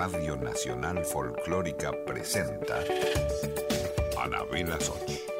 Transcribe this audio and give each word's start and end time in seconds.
Radio 0.00 0.34
Nacional 0.34 1.04
Folclórica 1.04 1.92
presenta 2.06 2.82
Anabela 4.16 4.80
Soch. 4.80 5.39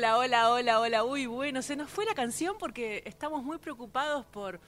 Hola, 0.00 0.16
hola, 0.16 0.50
hola, 0.50 0.80
hola. 0.80 1.04
Uy, 1.04 1.26
bueno, 1.26 1.60
se 1.60 1.76
nos 1.76 1.90
fue 1.90 2.06
la 2.06 2.14
canción 2.14 2.56
porque 2.58 3.02
estamos 3.04 3.44
muy 3.44 3.58
preocupados 3.58 4.24
por, 4.24 4.58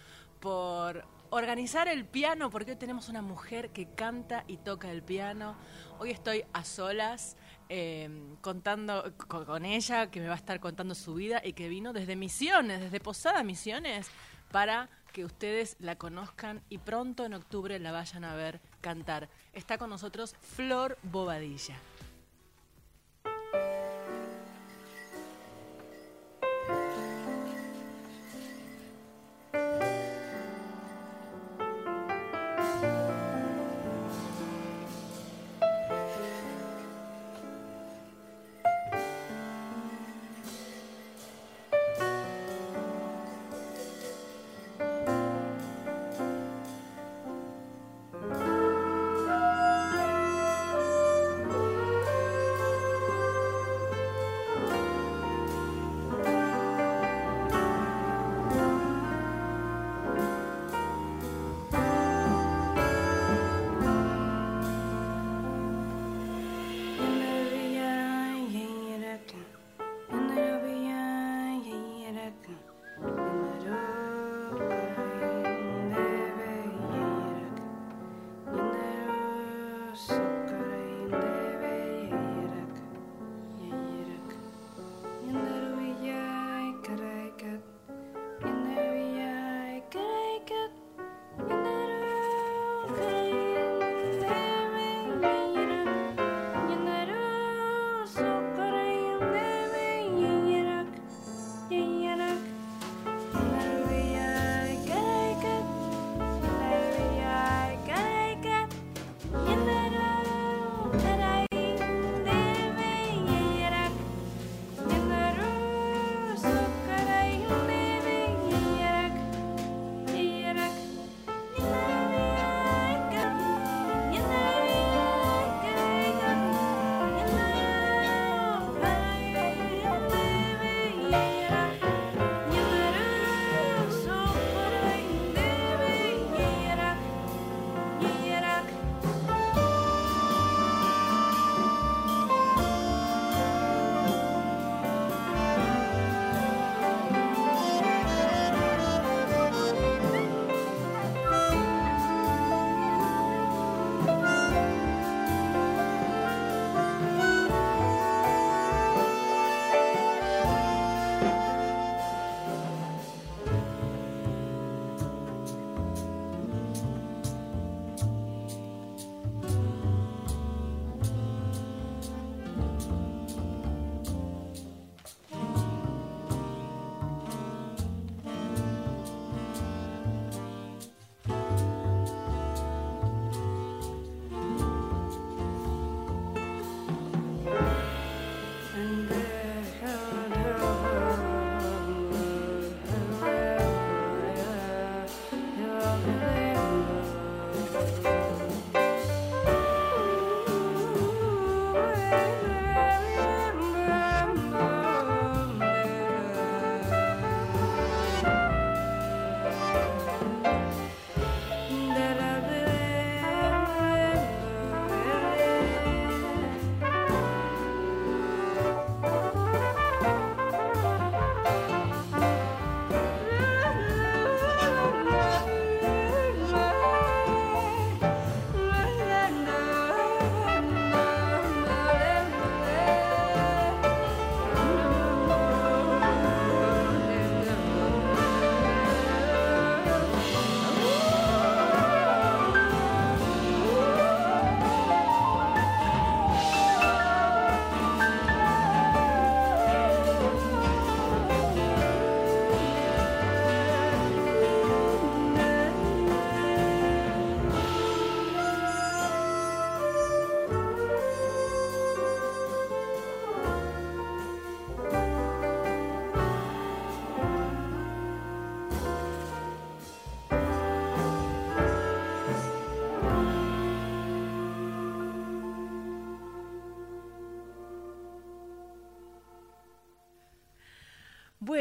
por 0.40 1.06
organizar 1.30 1.88
el 1.88 2.04
piano, 2.04 2.50
porque 2.50 2.72
hoy 2.72 2.76
tenemos 2.76 3.08
una 3.08 3.22
mujer 3.22 3.70
que 3.70 3.94
canta 3.94 4.44
y 4.46 4.58
toca 4.58 4.90
el 4.90 5.02
piano. 5.02 5.56
Hoy 5.98 6.10
estoy 6.10 6.44
a 6.52 6.64
solas 6.64 7.38
em, 7.70 8.36
contando 8.42 9.10
con, 9.16 9.64
ella, 9.64 10.10
que 10.10 10.20
me 10.20 10.26
va 10.26 10.34
a 10.34 10.36
estar 10.36 10.60
contando 10.60 10.94
su 10.94 11.14
vida 11.14 11.40
y 11.42 11.54
que 11.54 11.70
vino 11.70 11.94
desde 11.94 12.14
Misiones, 12.14 12.82
desde 12.82 13.00
Posada 13.00 13.42
Misiones, 13.42 14.10
para 14.50 14.90
que 15.14 15.24
ustedes 15.24 15.76
la 15.78 15.96
conozcan 15.96 16.60
y 16.68 16.76
pronto 16.76 17.24
en 17.24 17.32
octubre 17.32 17.78
la 17.78 17.90
vayan 17.90 18.24
a 18.24 18.34
ver 18.34 18.60
cantar. 18.82 19.30
Está 19.54 19.78
con 19.78 19.88
nosotros 19.88 20.36
Flor 20.42 20.98
Bobadilla. 21.02 21.78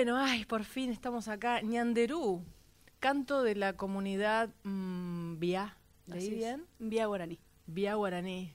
Bueno, 0.04 0.18
ay, 0.18 0.46
por 0.46 0.64
fin 0.64 0.90
estamos 0.92 1.28
acá. 1.28 1.62
Ñanderú, 1.62 2.44
canto 3.00 3.44
de 3.44 3.54
la 3.54 3.74
comunidad 3.74 4.50
mm, 4.64 5.38
Vía. 5.38 5.78
¿Leí 6.08 6.18
Así 6.18 6.28
es. 6.30 6.38
bien? 6.38 6.66
Vía 6.80 7.06
guaraní. 7.06 7.38
Vía 7.68 7.94
Guaraní. 7.94 8.52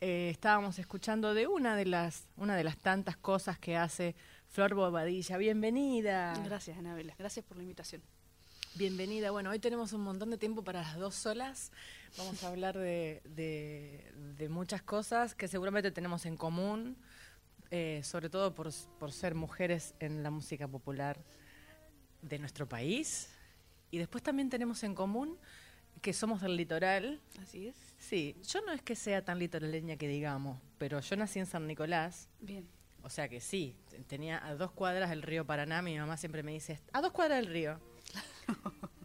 Eh, 0.00 0.28
estábamos 0.30 0.78
escuchando 0.78 1.34
de 1.34 1.48
una 1.48 1.74
de 1.74 1.86
las 1.86 2.28
una 2.36 2.54
de 2.54 2.62
las 2.62 2.76
tantas 2.76 3.16
cosas 3.16 3.58
que 3.58 3.76
hace 3.76 4.14
Flor 4.46 4.74
Bobadilla. 4.76 5.36
Bienvenida. 5.38 6.34
Gracias, 6.44 6.78
Anabela. 6.78 7.16
Gracias 7.18 7.44
por 7.44 7.56
la 7.56 7.64
invitación. 7.64 8.00
Bienvenida. 8.76 9.32
Bueno, 9.32 9.50
hoy 9.50 9.58
tenemos 9.58 9.92
un 9.92 10.02
montón 10.02 10.30
de 10.30 10.38
tiempo 10.38 10.62
para 10.62 10.82
las 10.82 10.96
dos 10.98 11.16
solas. 11.16 11.72
Vamos 12.16 12.44
a 12.44 12.48
hablar 12.48 12.78
de, 12.78 13.22
de- 13.24 14.12
de 14.38 14.48
muchas 14.48 14.82
cosas 14.82 15.34
que 15.34 15.48
seguramente 15.48 15.90
tenemos 15.90 16.26
en 16.26 16.36
común, 16.36 16.96
eh, 17.70 18.00
sobre 18.04 18.28
todo 18.28 18.54
por, 18.54 18.70
por 18.98 19.12
ser 19.12 19.34
mujeres 19.34 19.94
en 20.00 20.22
la 20.22 20.30
música 20.30 20.68
popular 20.68 21.18
de 22.22 22.38
nuestro 22.38 22.68
país. 22.68 23.28
Y 23.90 23.98
después 23.98 24.22
también 24.22 24.50
tenemos 24.50 24.82
en 24.82 24.94
común 24.94 25.38
que 26.02 26.12
somos 26.12 26.40
del 26.40 26.56
litoral. 26.56 27.20
Así 27.40 27.68
es. 27.68 27.76
Sí, 27.98 28.36
yo 28.48 28.60
no 28.62 28.72
es 28.72 28.82
que 28.82 28.94
sea 28.94 29.24
tan 29.24 29.38
litoraleña 29.38 29.96
que 29.96 30.08
digamos, 30.08 30.58
pero 30.78 31.00
yo 31.00 31.16
nací 31.16 31.38
en 31.38 31.46
San 31.46 31.66
Nicolás, 31.66 32.28
Bien. 32.40 32.68
o 33.02 33.10
sea 33.10 33.28
que 33.28 33.40
sí, 33.40 33.74
tenía 34.06 34.44
a 34.46 34.54
dos 34.54 34.70
cuadras 34.72 35.10
del 35.10 35.22
río 35.22 35.46
Paraná, 35.46 35.82
mi 35.82 35.98
mamá 35.98 36.16
siempre 36.16 36.42
me 36.42 36.52
dice, 36.52 36.80
a 36.92 37.00
dos 37.00 37.12
cuadras 37.12 37.38
del 37.38 37.52
río. 37.52 37.80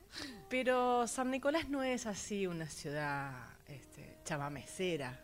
Pero 0.50 1.07
San 1.07 1.31
Nicolás 1.31 1.69
no 1.69 1.81
es 1.83 2.05
así 2.05 2.45
una 2.45 2.67
ciudad 2.67 3.31
este, 3.67 4.17
chamamecera, 4.25 5.17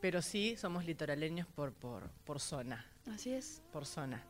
pero 0.00 0.22
sí 0.22 0.56
somos 0.56 0.84
litoraleños 0.84 1.46
por, 1.48 1.72
por, 1.72 2.10
por 2.24 2.40
zona, 2.40 2.84
Así 3.06 3.32
es. 3.32 3.62
por 3.72 3.86
zona. 3.86 4.24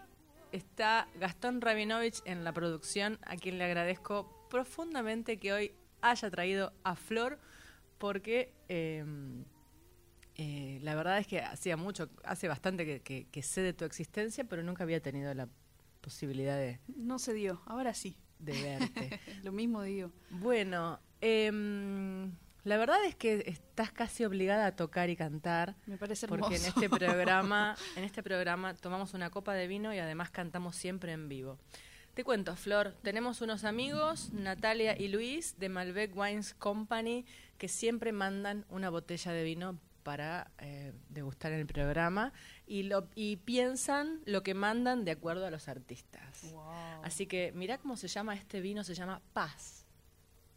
está 0.52 1.08
Gastón 1.20 1.62
Rabinovich 1.62 2.22
en 2.26 2.44
la 2.44 2.54
producción, 2.54 3.20
a 3.22 3.36
quien 3.36 3.60
le 3.60 3.66
agradezco 3.66 4.48
profundamente 4.50 5.38
que 5.38 5.54
hoy 5.54 5.76
haya 6.02 6.32
traído 6.32 6.74
a 6.84 6.96
Flor, 6.96 7.38
porque 8.00 8.56
eh, 8.70 9.06
eh, 10.36 10.80
la 10.82 10.96
verdad 10.96 11.18
es 11.20 11.28
que 11.28 11.42
hacía 11.42 11.78
mucho, 11.78 12.10
hace 12.24 12.48
bastante 12.48 12.86
que, 12.86 13.02
que- 13.02 13.28
que 13.32 13.42
sé 13.44 13.62
de 13.62 13.74
tu 13.74 13.86
existencia, 13.86 14.44
pero 14.46 14.64
nunca 14.64 14.84
había 14.84 15.02
tenido 15.02 15.34
la 15.34 15.48
posibilidad 16.02 16.56
de, 16.58 16.80
No 16.96 17.20
se 17.20 17.34
dio, 17.34 17.62
ahora 17.66 17.94
sí. 17.94 18.16
de 18.40 18.54
verte. 18.62 19.20
Lo 19.44 19.52
mismo 19.52 19.84
digo. 19.84 20.12
bueno, 20.32 21.00
em, 21.46 22.32
la 22.64 22.78
verdad 22.78 23.04
es 23.06 23.16
que 23.16 23.44
estás 23.48 23.92
casi 23.92 24.24
obligada 24.26 24.66
a 24.68 24.76
tocar 24.76 25.10
y 25.10 25.16
cantar. 25.16 25.76
Me 25.86 25.98
parece 25.98 26.26
hermoso. 26.26 26.42
Porque 26.44 26.56
en 26.58 26.66
este 26.66 26.90
programa, 26.90 27.76
en 27.96 28.04
este 28.04 28.24
programa 28.24 28.76
tomamos 28.76 29.14
una 29.14 29.30
copa 29.30 29.54
de 29.54 29.68
vino 29.68 29.94
y 29.94 30.00
además 30.00 30.32
cantamos 30.32 30.76
siempre 30.76 31.12
en 31.12 31.28
vivo. 31.30 31.58
Te 32.14 32.24
cuento, 32.26 32.56
Flor, 32.58 32.94
tenemos 33.04 33.42
unos 33.42 33.64
amigos, 33.64 34.34
Natalia 34.34 34.98
y 35.00 35.08
Luis, 35.08 35.56
de 35.60 35.70
Malbec 35.70 36.16
Wines 36.16 36.54
Company, 36.56 37.26
que 37.58 37.68
siempre 37.70 38.12
mandan 38.12 38.66
una 38.70 38.90
botella 38.90 39.32
de 39.32 39.44
vino 39.44 39.80
para 40.02 40.52
eh, 40.60 40.94
degustar 41.10 41.52
en 41.54 41.60
el 41.60 41.68
programa 41.68 42.34
y, 42.68 42.84
lo, 42.84 43.08
y 43.16 43.38
piensan 43.38 44.22
lo 44.26 44.44
que 44.44 44.54
mandan 44.54 45.06
de 45.06 45.12
acuerdo 45.12 45.46
a 45.46 45.52
los 45.52 45.68
artistas. 45.68 46.52
Wow. 46.52 47.04
Así 47.04 47.26
que 47.28 47.52
mira 47.54 47.78
cómo 47.78 47.96
se 47.98 48.08
llama 48.08 48.36
este 48.36 48.62
vino, 48.62 48.84
se 48.84 48.94
llama 48.96 49.22
Paz. 49.34 49.86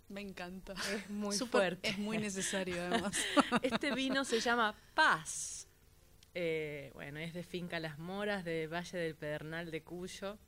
Me 0.09 0.21
encanta. 0.21 0.75
Es 0.93 1.09
muy 1.11 1.37
fuerte. 1.39 1.89
Es 1.89 1.99
muy 1.99 2.19
necesario, 2.19 2.77
además. 2.83 3.17
Este 3.63 3.95
vino 3.95 4.25
se 4.25 4.41
llama 4.41 4.75
Paz. 4.95 5.69
Eh, 6.35 6.91
bueno, 6.95 7.19
es 7.21 7.33
de 7.33 7.43
Finca 7.43 7.79
Las 7.81 7.99
Moras, 7.99 8.45
de 8.45 8.67
Valle 8.67 8.99
del 8.99 9.15
Pedernal 9.15 9.71
de 9.71 9.83
Cuyo. 9.83 10.39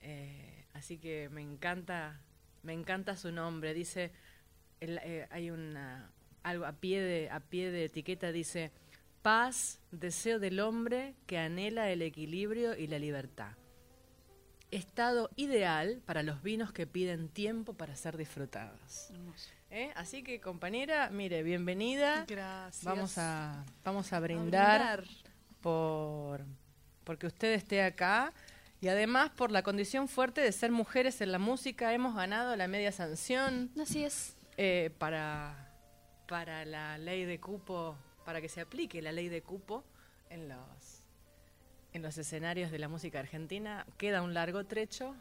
Eh, 0.00 0.66
así 0.72 0.98
que 0.98 1.28
me 1.30 1.40
encanta, 1.42 2.20
me 2.62 2.72
encanta 2.72 3.16
su 3.16 3.30
nombre. 3.32 3.74
Dice, 3.74 4.12
el- 4.80 4.98
eh, 5.02 5.26
hay 5.30 5.50
una 5.50 6.10
algo 6.44 6.66
a 6.66 6.72
pie 6.72 7.00
de 7.02 7.30
a 7.30 7.40
pie 7.40 7.70
de 7.70 7.86
etiqueta 7.86 8.30
dice 8.30 8.70
paz, 9.22 9.80
deseo 9.90 10.38
del 10.38 10.60
hombre 10.60 11.14
que 11.26 11.38
anhela 11.38 11.90
el 11.90 12.02
equilibrio 12.02 12.76
y 12.76 12.86
la 12.86 12.98
libertad. 12.98 13.52
Estado 14.70 15.30
ideal 15.36 16.02
para 16.04 16.22
los 16.22 16.42
vinos 16.42 16.72
que 16.72 16.86
piden 16.86 17.28
tiempo 17.28 17.74
para 17.74 17.96
ser 17.96 18.16
disfrutados. 18.16 19.10
¿Eh? 19.70 19.92
Así 19.96 20.22
que 20.22 20.40
compañera, 20.40 21.10
mire, 21.10 21.42
bienvenida. 21.42 22.24
Gracias. 22.28 22.84
Vamos 22.84 23.18
a, 23.18 23.64
vamos 23.82 24.12
a 24.12 24.16
A 24.16 24.20
brindar, 24.20 25.04
por 25.60 26.44
porque 27.04 27.26
usted 27.26 27.52
esté 27.52 27.82
acá 27.82 28.32
y 28.80 28.88
además 28.88 29.30
por 29.30 29.50
la 29.50 29.62
condición 29.62 30.08
fuerte 30.08 30.40
de 30.40 30.52
ser 30.52 30.70
mujeres 30.70 31.20
en 31.20 31.32
la 31.32 31.38
música 31.38 31.94
hemos 31.94 32.14
ganado 32.14 32.56
la 32.56 32.68
media 32.68 32.92
sanción 32.92 33.70
Así 33.80 34.04
es. 34.04 34.36
eh, 34.56 34.90
para 34.98 35.63
para 36.26 36.64
la 36.64 36.98
ley 36.98 37.24
de 37.24 37.40
cupo 37.40 37.96
para 38.24 38.40
que 38.40 38.48
se 38.48 38.60
aplique 38.60 39.02
la 39.02 39.12
ley 39.12 39.28
de 39.28 39.42
cupo 39.42 39.84
en 40.30 40.48
los 40.48 41.02
en 41.92 42.02
los 42.02 42.18
escenarios 42.18 42.70
de 42.70 42.78
la 42.78 42.88
música 42.88 43.20
argentina 43.20 43.86
queda 43.96 44.22
un 44.22 44.34
largo 44.34 44.64
trecho 44.64 45.14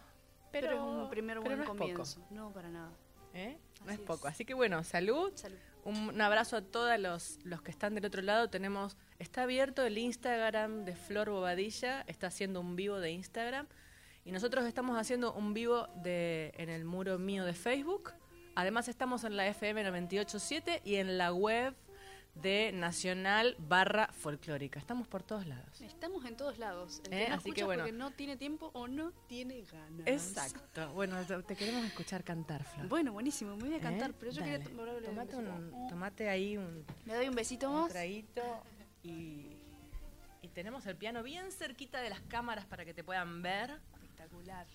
pero, 0.52 0.68
Pero, 0.68 0.76
es 0.76 1.04
un 1.04 1.10
primer 1.10 1.40
buen 1.40 1.58
no 1.58 1.64
es 1.64 1.68
poco, 1.68 1.80
comienzo. 1.80 2.22
No, 2.30 2.52
para 2.52 2.70
nada. 2.70 2.92
¿eh? 3.34 3.58
no 3.86 3.92
es 3.92 4.00
poco 4.00 4.28
así 4.28 4.46
que 4.46 4.54
bueno 4.54 4.84
salud 4.84 5.32
Salud. 5.36 5.58
un 5.84 6.22
abrazo 6.22 6.58
a 6.58 6.62
todos 6.62 6.98
los, 7.00 7.40
los 7.44 7.62
que 7.62 7.72
están 7.72 7.96
del 7.96 8.06
otro 8.06 8.22
lado. 8.22 8.50
Tenemos, 8.50 8.96
está 9.20 9.44
abierto 9.44 9.84
el 9.84 9.98
Instagram 9.98 10.86
de 10.86 10.96
Flor 10.96 11.30
Bobadilla, 11.30 12.02
está 12.08 12.28
haciendo 12.28 12.62
un 12.62 12.76
vivo 12.76 13.00
de 13.00 13.12
Instagram. 13.12 13.68
Y 14.26 14.32
nosotros 14.32 14.66
estamos 14.66 14.98
haciendo 14.98 15.34
un 15.34 15.54
vivo 15.54 15.88
de, 15.96 16.54
en 16.56 16.70
el 16.70 16.86
muro 16.86 17.20
mío 17.20 17.44
de 17.44 17.54
Facebook. 17.54 18.14
Además 18.56 18.88
estamos 18.88 19.24
en 19.24 19.36
la 19.38 19.48
FM 19.48 19.84
987 19.84 20.82
y 20.86 20.96
en 20.96 21.18
la 21.18 21.34
web 21.34 21.74
de 22.36 22.72
Nacional 22.74 23.56
barra 23.60 24.08
folclórica. 24.12 24.80
Estamos 24.80 25.08
por 25.08 25.22
todos 25.24 25.46
lados. 25.46 25.82
Estamos 25.82 26.26
en 26.26 26.36
todos 26.36 26.58
lados. 26.58 27.02
El 27.06 27.14
Eh, 27.14 27.24
que 27.26 27.30
no 27.30 27.36
así 27.36 27.44
que 27.44 27.50
escucha 27.50 27.66
bueno. 27.66 27.84
porque 27.84 27.98
no 27.98 28.12
tiene 28.12 28.38
tiempo 28.38 28.72
o 28.74 28.88
no 28.88 29.12
tiene 29.28 29.62
ganas. 29.72 30.08
Exacto. 30.08 30.92
Bueno, 30.94 31.18
te 31.46 31.56
queremos 31.56 31.86
escuchar 31.86 32.24
cantar, 32.24 32.64
Flor. 32.64 32.88
Bueno, 32.88 33.14
buenísimo. 33.14 33.56
Me 33.56 33.66
voy 33.68 33.76
a 33.76 33.80
cantar, 33.80 34.12
¿Eh? 34.12 34.16
pero 34.20 34.32
yo 34.32 34.40
Dale. 34.42 34.52
quería 34.54 34.68
tomar 34.68 34.90
un 34.96 35.04
tomate, 35.04 35.36
un, 35.36 35.88
tomate 35.90 36.30
ahí 36.30 36.58
un, 36.58 36.86
Le 37.06 37.14
doy 37.16 37.28
un 37.30 37.36
besito 37.36 37.70
un 37.70 37.82
más. 37.82 37.92
traguito 37.92 38.42
y, 39.04 39.56
y 40.42 40.48
tenemos 40.54 40.86
el 40.88 40.96
piano 40.96 41.22
bien 41.22 41.52
cerquita 41.52 42.02
de 42.02 42.10
las 42.10 42.22
cámaras 42.22 42.66
para 42.66 42.84
que 42.84 42.94
te 42.96 43.04
puedan 43.04 43.42
ver. 43.44 43.80
Espectacular. 43.94 44.66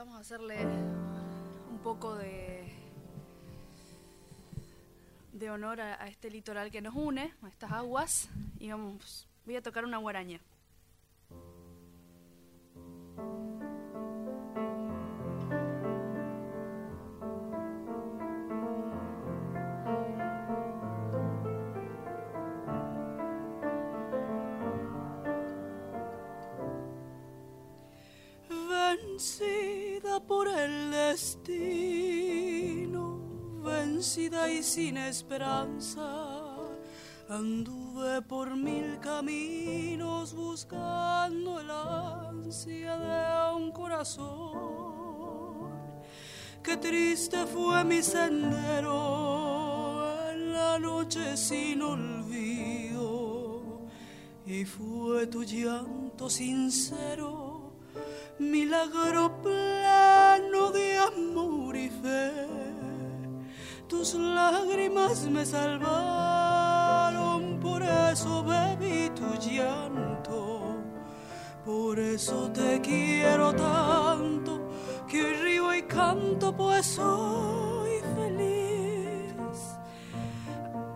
Vamos 0.00 0.14
a 0.14 0.20
hacerle 0.20 0.56
un 1.70 1.78
poco 1.84 2.14
de 2.14 2.72
de 5.34 5.50
honor 5.50 5.82
a, 5.82 6.08
este 6.08 6.30
litoral 6.30 6.70
que 6.70 6.80
nos 6.80 6.94
une, 6.94 7.34
a 7.42 7.48
estas 7.48 7.70
aguas, 7.72 8.30
y 8.58 8.70
vamos, 8.70 9.28
voy 9.44 9.56
a 9.56 9.62
tocar 9.62 9.84
una 9.84 9.98
guaraña. 9.98 10.40
Por 30.18 30.48
el 30.48 30.90
destino, 30.90 31.60
vencida 33.62 34.50
y 34.50 34.60
sin 34.62 34.96
esperanza, 34.96 36.56
anduve 37.28 38.22
por 38.22 38.56
mil 38.56 38.98
caminos 39.00 40.34
buscando 40.34 41.60
el 41.60 41.70
ansia 41.70 42.96
de 42.98 43.54
un 43.56 43.70
corazón. 43.72 45.70
Qué 46.62 46.76
triste 46.76 47.46
fue 47.46 47.84
mi 47.84 48.02
sendero 48.02 48.92
en 50.32 50.52
la 50.52 50.78
noche 50.78 51.36
sin 51.36 51.82
olvido, 51.82 53.62
y 54.44 54.64
fue 54.64 55.28
tu 55.28 55.44
llanto 55.44 56.28
sincero 56.28 57.50
milagro 58.40 59.40
pleno 59.42 59.89
me 65.30 65.44
salvaron, 65.46 65.90
por 67.60 67.82
eso 67.82 68.44
bebí 68.44 69.10
tu 69.10 69.34
llanto. 69.38 70.76
Por 71.64 71.98
eso 71.98 72.50
te 72.52 72.80
quiero 72.80 73.54
tanto, 73.54 74.68
que 75.08 75.34
río 75.42 75.74
y 75.74 75.82
canto, 75.82 76.56
pues 76.56 76.86
soy 76.86 78.00
feliz. 78.14 79.34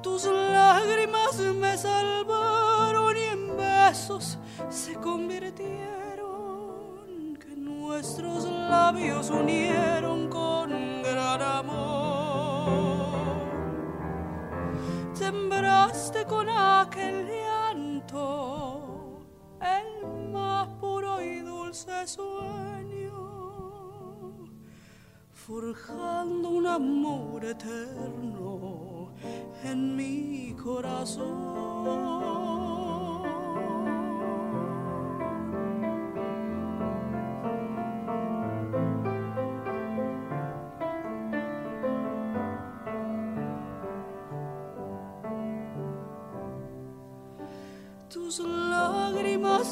Tus 0.03 0.25
lágrimas 0.27 1.39
me 1.39 1.77
salvaron 1.77 3.17
y 3.17 3.23
en 3.23 3.57
besos 3.57 4.39
se 4.71 4.95
convirtieron 4.95 5.95
nuestros 7.95 8.45
labios 8.45 9.31
unieron 9.31 10.29
con 10.29 10.44
aquel 16.81 17.27
llanto 17.27 19.21
el 19.61 20.07
más 20.33 20.69
puro 20.81 21.21
y 21.21 21.41
dulce 21.41 22.07
sueño, 22.07 23.13
forjando 25.33 26.49
un 26.51 26.67
amor 26.67 27.45
eterno 27.45 29.13
en 29.65 29.97
mi 29.97 30.55
corazón. 30.63 31.25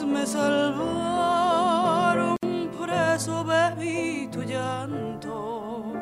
Me 0.01 0.27
salvaron, 0.27 2.39
por 2.79 2.89
eso 2.89 3.45
bebí 3.45 4.27
tu 4.33 4.43
llanto, 4.43 5.93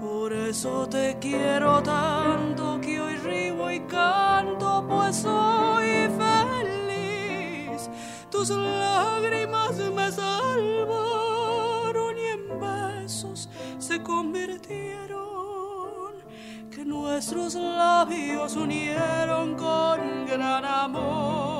por 0.00 0.32
eso 0.32 0.88
te 0.88 1.18
quiero 1.20 1.82
tanto 1.82 2.80
que 2.80 3.00
hoy 3.00 3.16
río 3.16 3.72
y 3.72 3.80
canto, 3.80 4.86
pues 4.88 5.16
soy 5.16 6.08
feliz. 6.16 7.90
Tus 8.30 8.50
lágrimas 8.50 9.78
me 9.78 10.12
salvaron 10.12 12.16
y 12.16 12.26
en 12.36 12.60
besos 12.60 13.48
se 13.78 14.00
convirtieron, 14.00 16.12
que 16.70 16.84
nuestros 16.84 17.56
labios 17.56 18.54
unieron 18.54 19.56
con 19.56 20.24
gran 20.26 20.64
amor 20.64 21.53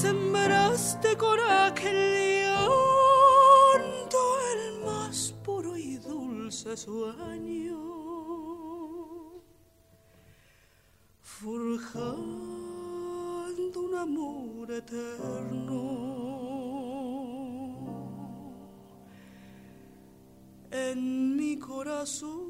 sembraste 0.00 1.16
con 1.16 1.40
aquel 1.40 2.42
llanto 2.44 4.20
el 4.52 4.62
más 4.84 5.34
puro 5.44 5.76
y 5.76 5.96
dulce 5.96 6.76
sueño, 6.76 7.80
forjando 11.20 12.16
un 13.86 13.94
amor 13.96 14.70
eterno. 14.70 15.82
En 20.70 21.36
mi 21.36 21.58
corazón. 21.58 22.47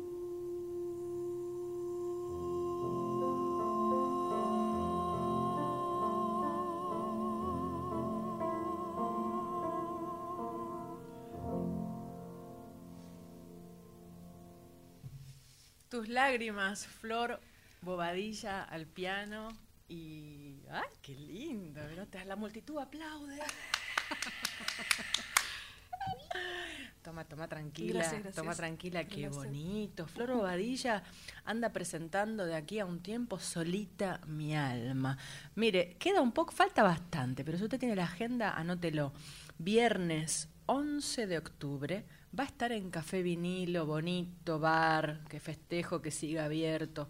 Tus 15.99 16.09
lágrimas, 16.09 16.87
Flor 16.87 17.41
Bobadilla 17.83 18.63
al 18.63 18.87
piano 18.87 19.49
y... 19.89 20.61
¡Ay, 20.71 20.87
qué 21.03 21.13
lindo! 21.13 21.81
La 22.25 22.37
multitud 22.37 22.79
aplaude. 22.79 23.37
Toma, 27.03 27.25
toma 27.25 27.49
tranquila, 27.49 28.09
toma 28.33 28.55
tranquila, 28.55 29.09
qué 29.09 29.29
bonito. 29.29 30.07
Flor 30.07 30.35
Bobadilla 30.35 31.03
anda 31.45 31.73
presentando 31.73 32.47
de 32.47 32.55
aquí 32.55 32.79
a 32.79 32.87
un 32.87 33.01
tiempo 33.01 33.41
solita 33.41 34.21
mi 34.29 34.55
alma. 34.55 35.19
Mire, 35.57 35.97
queda 35.99 36.21
un 36.21 36.31
poco, 36.31 36.53
falta 36.53 36.85
bastante, 36.85 37.45
pero 37.45 37.59
si 37.59 37.65
usted 37.65 37.81
tiene 37.81 37.97
la 37.97 38.05
agenda, 38.05 38.53
anótelo. 38.53 39.13
Viernes 39.59 40.49
11 40.67 41.27
de 41.27 41.39
octubre, 41.39 42.05
va 42.37 42.45
a 42.45 42.47
estar 42.47 42.73
en 42.73 42.91
Café 42.91 43.23
Vinilo, 43.23 43.87
bonito 43.87 44.59
bar, 44.59 45.21
que 45.29 45.41
festejo 45.41 46.03
que 46.03 46.11
siga 46.11 46.45
abierto. 46.45 47.09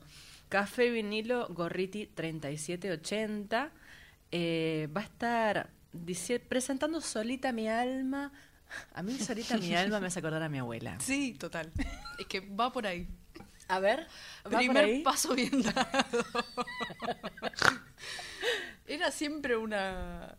Café 0.48 0.90
Vinilo 0.90 1.48
Gorriti 1.48 2.06
3780. 2.06 3.70
Eh, 4.30 4.88
va 4.94 5.00
a 5.00 5.04
estar 5.04 5.70
presentando 6.48 7.00
Solita 7.00 7.52
mi 7.52 7.68
alma. 7.68 8.32
A 8.94 9.02
mí 9.02 9.18
Solita 9.18 9.58
mi 9.58 9.74
alma 9.74 10.00
me 10.00 10.08
hace 10.08 10.20
acordar 10.20 10.42
a 10.42 10.48
mi 10.48 10.58
abuela. 10.58 10.98
Sí, 11.00 11.34
total. 11.38 11.70
Es 12.18 12.26
que 12.26 12.40
va 12.40 12.72
por 12.72 12.86
ahí. 12.86 13.06
A 13.68 13.80
ver, 13.80 14.06
¿va 14.46 14.58
primer 14.58 15.02
paso 15.02 15.34
bien 15.34 15.62
dado. 15.62 15.76
Era 18.86 19.10
siempre 19.10 19.58
una 19.58 20.38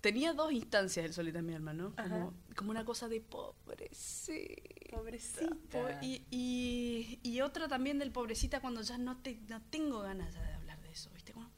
tenía 0.00 0.32
dos 0.32 0.52
instancias 0.52 1.06
el 1.06 1.12
solita 1.12 1.42
mi 1.42 1.54
alma, 1.54 1.72
¿no? 1.72 1.94
Como, 1.94 2.34
como, 2.56 2.70
una 2.70 2.84
cosa 2.84 3.08
de 3.08 3.20
pobrecita. 3.20 4.96
Pobrecita. 4.96 6.00
y, 6.02 7.18
y, 7.22 7.40
otra 7.40 7.68
también 7.68 7.98
del 7.98 8.10
pobrecita 8.10 8.60
cuando 8.60 8.82
ya 8.82 8.98
no, 8.98 9.18
te, 9.18 9.38
no 9.48 9.60
tengo 9.70 10.00
ganas 10.00 10.34
de 10.34 10.40
hablar 10.40 10.80
de 10.80 10.90
eso, 10.90 11.10
¿viste? 11.14 11.32
Como, 11.32 11.50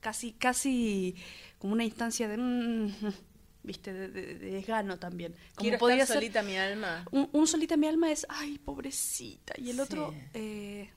Casi, 0.00 0.32
casi 0.32 1.16
como 1.58 1.72
una 1.72 1.84
instancia 1.84 2.28
de... 2.28 2.36
Mm, 2.36 2.92
¿Viste? 3.62 3.94
De, 3.94 4.08
de, 4.08 4.34
desgano 4.34 4.98
también. 4.98 5.32
Como 5.32 5.62
Quiero 5.62 5.78
podía 5.78 6.02
estar 6.02 6.18
solita 6.18 6.42
mi 6.42 6.58
alma. 6.58 7.06
Un, 7.10 7.46
solita 7.46 7.78
mi 7.78 7.86
alma 7.86 8.12
es, 8.12 8.26
ay, 8.28 8.58
pobrecita. 8.58 9.54
Y 9.56 9.70
el 9.70 9.80
otro, 9.80 10.14
eh, 10.34 10.90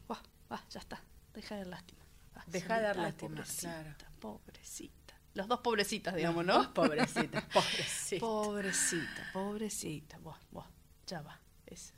ya 0.70 0.80
está. 0.82 1.02
Deja 1.34 1.56
de 1.56 1.62
dar 1.62 1.70
lástima. 1.70 2.02
Deja 2.48 2.76
de 2.76 2.84
dar 2.84 2.98
lástima, 2.98 3.30
pobrecita, 3.30 3.96
claro. 3.96 4.14
Pobrecita. 4.20 5.07
Los 5.38 5.48
dos 5.48 5.60
pobrecitas, 5.60 6.16
digamos, 6.16 6.44
¿no? 6.46 6.74
pobrecitas, 6.74 7.44
pobrecitas. 7.54 8.20
Pobrecita, 8.20 9.30
pobrecita. 9.34 10.18
Buah, 10.20 10.38
buah, 10.52 10.66
ya 11.06 11.22
va. 11.22 11.40
Es. 11.68 11.94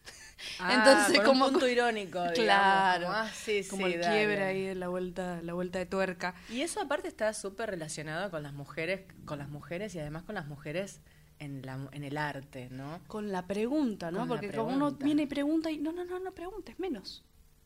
Ah, 0.58 0.73
Entonces, 0.73 1.19
como 1.21 1.45
un 1.45 1.52
punto 1.52 1.67
irónico, 1.67 2.23
claro, 2.34 3.08
como, 3.08 3.17
ah, 3.17 3.30
sí, 3.34 3.62
como 3.69 3.88
el 3.88 3.99
quiebre 3.99 4.43
ahí 4.43 4.63
de 4.63 4.75
la 4.75 4.88
vuelta, 4.88 5.41
la 5.43 5.54
vuelta 5.54 5.80
de 5.80 5.86
tuerca. 5.86 6.34
Y 6.49 6.62
eso 6.62 6.82
aparte 6.82 7.08
está 7.08 7.34
súper 7.34 7.69
relacionado 7.69 8.32
con 8.32 8.41
las 8.41 8.54
mujeres, 8.54 9.02
con 9.25 9.38
las 9.39 9.49
mujeres 9.49 9.93
y 9.95 9.99
además 9.99 10.23
con 10.23 10.36
las 10.36 10.47
mujeres 10.47 11.02
en, 11.39 11.65
la, 11.65 11.88
en 11.91 12.04
el 12.04 12.17
arte, 12.17 12.69
¿no? 12.71 12.99
Con 13.08 13.32
la 13.32 13.47
pregunta, 13.47 14.12
¿no? 14.12 14.19
Con 14.19 14.28
Porque 14.30 14.52
como 14.52 14.69
uno 14.69 14.88
pregunta. 14.88 15.06
viene 15.06 15.21
y 15.23 15.28
pregunta 15.28 15.71
y 15.71 15.78
no, 15.78 15.91
no, 15.91 16.04
no, 16.06 16.19
no 16.19 16.32
preguntes, 16.34 16.80
menos. 16.80 17.23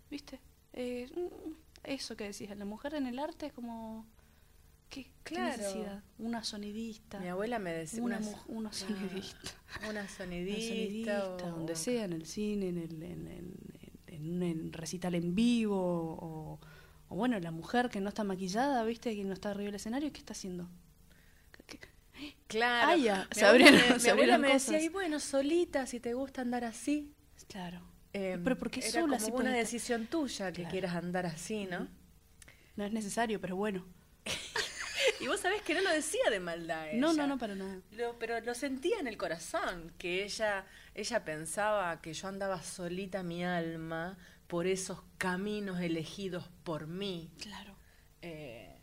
¿Viste? 0.10 0.40
Eh, 0.74 1.10
mm, 1.16 1.54
eso 1.84 2.16
que 2.16 2.26
decías, 2.26 2.58
la 2.58 2.66
mujer 2.66 2.96
en 2.96 3.08
el 3.08 3.20
arte 3.20 3.48
es 3.48 3.54
como. 3.54 4.06
¿Qué, 4.94 5.04
qué 5.24 5.36
Claro. 5.36 5.58
necesidad? 5.58 6.04
Una 6.20 6.44
sonidista. 6.44 7.20
Mi 7.20 7.28
abuela 7.30 7.58
me 7.58 7.72
decía 7.72 8.04
una, 8.04 8.18
una, 8.20 8.26
mu- 8.30 8.38
una 8.60 8.74
sonidista. 8.74 9.52
una 9.80 9.90
Una 9.90 10.08
sonidista, 10.08 11.22
sonidista, 11.22 11.30
o- 11.30 11.38
donde 11.38 11.76
sea, 11.76 12.06
en 12.06 12.14
el 12.14 12.26
cine, 12.28 12.70
en, 12.70 12.78
el, 12.78 13.02
en, 13.04 13.28
en- 13.28 13.54
en 14.08 14.30
un 14.36 14.44
en 14.44 14.72
recital 14.74 15.16
en 15.16 15.34
vivo, 15.34 15.76
o, 15.80 16.60
o 17.10 17.16
bueno, 17.16 17.40
la 17.40 17.50
mujer 17.52 17.90
que 17.90 18.00
no 18.02 18.10
está 18.10 18.24
maquillada, 18.24 18.84
¿viste? 18.84 19.16
Que 19.16 19.24
no 19.24 19.34
está 19.34 19.50
arriba 19.50 19.66
del 19.68 19.76
escenario, 19.76 20.12
¿qué 20.14 20.20
está 20.20 20.34
haciendo? 20.34 20.70
¿Qué- 21.66 21.78
qué- 21.80 21.88
Claro. 22.48 22.92
Ah, 22.92 22.96
ya, 22.96 23.28
Mi 23.34 23.40
se 23.40 23.46
abrieron- 23.46 23.74
me- 23.74 23.82
se 23.82 23.88
mi 23.88 24.10
abuela 24.12 24.36
abrieron 24.36 24.42
me 24.42 24.48
decía, 24.54 24.74
cosas. 24.74 24.84
y 24.84 24.90
bueno, 24.90 25.20
solita, 25.20 25.88
si 25.88 26.00
te 26.00 26.14
gusta 26.14 26.42
andar 26.42 26.64
así. 26.66 27.12
Claro. 27.48 27.82
Eh, 28.14 28.40
Pero 28.44 28.56
¿por 28.60 28.70
qué 28.70 28.82
era 28.82 28.92
sola 28.92 29.18
como 29.18 29.26
si 29.26 29.32
una 29.32 29.52
decisión 29.54 30.06
tuya 30.06 30.52
que 30.52 30.58
Claro. 30.62 30.72
quieras 30.72 30.96
andar 30.96 31.26
así, 31.26 31.66
¿no? 31.66 31.88
No 32.76 32.86
es 32.86 32.92
necesario, 32.94 33.42
pero 33.42 33.56
bueno. 33.56 33.84
Y 35.24 35.28
vos 35.28 35.40
sabés 35.40 35.62
que 35.62 35.74
no 35.74 35.82
lo 35.82 35.90
decía 35.92 36.30
de 36.30 36.40
maldad 36.40 36.88
No, 36.94 37.14
no, 37.14 37.26
no, 37.28 37.38
para 37.38 37.56
nada. 37.56 37.80
Lo- 37.92 38.18
pero 38.20 38.40
lo 38.42 38.54
sentía 38.54 39.00
en 39.00 39.08
el 39.08 39.18
corazón, 39.18 39.94
que 39.98 40.24
ella, 40.24 40.66
ella 40.94 41.24
pensaba 41.24 42.02
que 42.02 42.14
yo 42.14 42.28
andaba 42.28 42.62
solita 42.62 43.24
mi 43.24 43.44
alma 43.46 44.18
por 44.48 44.68
esos 44.68 45.00
caminos 45.18 45.80
elegidos 45.80 46.50
por 46.64 46.88
mí, 46.88 47.32
Claro. 47.40 47.76
eh, 48.22 48.78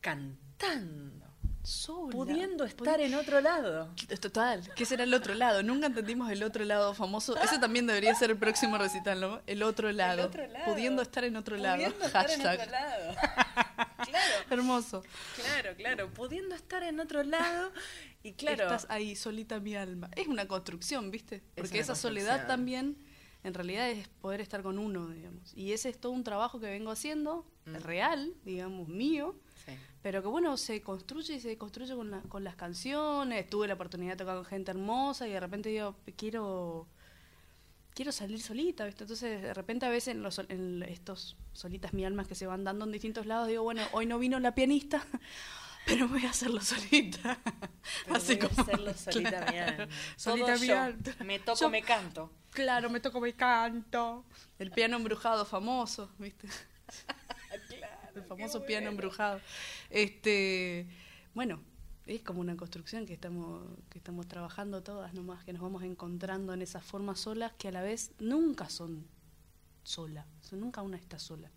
cantando, 0.00 1.26
Sola. 1.62 2.10
pudiendo 2.12 2.64
estar 2.64 3.00
en 3.00 3.14
otro 3.14 3.40
lado. 3.40 3.92
Total, 4.20 4.72
que 4.74 4.84
ese 4.84 4.94
era 4.94 5.04
el 5.04 5.12
otro 5.14 5.34
lado. 5.34 5.62
Nunca 5.62 5.86
entendimos 5.86 6.30
el 6.30 6.42
otro 6.42 6.64
lado 6.64 6.94
famoso. 6.94 7.36
Ese 7.36 7.58
también 7.58 7.86
debería 7.86 8.14
ser 8.14 8.30
el 8.30 8.36
próximo 8.38 8.78
recital, 8.78 9.20
¿no? 9.20 9.40
El 9.46 9.62
otro 9.62 9.90
lado. 9.92 10.26
otro 10.26 10.46
lado. 10.46 10.64
Pudiendo 10.72 11.02
estar 11.02 11.24
en 11.24 11.36
otro 11.36 11.56
lado. 11.56 11.82
Estar 11.82 12.30
en 12.30 12.42
Hashtag. 12.42 12.60
otro 12.60 12.70
lado. 12.70 13.14
claro, 14.04 14.34
Hermoso. 14.50 15.02
claro, 15.36 15.76
claro, 15.76 16.10
pudiendo 16.14 16.54
estar 16.54 16.82
en 16.82 17.00
otro 17.00 17.22
lado 17.22 17.72
y 18.22 18.32
claro, 18.32 18.64
Estás 18.64 18.86
ahí 18.90 19.14
solita 19.16 19.60
mi 19.60 19.76
alma. 19.76 20.10
Es 20.16 20.26
una 20.26 20.46
construcción, 20.46 21.10
¿viste? 21.10 21.42
Porque 21.56 21.78
esa 21.78 21.94
soledad 21.94 22.46
también, 22.46 22.96
en 23.44 23.54
realidad, 23.54 23.88
es 23.90 24.08
poder 24.08 24.40
estar 24.40 24.62
con 24.62 24.78
uno, 24.78 25.08
digamos. 25.08 25.52
Y 25.56 25.72
ese 25.72 25.88
es 25.90 25.98
todo 26.00 26.12
un 26.12 26.24
trabajo 26.24 26.58
que 26.60 26.66
vengo 26.66 26.90
haciendo, 26.90 27.44
Mm. 27.66 27.74
real, 27.82 28.34
digamos, 28.44 28.88
mío. 28.88 29.34
Sí. 29.66 29.72
Pero 30.02 30.22
que 30.22 30.28
bueno, 30.28 30.56
se 30.56 30.80
construye 30.80 31.34
y 31.34 31.40
se 31.40 31.56
construye 31.58 31.94
con, 31.94 32.10
la- 32.10 32.22
con 32.22 32.42
las 32.44 32.56
canciones. 32.56 33.48
Tuve 33.50 33.68
la 33.68 33.74
oportunidad 33.74 34.12
de 34.12 34.16
tocar 34.16 34.36
con 34.36 34.44
gente 34.44 34.70
hermosa 34.70 35.28
y 35.28 35.32
de 35.32 35.40
repente 35.40 35.68
digo, 35.68 35.94
quiero 36.16 36.86
quiero 37.94 38.12
salir 38.12 38.40
solita, 38.40 38.84
¿viste? 38.86 39.02
Entonces, 39.02 39.42
de 39.42 39.52
repente 39.52 39.84
a 39.84 39.88
veces 39.88 40.14
en, 40.14 40.22
los, 40.22 40.38
en 40.48 40.84
estos 40.84 41.36
solitas 41.52 41.92
mi 41.92 42.04
almas 42.04 42.28
que 42.28 42.36
se 42.36 42.46
van 42.46 42.62
dando 42.62 42.84
en 42.84 42.92
distintos 42.92 43.26
lados, 43.26 43.48
digo, 43.48 43.64
bueno, 43.64 43.82
hoy 43.92 44.06
no 44.06 44.20
vino 44.20 44.38
la 44.38 44.54
pianista, 44.54 45.04
pero 45.88 46.06
voy 46.08 46.24
a 46.26 46.30
hacerlo 46.30 46.60
solita. 46.60 47.38
Pero 48.04 48.16
Así 48.16 48.36
voy 48.36 48.48
a 48.56 48.60
hacerlo 48.62 48.94
solita 48.96 49.46
Claro, 49.46 49.82
alma. 49.82 49.94
solita 50.16 50.46
Todo 50.52 50.60
mi 50.60 50.66
yo. 50.66 50.78
alma. 50.80 51.24
Me 51.24 51.38
toco, 51.38 51.60
Yo- 51.60 51.70
me 51.70 51.82
canto. 51.82 52.32
Claro, 52.50 52.90
me 52.90 53.00
toco 53.00 53.20
mi 53.20 53.32
canto. 53.32 54.24
El 54.58 54.70
piano 54.70 54.96
embrujado 54.96 55.44
famoso, 55.46 56.10
¿viste? 56.18 56.48
el 58.14 58.22
famoso 58.24 58.64
piano 58.64 58.88
embrujado. 58.88 59.40
Este, 59.90 60.86
bueno, 61.34 61.60
es 62.06 62.22
como 62.22 62.40
una 62.40 62.56
construcción 62.56 63.06
que 63.06 63.12
estamos 63.14 63.62
que 63.90 63.98
estamos 63.98 64.26
trabajando 64.28 64.82
todas 64.82 65.14
nomás, 65.14 65.44
que 65.44 65.52
nos 65.52 65.62
vamos 65.62 65.82
encontrando 65.82 66.52
en 66.52 66.62
esas 66.62 66.84
formas 66.84 67.20
solas 67.20 67.52
que 67.58 67.68
a 67.68 67.72
la 67.72 67.82
vez 67.82 68.12
nunca 68.18 68.68
son 68.70 69.06
sola, 69.84 70.26
o 70.40 70.44
sea, 70.44 70.58
nunca 70.58 70.82
una 70.82 70.96
está 70.96 71.18
sola. 71.18 71.50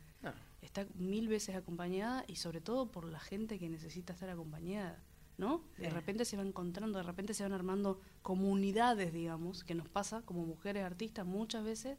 Está 0.62 0.86
mil 0.96 1.28
veces 1.28 1.56
acompañada 1.56 2.24
y 2.28 2.36
sobre 2.36 2.62
todo 2.62 2.92
por 2.92 3.06
la 3.06 3.20
gente 3.20 3.58
que 3.58 3.70
necesita 3.70 4.14
estar 4.14 4.30
acompañada, 4.30 5.02
¿no? 5.38 5.64
De 5.78 5.90
repente 5.90 6.24
se 6.24 6.38
va 6.38 6.44
encontrando, 6.44 7.00
de 7.00 7.04
repente 7.04 7.34
se 7.34 7.44
van 7.44 7.54
armando 7.54 8.00
comunidades, 8.22 9.12
digamos, 9.12 9.64
que 9.64 9.74
nos 9.74 9.90
pasa 9.90 10.22
como 10.22 10.46
mujeres 10.46 10.84
artistas 10.84 11.26
muchas 11.26 11.64
veces, 11.64 11.98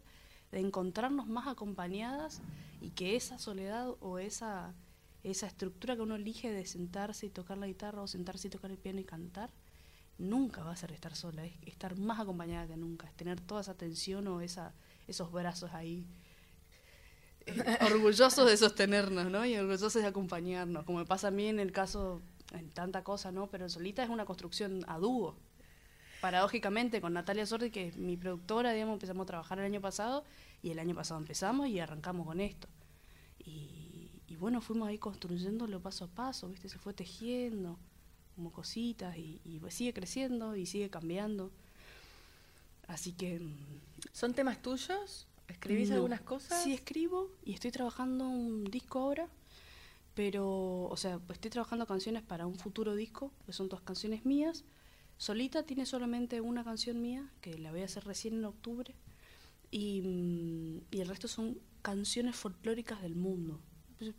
de 0.53 0.61
encontrarnos 0.61 1.27
más 1.27 1.49
acompañadas 1.49 2.41
y 2.81 2.91
que 2.91 3.17
esa 3.17 3.39
soledad 3.39 3.95
o 4.01 4.19
esa, 4.19 4.75
esa 5.25 5.47
estructura 5.47 5.97
que 5.97 6.03
uno 6.03 6.15
elige 6.15 6.53
de 6.53 6.67
sentarse 6.67 7.27
y 7.27 7.31
tocar 7.31 7.59
la 7.59 7.67
guitarra 7.67 8.03
o 8.03 8.07
sentarse 8.07 8.47
y 8.49 8.51
tocar 8.51 8.71
el 8.71 8.79
piano 8.79 9.01
y 9.01 9.05
cantar, 9.05 9.51
nunca 10.19 10.63
va 10.63 10.73
a 10.73 10.77
ser 10.77 10.93
estar 10.93 11.17
sola, 11.17 11.45
es 11.45 11.55
estar 11.67 11.99
más 11.99 12.21
acompañada 12.21 12.69
que 12.69 12.77
nunca, 12.77 13.09
es 13.09 13.15
tener 13.15 13.41
toda 13.41 13.63
esa 13.63 13.75
tensión 13.75 14.29
o 14.29 14.41
esa, 14.41 14.73
esos 15.09 15.33
brazos 15.33 15.73
ahí 15.73 16.07
orgullosos 17.93 18.47
de 18.47 18.57
sostenernos, 18.57 19.31
¿no? 19.31 19.45
Y 19.45 19.57
orgullosos 19.57 19.95
de 19.95 20.07
acompañarnos, 20.07 20.85
como 20.85 20.99
me 20.99 21.05
pasa 21.05 21.29
a 21.29 21.31
mí 21.31 21.47
en 21.47 21.61
el 21.61 21.73
caso, 21.73 22.23
en 22.53 22.71
tanta 22.71 23.03
cosa, 23.03 23.33
¿no? 23.33 23.49
Pero 23.49 23.69
Solita 23.69 24.03
es 24.03 24.11
una 24.11 24.25
construcción 24.25 24.85
a 24.89 24.99
dúo. 24.99 25.37
Paradójicamente, 26.21 27.01
con 27.01 27.15
Natalia 27.15 27.47
Sordi, 27.47 27.71
que 27.71 27.89
es 27.89 27.97
mi 27.97 28.17
productora, 28.17 28.73
digamos, 28.73 28.95
empezamos 28.95 29.25
a 29.25 29.27
trabajar 29.27 29.59
el 29.59 29.65
año 29.65 29.81
pasado, 29.81 30.25
y 30.63 30.71
el 30.71 30.79
año 30.79 30.95
pasado 30.95 31.19
empezamos 31.21 31.69
y 31.69 31.81
arrancamos 31.81 32.27
con 32.27 32.41
esto. 32.41 32.69
Y, 33.45 34.11
bueno, 34.39 34.61
fuimos 34.61 34.89
ahí 34.89 34.99
construyéndolo 34.99 35.81
paso 35.81 36.05
a 36.05 36.09
paso, 36.09 36.49
¿viste? 36.49 36.69
Se 36.69 36.79
fue 36.79 36.95
tejiendo, 36.95 37.79
como 38.37 38.53
cositas, 38.53 39.17
y, 39.17 39.41
y 39.45 39.61
sigue 39.71 39.93
creciendo 39.93 40.57
y 40.57 40.67
sigue 40.67 40.91
cambiando. 40.91 41.51
Así 42.87 43.13
que... 43.13 43.41
mm, 43.41 43.81
¿Son 44.13 44.35
temas 44.35 44.61
tuyos? 44.63 45.27
¿Escribís 45.49 45.91
no. 45.91 45.97
algunas 45.97 46.21
cosas? 46.21 46.63
Sí, 46.63 46.73
escribo 46.73 47.31
y 47.45 47.55
estoy 47.55 47.71
trabajando 47.71 48.29
un 48.29 48.65
disco 48.65 49.01
ahora, 49.01 49.29
pero, 50.15 50.85
o 50.85 50.97
sea, 50.97 51.21
estoy 51.31 51.51
trabajando 51.51 51.87
canciones 51.87 52.23
para 52.23 52.47
un 52.47 52.57
futuro 52.57 52.95
disco, 52.95 53.33
que 53.47 53.53
son 53.53 53.69
dos 53.69 53.81
canciones 53.81 54.25
mías. 54.25 54.65
Solita 55.17 55.63
tiene 55.65 55.87
solamente 55.87 56.41
una 56.41 56.65
canción 56.65 57.01
mía, 57.01 57.31
que 57.41 57.59
la 57.59 57.71
voy 57.71 57.83
a 57.83 57.85
hacer 57.85 58.05
recién 58.05 58.35
en 58.35 58.45
octubre, 58.45 58.95
y, 59.71 60.03
mm, 60.03 60.81
y 60.91 61.01
el 61.01 61.09
resto 61.09 61.29
son 61.29 61.59
canciones 61.83 62.37
folclóricas 62.37 63.03
del 63.03 63.17
mundo. 63.17 63.61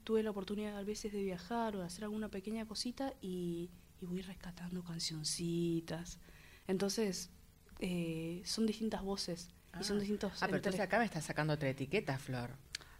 Tuve 0.03 0.23
la 0.23 0.31
oportunidad 0.31 0.77
a 0.77 0.83
veces 0.83 1.11
de 1.11 1.21
viajar 1.21 1.75
o 1.75 1.79
de 1.79 1.85
hacer 1.85 2.05
alguna 2.05 2.29
pequeña 2.29 2.65
cosita 2.65 3.13
y, 3.21 3.69
y 4.01 4.05
voy 4.05 4.21
rescatando 4.21 4.81
cancioncitas. 4.83 6.19
Entonces, 6.67 7.31
eh, 7.79 8.41
son 8.45 8.65
distintas 8.65 9.03
voces 9.03 9.49
y 9.79 9.83
son 9.83 9.97
Ah. 9.97 9.99
distintos... 9.99 10.31
Ah, 10.41 10.45
pero 10.45 10.57
entonces 10.57 10.81
acá 10.81 10.99
me 10.99 11.05
estás 11.05 11.23
sacando 11.25 11.53
otra 11.53 11.69
etiqueta, 11.69 12.17
Flor. 12.17 12.51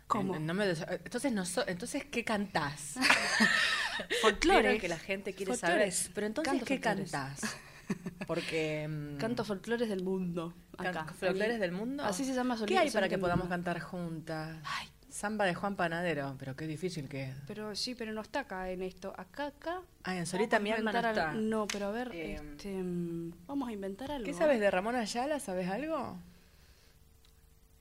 ¿Cómo? 0.07 0.35
Eh, 0.35 0.39
no 0.39 0.53
me 0.53 0.65
entonces, 0.69 1.31
no 1.31 1.45
so- 1.45 1.67
entonces, 1.67 2.03
¿qué 2.05 2.23
cantás? 2.23 2.95
Folclore. 4.21 4.79
Que 4.79 4.87
la 4.87 4.97
gente 4.99 5.33
quiere 5.33 5.55
saber. 5.55 5.75
Folclores. 5.77 6.11
Pero 6.13 6.27
entonces, 6.27 6.51
Canto 6.51 6.65
¿qué 6.65 6.75
folclores. 6.79 7.11
cantás? 7.11 7.55
Porque... 8.27 8.87
mm, 8.87 9.17
Canto 9.17 9.43
folclores 9.45 9.89
del 9.89 10.03
mundo. 10.03 10.53
Acá. 10.77 11.05
¿Folclores 11.05 11.59
del 11.59 11.71
mundo? 11.71 12.03
Así 12.03 12.25
se 12.25 12.33
llama 12.33 12.57
¿Qué 12.65 12.77
hay 12.77 12.89
para 12.91 13.09
que 13.09 13.17
podamos 13.17 13.47
cantar 13.47 13.79
juntas? 13.79 14.57
Ay. 14.63 14.87
Samba 15.09 15.45
de 15.45 15.53
Juan 15.53 15.75
Panadero, 15.75 16.35
pero 16.39 16.55
qué 16.55 16.65
difícil 16.65 17.07
que 17.07 17.25
es. 17.25 17.35
Pero 17.45 17.75
sí, 17.75 17.93
pero 17.93 18.13
no 18.13 18.21
está 18.21 18.39
acá 18.39 18.71
en 18.71 18.81
esto. 18.81 19.13
Acá, 19.15 19.45
acá. 19.47 19.81
Ah, 20.03 20.15
en 20.17 20.25
Solita 20.25 20.57
mi 20.57 20.71
alma 20.71 20.91
no 20.91 20.97
está. 21.07 21.29
al- 21.29 21.49
No, 21.51 21.67
pero 21.67 21.85
a 21.89 21.91
ver, 21.91 22.09
Eh, 22.13 22.33
este, 22.33 22.69
mm, 22.73 23.31
vamos 23.45 23.69
a 23.69 23.71
inventar 23.73 24.09
algo. 24.11 24.25
¿Qué 24.25 24.33
sabes 24.33 24.59
de 24.59 24.71
Ramón 24.71 24.95
Ayala? 24.95 25.39
¿Sabes 25.39 25.69
algo? 25.69 26.17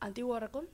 Antiguo 0.06 0.32
Barracón. 0.34 0.68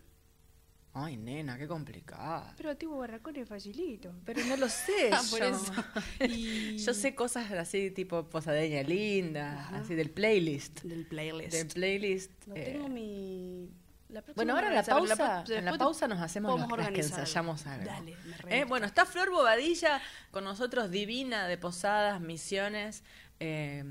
Ay, 0.94 1.16
nena, 1.16 1.56
qué 1.58 1.68
complicado. 1.68 2.50
Pero 2.56 2.70
Antiguo 2.70 2.98
Barracón 2.98 3.36
es 3.36 3.48
facilito. 3.48 4.12
Pero 4.24 4.44
no 4.46 4.56
lo 4.56 4.68
sé 4.68 5.10
Ah, 5.12 5.22
por 5.30 5.38
yo. 5.38 5.44
eso. 5.46 5.72
Y- 6.28 6.78
Yo 6.84 6.94
sé 6.94 7.14
cosas 7.14 7.50
así 7.52 7.90
tipo 7.90 8.24
posadeña 8.28 8.82
linda, 8.82 9.60
Ajá. 9.60 9.78
así 9.78 9.94
del 9.94 10.10
playlist. 10.10 10.80
Del 10.82 11.06
playlist. 11.06 11.52
Del 11.52 11.66
playlist. 11.68 12.30
no 12.46 12.56
eh, 12.56 12.70
tengo 12.72 12.88
mi... 12.88 13.70
la 14.08 14.22
próxima 14.22 14.34
Bueno, 14.36 14.54
ahora 14.54 14.70
la 14.72 14.82
pausa, 14.82 15.44
en 15.48 15.64
la 15.66 15.78
pausa 15.78 16.08
nos 16.08 16.20
hacemos 16.20 16.52
podemos 16.52 16.78
las- 16.78 16.88
que 16.90 17.00
ensayamos 17.02 17.66
algo. 17.66 17.84
Dale, 17.86 18.16
me 18.46 18.60
Eh, 18.60 18.64
bueno, 18.64 18.86
está 18.86 19.04
Flor 19.06 19.30
Bobadilla 19.30 20.00
con 20.32 20.42
nosotros, 20.44 20.90
divina 20.90 21.46
de 21.46 21.58
Posadas, 21.58 22.20
Misiones, 22.20 23.04
eh, 23.40 23.84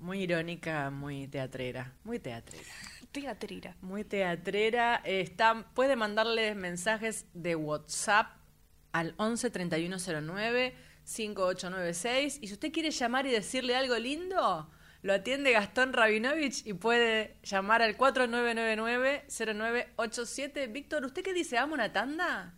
muy 0.00 0.20
irónica, 0.22 0.90
muy 0.90 1.26
teatrera, 1.28 1.92
muy 2.04 2.18
teatrera. 2.20 2.62
Teatrera. 3.12 3.76
Muy 3.80 4.04
teatrera. 4.04 4.96
Está, 5.04 5.66
puede 5.74 5.96
mandarles 5.96 6.56
mensajes 6.56 7.26
de 7.32 7.56
WhatsApp 7.56 8.28
al 8.92 9.14
11 9.16 9.50
3109 9.50 10.74
5896. 11.04 12.38
Y 12.42 12.46
si 12.48 12.52
usted 12.52 12.72
quiere 12.72 12.90
llamar 12.90 13.26
y 13.26 13.30
decirle 13.30 13.76
algo 13.76 13.96
lindo, 13.98 14.70
lo 15.02 15.12
atiende 15.12 15.52
Gastón 15.52 15.92
Rabinovich 15.92 16.66
y 16.66 16.72
puede 16.72 17.36
llamar 17.42 17.82
al 17.82 17.96
4999 17.96 19.24
0987. 19.28 20.66
Víctor, 20.66 21.04
¿usted 21.04 21.22
qué 21.22 21.32
dice? 21.32 21.56
¿Vamos 21.56 21.74
una 21.74 21.92
tanda? 21.92 22.54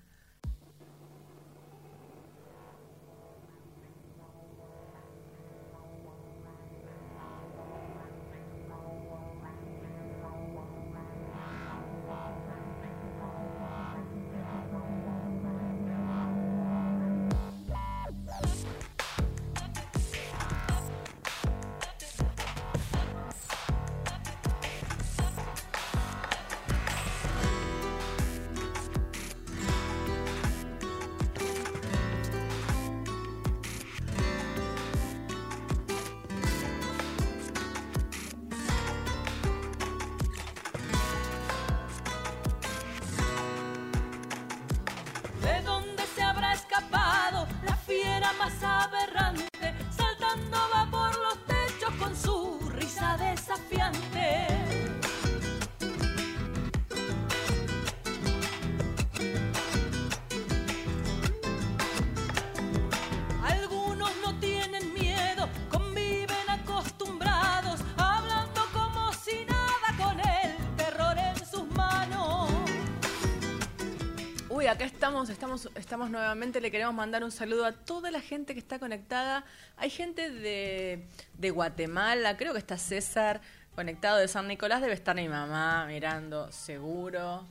Estamos, 75.74 76.10
nuevamente. 76.10 76.60
Le 76.60 76.70
queremos 76.70 76.94
mandar 76.94 77.22
un 77.24 77.30
saludo 77.30 77.64
a 77.66 77.72
toda 77.72 78.10
la 78.10 78.20
gente 78.20 78.54
que 78.54 78.60
está 78.60 78.78
conectada. 78.78 79.44
Hay 79.76 79.90
gente 79.90 80.30
de, 80.30 81.06
de 81.34 81.50
Guatemala, 81.50 82.36
creo 82.36 82.52
que 82.52 82.58
está 82.58 82.76
César 82.78 83.40
conectado 83.74 84.18
de 84.18 84.26
San 84.26 84.48
Nicolás, 84.48 84.80
debe 84.80 84.94
estar 84.94 85.14
mi 85.14 85.28
mamá 85.28 85.86
mirando, 85.86 86.50
seguro. 86.50 87.46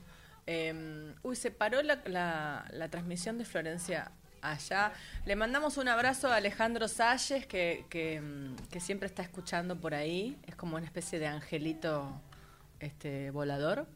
Eh, 0.46 1.14
uy, 1.22 1.36
se 1.36 1.50
paró 1.50 1.82
la, 1.82 2.00
la- 2.06 2.88
transmisión 2.90 3.38
de 3.38 3.44
Florencia 3.44 4.10
allá. 4.42 4.92
Le 5.24 5.36
mandamos 5.36 5.76
un 5.78 5.88
abrazo 5.88 6.28
a 6.28 6.36
Alejandro 6.36 6.86
Salles, 6.88 7.46
que, 7.46 7.84
que, 7.90 8.20
mm, 8.20 8.56
que 8.70 8.80
siempre 8.80 9.06
está 9.06 9.22
escuchando 9.22 9.76
por 9.76 9.94
ahí. 9.94 10.36
Es 10.46 10.54
como 10.54 10.76
una 10.76 10.84
especie 10.86 11.18
de 11.18 11.26
angelito 11.26 12.20
este, 12.80 13.30
volador. 13.30 13.86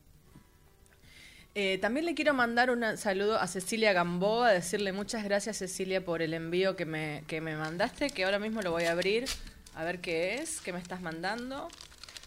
Eh, 1.55 1.77
también 1.79 2.07
le 2.07 2.15
quiero 2.15 2.33
mandar 2.33 2.71
un 2.71 2.97
saludo 2.97 3.39
a 3.39 3.47
Cecilia 3.47 3.93
Gamboa, 3.93 4.53
decirle 4.53 4.93
muchas 4.93 5.23
gracias 5.23 5.59
Cecilia 5.59 6.03
por 6.03 6.23
el 6.23 6.33
envío 6.33 6.77
que 6.77 6.87
me, 6.87 7.25
que 7.27 7.43
me 7.43 7.57
mandaste, 7.57 8.09
que 8.09 8.25
ahora 8.25 8.39
mismo 8.39 8.63
lo 8.63 8.71
voy 8.71 8.85
a 8.85 8.93
abrir 8.93 9.27
a 9.75 9.85
ver 9.85 10.01
qué 10.01 10.37
es, 10.37 10.63
qué 10.63 10.73
me 10.73 10.79
estás 10.79 11.03
mandando. 11.03 11.69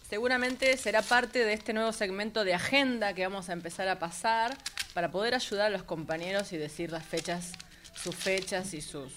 Seguramente 0.08 0.76
será 0.76 1.02
parte 1.02 1.44
de 1.44 1.54
este 1.54 1.72
nuevo 1.72 1.92
segmento 1.92 2.44
de 2.44 2.54
agenda 2.54 3.14
que 3.14 3.26
vamos 3.26 3.48
a 3.48 3.52
empezar 3.52 3.88
a 3.88 3.98
pasar 3.98 4.56
para 4.94 5.10
poder 5.10 5.34
ayudar 5.34 5.66
a 5.66 5.70
los 5.70 5.82
compañeros 5.82 6.52
y 6.52 6.56
decir 6.56 6.92
las 6.92 7.04
fechas, 7.04 7.52
sus 7.94 8.14
fechas 8.14 8.74
y 8.74 8.80
sus, 8.80 9.12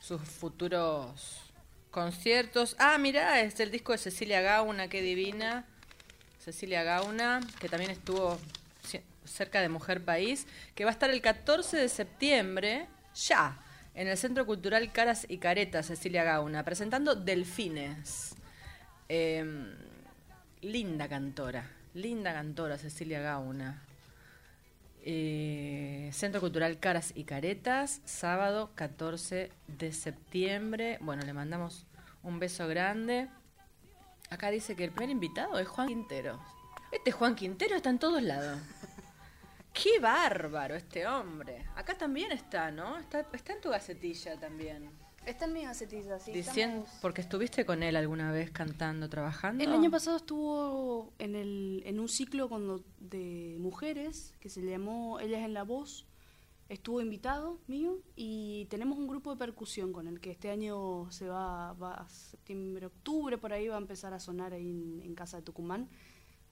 sus 0.00 0.20
futuros 0.20 1.40
conciertos. 1.90 2.76
Ah, 2.78 2.98
mira, 2.98 3.40
es 3.40 3.58
el 3.60 3.70
disco 3.70 3.92
de 3.92 3.98
Cecilia 3.98 4.42
Gauna, 4.42 4.88
qué 4.88 5.00
divina. 5.00 5.64
Cecilia 6.44 6.82
Gauna, 6.82 7.40
que 7.58 7.70
también 7.70 7.90
estuvo 7.90 8.38
cerca 9.26 9.60
de 9.60 9.68
Mujer 9.68 10.04
País, 10.04 10.46
que 10.74 10.84
va 10.84 10.90
a 10.90 10.92
estar 10.92 11.10
el 11.10 11.20
14 11.20 11.76
de 11.76 11.88
septiembre, 11.88 12.86
ya, 13.14 13.58
en 13.94 14.08
el 14.08 14.16
Centro 14.16 14.46
Cultural 14.46 14.92
Caras 14.92 15.26
y 15.28 15.38
Caretas, 15.38 15.86
Cecilia 15.86 16.24
Gauna, 16.24 16.64
presentando 16.64 17.14
Delfines. 17.14 18.34
Eh, 19.08 19.44
linda 20.62 21.08
cantora, 21.08 21.70
linda 21.94 22.32
cantora 22.32 22.78
Cecilia 22.78 23.20
Gauna. 23.20 23.82
Eh, 25.08 26.10
Centro 26.12 26.40
Cultural 26.40 26.80
Caras 26.80 27.12
y 27.14 27.22
Caretas, 27.22 28.00
sábado 28.04 28.72
14 28.74 29.52
de 29.68 29.92
septiembre. 29.92 30.98
Bueno, 31.00 31.22
le 31.24 31.32
mandamos 31.32 31.86
un 32.24 32.40
beso 32.40 32.66
grande. 32.66 33.28
Acá 34.30 34.50
dice 34.50 34.74
que 34.74 34.82
el 34.82 34.90
primer 34.90 35.10
invitado 35.10 35.60
es 35.60 35.68
Juan 35.68 35.86
Quintero. 35.86 36.40
Este 36.90 37.12
Juan 37.12 37.36
Quintero 37.36 37.76
está 37.76 37.90
en 37.90 38.00
todos 38.00 38.20
lados. 38.20 38.58
Qué 39.82 39.98
bárbaro 40.00 40.74
este 40.74 41.06
hombre. 41.06 41.66
Acá 41.76 41.96
también 41.96 42.32
está, 42.32 42.70
¿no? 42.70 42.96
Está, 42.98 43.26
está 43.32 43.52
en 43.52 43.60
tu 43.60 43.68
gacetilla 43.70 44.38
también. 44.38 44.90
Está 45.26 45.44
en 45.46 45.52
mi 45.54 45.62
gacetilla, 45.64 46.18
sí. 46.20 46.32
Diciendo, 46.32 46.82
estamos- 46.84 47.00
porque 47.02 47.20
estuviste 47.20 47.66
con 47.66 47.82
él 47.82 47.96
alguna 47.96 48.30
vez 48.30 48.50
cantando, 48.52 49.08
trabajando. 49.08 49.62
El 49.64 49.72
año 49.72 49.90
pasado 49.90 50.16
estuvo 50.18 51.12
en, 51.18 51.34
el, 51.34 51.82
en 51.84 51.98
un 52.00 52.08
ciclo 52.08 52.48
con, 52.48 52.84
de 53.00 53.56
mujeres 53.58 54.34
que 54.40 54.48
se 54.48 54.62
llamó 54.62 55.18
Ellas 55.20 55.40
en 55.44 55.52
la 55.52 55.64
Voz. 55.64 56.06
Estuvo 56.68 57.00
invitado 57.00 57.60
mío 57.68 57.98
y 58.16 58.66
tenemos 58.70 58.98
un 58.98 59.06
grupo 59.06 59.30
de 59.32 59.36
percusión 59.36 59.92
con 59.92 60.08
el 60.08 60.20
que 60.20 60.30
este 60.32 60.50
año 60.50 61.10
se 61.12 61.28
va, 61.28 61.72
va 61.74 61.94
a 61.94 62.08
septiembre, 62.08 62.86
octubre, 62.86 63.36
por 63.38 63.52
ahí 63.52 63.68
va 63.68 63.76
a 63.76 63.78
empezar 63.78 64.12
a 64.14 64.18
sonar 64.20 64.52
ahí 64.52 64.68
en, 64.70 65.00
en 65.04 65.14
Casa 65.14 65.36
de 65.36 65.42
Tucumán. 65.44 65.88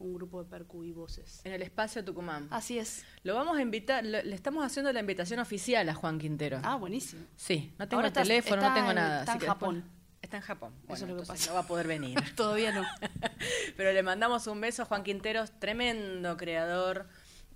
Un 0.04 0.14
grupo 0.14 0.42
de 0.44 0.50
percu 0.50 0.84
y 0.84 0.92
voces. 0.92 1.40
En 1.44 1.52
el 1.52 1.62
espacio 1.62 2.04
Tucumán. 2.04 2.46
Así 2.50 2.78
es. 2.78 3.04
Lo 3.22 3.34
vamos 3.34 3.56
a 3.56 3.62
invitar, 3.62 4.04
lo- 4.04 4.22
le 4.22 4.34
estamos 4.34 4.62
haciendo 4.64 4.92
la 4.92 5.00
invitación 5.00 5.40
oficial 5.40 5.88
a 5.88 5.94
Juan 5.94 6.18
Quintero. 6.18 6.60
Ah, 6.62 6.76
buenísimo. 6.76 7.22
Sí, 7.36 7.72
no 7.78 7.88
tengo 7.88 8.00
Ahora 8.00 8.08
el 8.08 8.12
está- 8.12 8.22
teléfono, 8.22 8.60
no 8.62 8.74
tengo 8.74 8.90
en- 8.90 8.96
nada. 8.96 9.20
está 9.20 9.32
en 9.32 9.38
después- 9.38 9.48
Japón. 9.58 9.84
Está 10.20 10.36
en 10.38 10.42
Japón. 10.42 10.72
Eso 10.76 10.86
Bueno, 10.86 11.04
es 11.04 11.10
lo 11.10 11.16
que 11.22 11.26
pasa. 11.26 11.46
no 11.50 11.54
va 11.54 11.60
a 11.60 11.66
poder 11.66 11.86
venir. 11.86 12.14
Todavía 12.36 12.72
no. 12.72 12.82
Pero 13.76 13.92
le 13.92 14.02
mandamos 14.02 14.46
un 14.46 14.60
beso 14.60 14.82
a 14.82 14.84
Juan 14.84 15.04
Quinteros, 15.04 15.58
tremendo 15.58 16.36
creador 16.36 17.08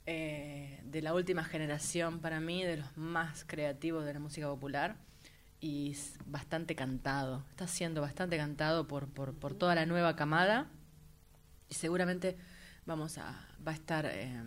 eh, 0.06 0.80
de 0.84 1.02
la 1.02 1.12
última 1.14 1.44
generación 1.44 2.20
para 2.20 2.40
mí, 2.40 2.64
de 2.64 2.78
los 2.78 2.96
más 2.96 3.44
creativos 3.46 4.04
de 4.06 4.14
la 4.14 4.20
música 4.20 4.46
popular 4.48 4.96
y 5.60 5.94
bastante 6.24 6.74
cantado. 6.74 7.44
Está 7.50 7.66
siendo 7.66 8.00
bastante 8.00 8.36
cantado 8.38 8.88
por, 8.88 9.08
por, 9.08 9.34
por 9.34 9.52
toda 9.54 9.74
la 9.74 9.84
nueva 9.84 10.16
camada 10.16 10.66
y 11.68 11.74
seguramente 11.74 12.36
vamos 12.86 13.18
a 13.18 13.46
va 13.66 13.72
a 13.72 13.74
estar 13.74 14.06
eh, 14.06 14.42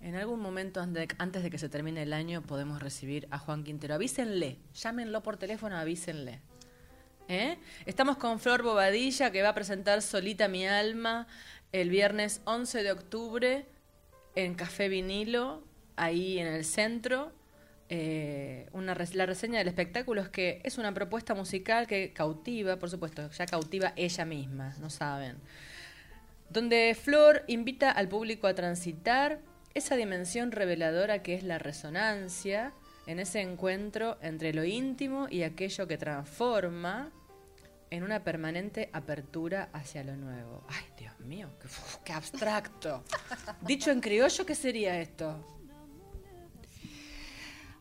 en 0.00 0.14
algún 0.14 0.40
momento 0.40 0.80
antes 0.80 1.42
de 1.42 1.50
que 1.50 1.58
se 1.58 1.68
termine 1.68 2.02
el 2.02 2.12
año 2.12 2.42
podemos 2.42 2.80
recibir 2.80 3.26
a 3.30 3.38
Juan 3.38 3.64
Quintero. 3.64 3.94
Avísenle, 3.94 4.58
llámenlo 4.74 5.22
por 5.22 5.36
teléfono, 5.36 5.76
avísenle. 5.76 6.40
¿Eh? 7.28 7.58
Estamos 7.84 8.16
con 8.16 8.38
Flor 8.38 8.62
Bobadilla 8.62 9.30
que 9.30 9.42
va 9.42 9.50
a 9.50 9.54
presentar 9.54 10.00
Solita 10.00 10.48
mi 10.48 10.66
alma 10.66 11.26
el 11.72 11.90
viernes 11.90 12.40
11 12.44 12.82
de 12.82 12.92
octubre 12.92 13.66
en 14.34 14.54
Café 14.54 14.88
Vinilo, 14.88 15.62
ahí 15.96 16.38
en 16.38 16.46
el 16.46 16.64
centro. 16.64 17.32
Eh, 17.90 18.68
una 18.72 18.94
la 18.94 19.26
reseña 19.26 19.58
del 19.58 19.68
espectáculo 19.68 20.20
es 20.20 20.28
que 20.28 20.60
es 20.64 20.78
una 20.78 20.92
propuesta 20.92 21.34
musical 21.34 21.86
que 21.86 22.12
cautiva, 22.12 22.78
por 22.78 22.88
supuesto, 22.88 23.30
ya 23.30 23.46
cautiva 23.46 23.92
ella 23.96 24.24
misma, 24.24 24.74
no 24.78 24.90
saben. 24.90 25.36
Donde 26.50 26.96
Flor 27.00 27.44
invita 27.46 27.90
al 27.90 28.08
público 28.08 28.46
a 28.46 28.54
transitar 28.54 29.40
esa 29.74 29.96
dimensión 29.96 30.50
reveladora 30.50 31.22
que 31.22 31.34
es 31.34 31.42
la 31.42 31.58
resonancia 31.58 32.72
en 33.06 33.20
ese 33.20 33.40
encuentro 33.40 34.18
entre 34.22 34.52
lo 34.52 34.64
íntimo 34.64 35.28
y 35.30 35.42
aquello 35.42 35.86
que 35.86 35.98
transforma 35.98 37.10
en 37.90 38.02
una 38.02 38.22
permanente 38.22 38.90
apertura 38.92 39.70
hacia 39.72 40.04
lo 40.04 40.16
nuevo. 40.16 40.64
Ay, 40.68 40.84
Dios 40.98 41.18
mío, 41.20 41.48
qué, 42.04 42.12
abstracto. 42.12 43.02
Dicho 43.62 43.90
en 43.90 44.00
criollo, 44.00 44.44
¿qué 44.44 44.54
sería 44.54 45.00
esto? 45.00 45.44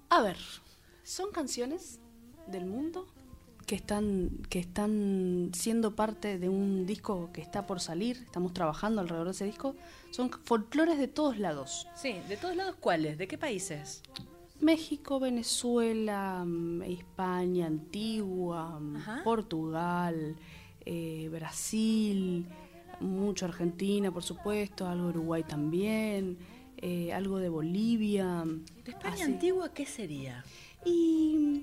A 0.10 0.22
ver, 0.22 0.38
son 1.04 1.32
canciones 1.32 2.00
del 2.48 2.66
mundo 2.66 3.08
que 3.68 3.76
están, 3.76 4.30
que 4.50 4.60
están 4.60 5.52
siendo 5.54 5.94
parte 5.94 6.40
de 6.40 6.48
un 6.48 6.86
disco 6.86 7.30
que 7.34 7.42
está 7.42 7.68
por 7.68 7.82
salir, 7.82 8.16
estamos 8.24 8.54
trabajando 8.54 9.02
alrededor 9.02 9.28
de 9.28 9.32
ese 9.34 9.44
disco, 9.44 9.76
son 10.10 10.32
folclores 10.46 10.98
de 10.98 11.10
todos 11.10 11.38
lados. 11.38 11.86
Sí, 11.94 12.16
de 12.30 12.38
todos 12.38 12.56
lados, 12.56 12.78
¿cuáles? 12.80 13.18
¿De 13.18 13.28
qué 13.28 13.38
países? 13.38 14.02
México, 14.62 15.20
Venezuela, 15.20 16.46
mm, 16.46 16.84
España, 16.84 17.68
Antigua, 17.68 18.80
mm, 18.80 18.96
Ajá. 18.96 19.22
Portugal, 19.26 20.38
eh, 20.86 21.28
Brasil, 21.30 22.48
mucho 23.02 23.46
Argentina, 23.46 24.12
por 24.12 24.24
supuesto, 24.24 24.88
algo 24.88 25.08
de 25.08 25.10
Uruguay 25.10 25.44
también, 25.44 26.38
eh, 26.78 27.12
algo 27.12 27.38
de 27.38 27.50
Bolivia. 27.50 28.46
¿De 28.86 28.92
España 28.92 29.16
así. 29.16 29.24
antigua 29.24 29.74
qué 29.74 29.86
sería? 29.86 30.46
Y 30.86 31.57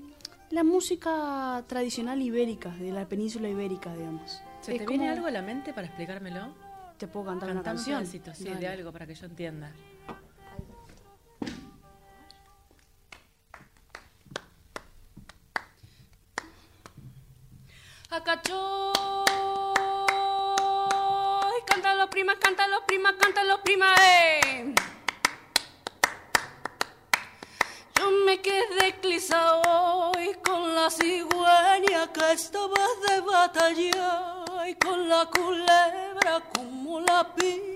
la 0.55 0.62
música 0.62 1.64
tradicional 1.67 2.23
ibérica, 2.23 2.71
de 2.71 2.93
la 2.93 3.09
península 3.09 3.49
ibérica, 3.49 3.93
digamos. 3.95 4.40
¿Se 4.61 4.73
Es 4.73 4.79
te 4.79 4.87
viene 4.87 5.05
como- 5.07 5.17
algo 5.17 5.27
a 5.27 5.31
la 5.33 5.43
mente 5.43 5.73
para 5.73 5.88
explicármelo? 5.88 6.55
Te 6.97 7.09
puedo 7.09 7.27
cantar 7.27 7.51
una 7.51 7.57
Cantame 7.62 7.79
un 7.81 7.85
canción. 7.85 7.99
pedacito, 8.03 8.35
sí, 8.35 8.45
de 8.45 8.51
Dale. 8.55 8.69
algo 8.69 8.93
para 8.93 9.05
que 9.07 9.14
yo 9.17 9.27
entienda. 9.27 9.73
Culebra 35.27 36.43
como 36.55 37.01
la 37.01 37.35
picotea, 37.35 37.74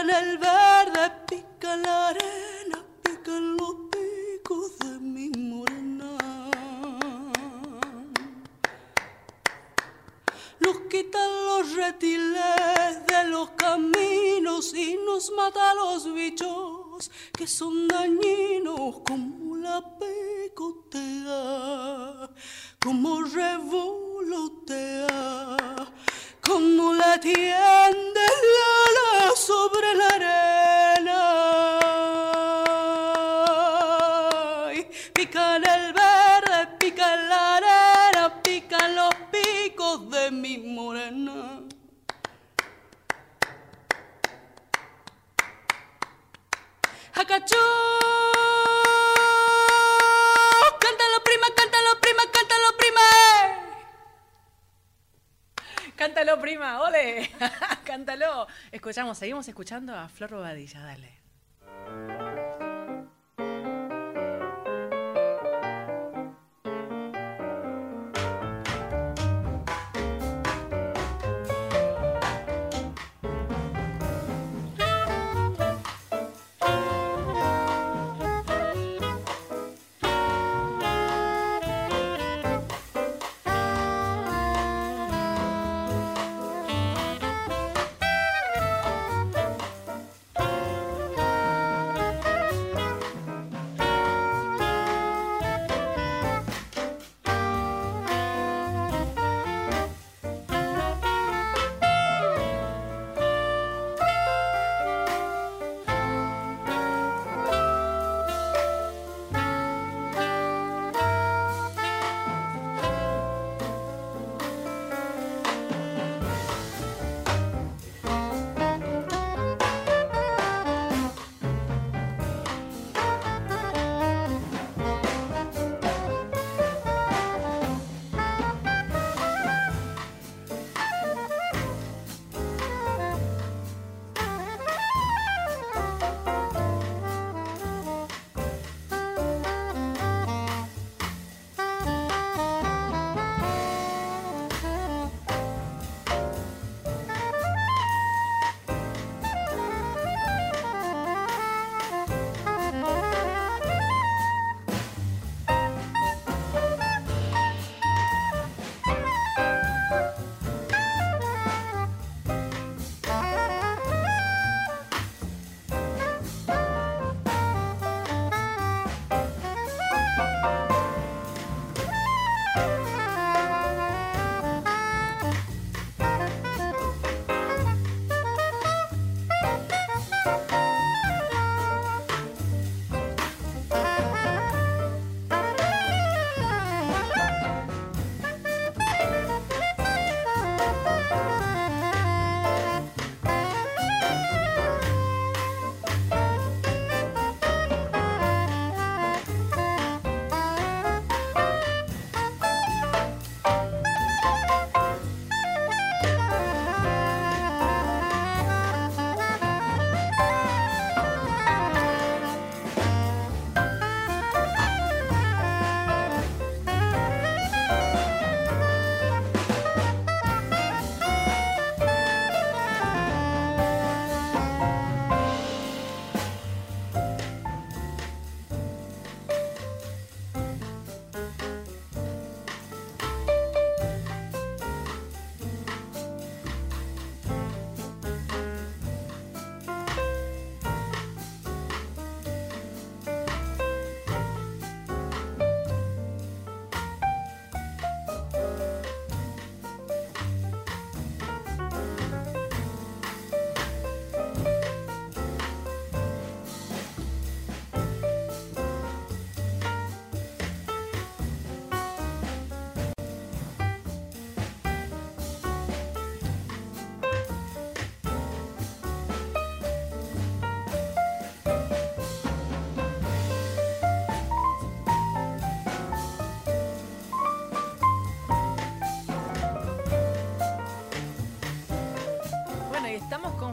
en 0.00 0.10
el 0.10 0.38
verde, 0.38 1.12
pica 1.28 1.76
la 1.76 2.08
arena, 2.08 2.84
pica 3.02 3.30
en 3.36 3.56
los 3.56 3.74
picos 3.92 4.78
de 4.80 4.98
mi 4.98 5.30
morena. 5.30 6.10
Nos 10.60 10.76
quitan 10.90 11.30
los 11.46 11.74
reptiles 11.74 13.06
de 13.06 13.24
los 13.28 13.50
caminos 13.50 14.74
y 14.74 14.98
nos 15.06 15.30
mata 15.32 15.74
los 15.74 16.12
bichos 16.12 17.10
que 17.32 17.46
son 17.46 17.88
dañinos 17.88 19.00
como 19.06 19.56
la 19.56 19.80
picotea, 19.98 20.17
Escuchamos, 58.88 59.18
seguimos 59.18 59.46
escuchando 59.46 59.94
a 59.94 60.08
Flor 60.08 60.30
Bobadilla, 60.30 60.80
dale. 60.80 61.12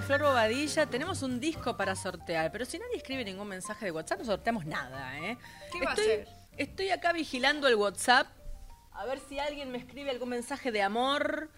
Flor 0.06 0.22
Bobadilla. 0.22 0.86
Tenemos 0.86 1.24
un 1.24 1.40
disco 1.40 1.76
para 1.76 1.96
sortear, 1.96 2.52
pero 2.52 2.66
si 2.66 2.78
nadie 2.78 2.98
escribe 2.98 3.26
ningún 3.26 3.48
mensaje 3.48 3.86
de 3.86 3.92
WhatsApp, 3.92 4.20
no 4.20 4.26
sorteamos 4.26 4.64
nada, 4.66 5.18
¿eh? 5.20 5.36
¿Qué 5.72 5.80
va 5.84 5.92
a 5.92 5.94
estoy, 5.94 6.06
hacer? 6.06 6.28
Estoy 6.58 6.90
acá 6.92 7.12
vigilando 7.12 7.68
el 7.68 7.74
WhatsApp, 7.76 8.28
a 8.92 9.06
ver 9.06 9.20
si 9.20 9.40
alguien 9.40 9.72
me 9.72 9.80
escribe 9.80 10.12
algún 10.12 10.30
mensaje 10.30 10.72
de 10.72 10.84
amor. 10.84 11.50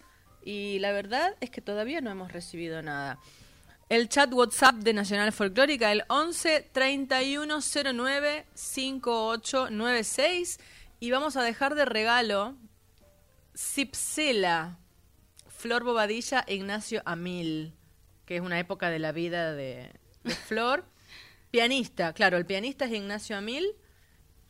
Y 0.42 0.78
la 0.78 0.92
verdad 0.92 1.36
es 1.40 1.50
que 1.50 1.60
todavía 1.60 2.00
no 2.00 2.10
hemos 2.10 2.32
recibido 2.32 2.80
nada. 2.82 3.18
El 3.88 4.08
chat 4.08 4.32
WhatsApp 4.32 4.76
de 4.76 4.94
Nacional 4.94 5.32
Folclórica, 5.32 5.92
el 5.92 6.04
11 6.08 6.70
3109 6.72 8.46
5896. 8.54 10.58
Y 11.00 11.10
vamos 11.10 11.36
a 11.36 11.42
dejar 11.42 11.74
de 11.74 11.84
regalo 11.84 12.56
Cipsela, 13.54 14.78
Flor 15.48 15.84
Bobadilla 15.84 16.46
Ignacio 16.48 17.02
Amil, 17.04 17.74
que 18.28 18.36
es 18.36 18.42
una 18.42 18.58
época 18.58 18.90
de 18.90 18.98
la 18.98 19.10
vida 19.10 19.54
de, 19.54 19.90
de 20.22 20.34
Flor. 20.48 20.84
pianista, 21.50 22.12
claro, 22.12 22.36
el 22.36 22.44
pianista 22.44 22.84
es 22.84 22.92
Ignacio 22.92 23.38
Amil 23.38 23.66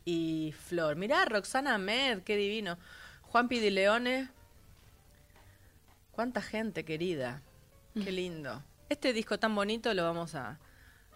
y 0.03 0.53
Flor. 0.67 0.97
Mirá, 0.97 1.23
Roxana 1.23 1.75
Ahmed, 1.75 2.23
qué 2.23 2.35
divino. 2.35 2.77
Juan 3.21 3.47
Pidi 3.47 3.69
Leone. 3.69 4.27
Cuánta 6.11 6.41
gente 6.41 6.83
querida. 6.83 7.41
Qué 7.93 8.11
lindo. 8.11 8.61
Este 8.89 9.13
disco 9.13 9.39
tan 9.39 9.55
bonito 9.55 9.93
lo 9.93 10.03
vamos 10.03 10.35
a 10.35 10.59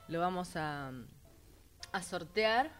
lo 0.08 0.22
vamos 0.22 0.56
a, 0.56 0.94
a 1.92 2.02
sortear 2.02 2.72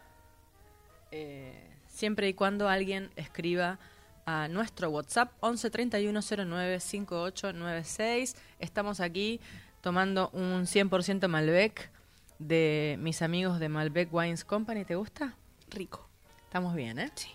eh, 1.10 1.76
siempre 1.88 2.28
y 2.28 2.32
cuando 2.32 2.70
alguien 2.70 3.10
escriba 3.16 3.78
a 4.24 4.48
nuestro 4.48 4.88
WhatsApp 4.88 5.32
11 5.40 5.68
31 5.68 6.20
09 6.22 6.80
5896. 6.80 8.36
Estamos 8.58 9.00
aquí 9.00 9.42
tomando 9.84 10.30
un 10.30 10.62
100% 10.64 11.28
Malbec 11.28 11.90
de 12.38 12.96
mis 13.00 13.20
amigos 13.20 13.60
de 13.60 13.68
Malbec 13.68 14.08
Wines 14.14 14.42
Company. 14.42 14.86
¿Te 14.86 14.94
gusta? 14.94 15.36
Rico. 15.68 16.08
Estamos 16.44 16.74
bien, 16.74 16.98
¿eh? 16.98 17.12
Sí. 17.14 17.28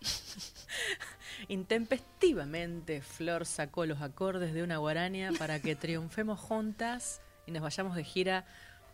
Intempestivamente, 1.48 3.02
Flor 3.02 3.44
sacó 3.44 3.84
los 3.84 4.00
acordes 4.00 4.54
de 4.54 4.62
una 4.62 4.78
guaraña 4.78 5.30
para 5.38 5.60
que 5.60 5.76
triunfemos 5.76 6.40
juntas 6.40 7.20
y 7.46 7.50
nos 7.50 7.62
vayamos 7.62 7.96
de 7.96 8.04
gira 8.04 8.46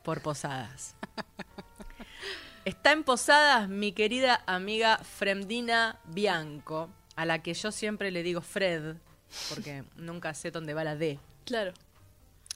por 0.03 0.21
Posadas. 0.21 0.97
Está 2.65 2.91
en 2.91 3.05
Posadas 3.05 3.69
mi 3.69 3.93
querida 3.93 4.43
amiga 4.47 4.99
Fremdina 4.99 6.01
Bianco, 6.07 6.91
a 7.15 7.25
la 7.25 7.41
que 7.41 7.55
yo 7.55 7.71
siempre 7.71 8.11
le 8.11 8.25
digo 8.25 8.41
Fred, 8.41 8.97
porque 9.49 9.85
nunca 9.95 10.35
sé 10.35 10.51
dónde 10.51 10.75
va 10.75 10.83
la 10.83 10.97
D, 10.97 11.21
Claro, 11.47 11.73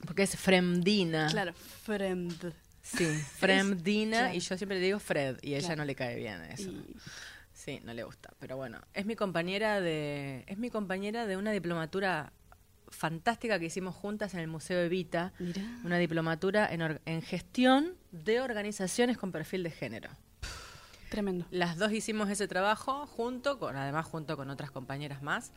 porque 0.07 0.22
es 0.24 0.36
Fremdina. 0.36 1.28
claro. 1.30 1.53
Friend. 1.55 2.53
Sí, 2.82 3.05
Fremdina, 3.38 4.34
y 4.34 4.40
yo 4.40 4.57
siempre 4.57 4.78
le 4.78 4.84
digo 4.86 4.98
Fred, 4.98 5.38
y 5.42 5.55
a 5.55 5.59
ella 5.59 5.68
Claro. 5.68 5.82
no 5.82 5.84
le 5.86 5.94
cae 5.94 6.16
bien 6.16 6.42
eso. 6.44 6.70
Y- 6.70 6.96
Sí, 7.53 7.78
no 7.84 7.92
le 7.92 8.05
gusta, 8.05 8.32
pero 8.38 8.57
bueno, 8.57 8.80
es 8.94 9.05
mi 9.05 9.16
compañera 9.16 9.82
de 9.82 10.44
es 10.46 10.57
mi 10.57 10.70
compañera 10.70 11.26
de 11.26 11.36
una 11.36 11.53
diplomatura 11.53 12.32
fantástica 12.88 13.59
que 13.59 13.66
hicimos 13.66 13.94
juntas 13.94 14.32
en 14.32 14.40
el 14.40 14.48
Museo 14.48 14.80
Evita, 14.80 15.34
Mirá. 15.38 15.62
una 15.84 15.98
diplomatura 15.98 16.66
en, 16.72 16.80
or- 16.80 17.01
en 17.05 17.20
gestión 17.20 17.94
de 18.12 18.40
organizaciones 18.40 19.18
con 19.18 19.30
perfil 19.30 19.62
de 19.62 19.70
género. 19.70 20.09
Tremendo. 21.11 21.44
Las 21.51 21.76
dos 21.76 21.92
hicimos 21.92 22.30
ese 22.30 22.48
trabajo 22.48 23.07
junto 23.07 23.59
con, 23.59 23.76
además 23.76 24.07
junto 24.07 24.36
con 24.38 24.48
otras 24.48 24.70
compañeras 24.70 25.22
más. 25.22 25.53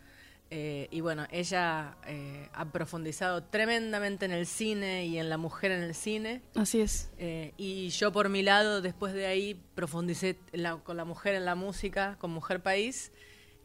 Eh, 0.56 0.88
y 0.91 1.01
bueno, 1.01 1.26
ella 1.32 1.97
eh, 2.06 2.47
ha 2.54 2.66
profundizado 2.66 3.43
tremendamente 3.43 4.26
en 4.26 4.32
el 4.32 4.45
cine 4.45 5.04
y 5.08 5.18
en 5.18 5.28
la 5.28 5.38
mujer 5.38 5.72
en 5.72 5.82
el 5.82 5.95
cine. 5.95 6.43
Así 6.54 6.80
es. 6.80 7.10
Eh, 7.18 7.54
y 7.58 7.89
yo 7.89 8.12
por 8.12 8.30
mi 8.30 8.43
lado, 8.43 8.80
después 8.84 9.14
de 9.16 9.26
ahí, 9.26 9.60
profundicé 9.74 10.38
la- 10.51 10.78
con 10.78 10.95
la 10.95 11.06
mujer 11.06 11.34
en 11.34 11.45
la 11.45 11.56
música, 11.56 12.18
con 12.20 12.30
Mujer 12.30 12.62
País, 12.62 13.12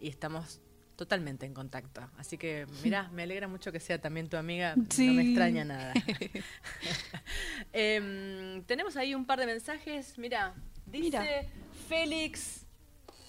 y 0.00 0.08
estamos 0.08 0.62
totalmente 0.96 1.44
en 1.44 1.52
contacto. 1.52 2.00
Así 2.16 2.38
que, 2.38 2.66
mirá, 2.82 3.10
me 3.12 3.24
alegra 3.24 3.48
mucho 3.48 3.70
que 3.70 3.80
sea 3.80 4.00
también 4.00 4.30
tu 4.30 4.38
amiga, 4.38 4.74
no 4.74 5.12
me 5.12 5.22
extraña 5.24 5.64
nada. 5.66 5.92
Em, 7.72 8.62
tenemos 8.64 8.96
ahí 8.96 9.14
un 9.14 9.26
par 9.26 9.38
de 9.38 9.46
mensajes, 9.46 10.16
mirá, 10.18 10.54
dice. 10.86 11.50
Félix, 11.88 12.64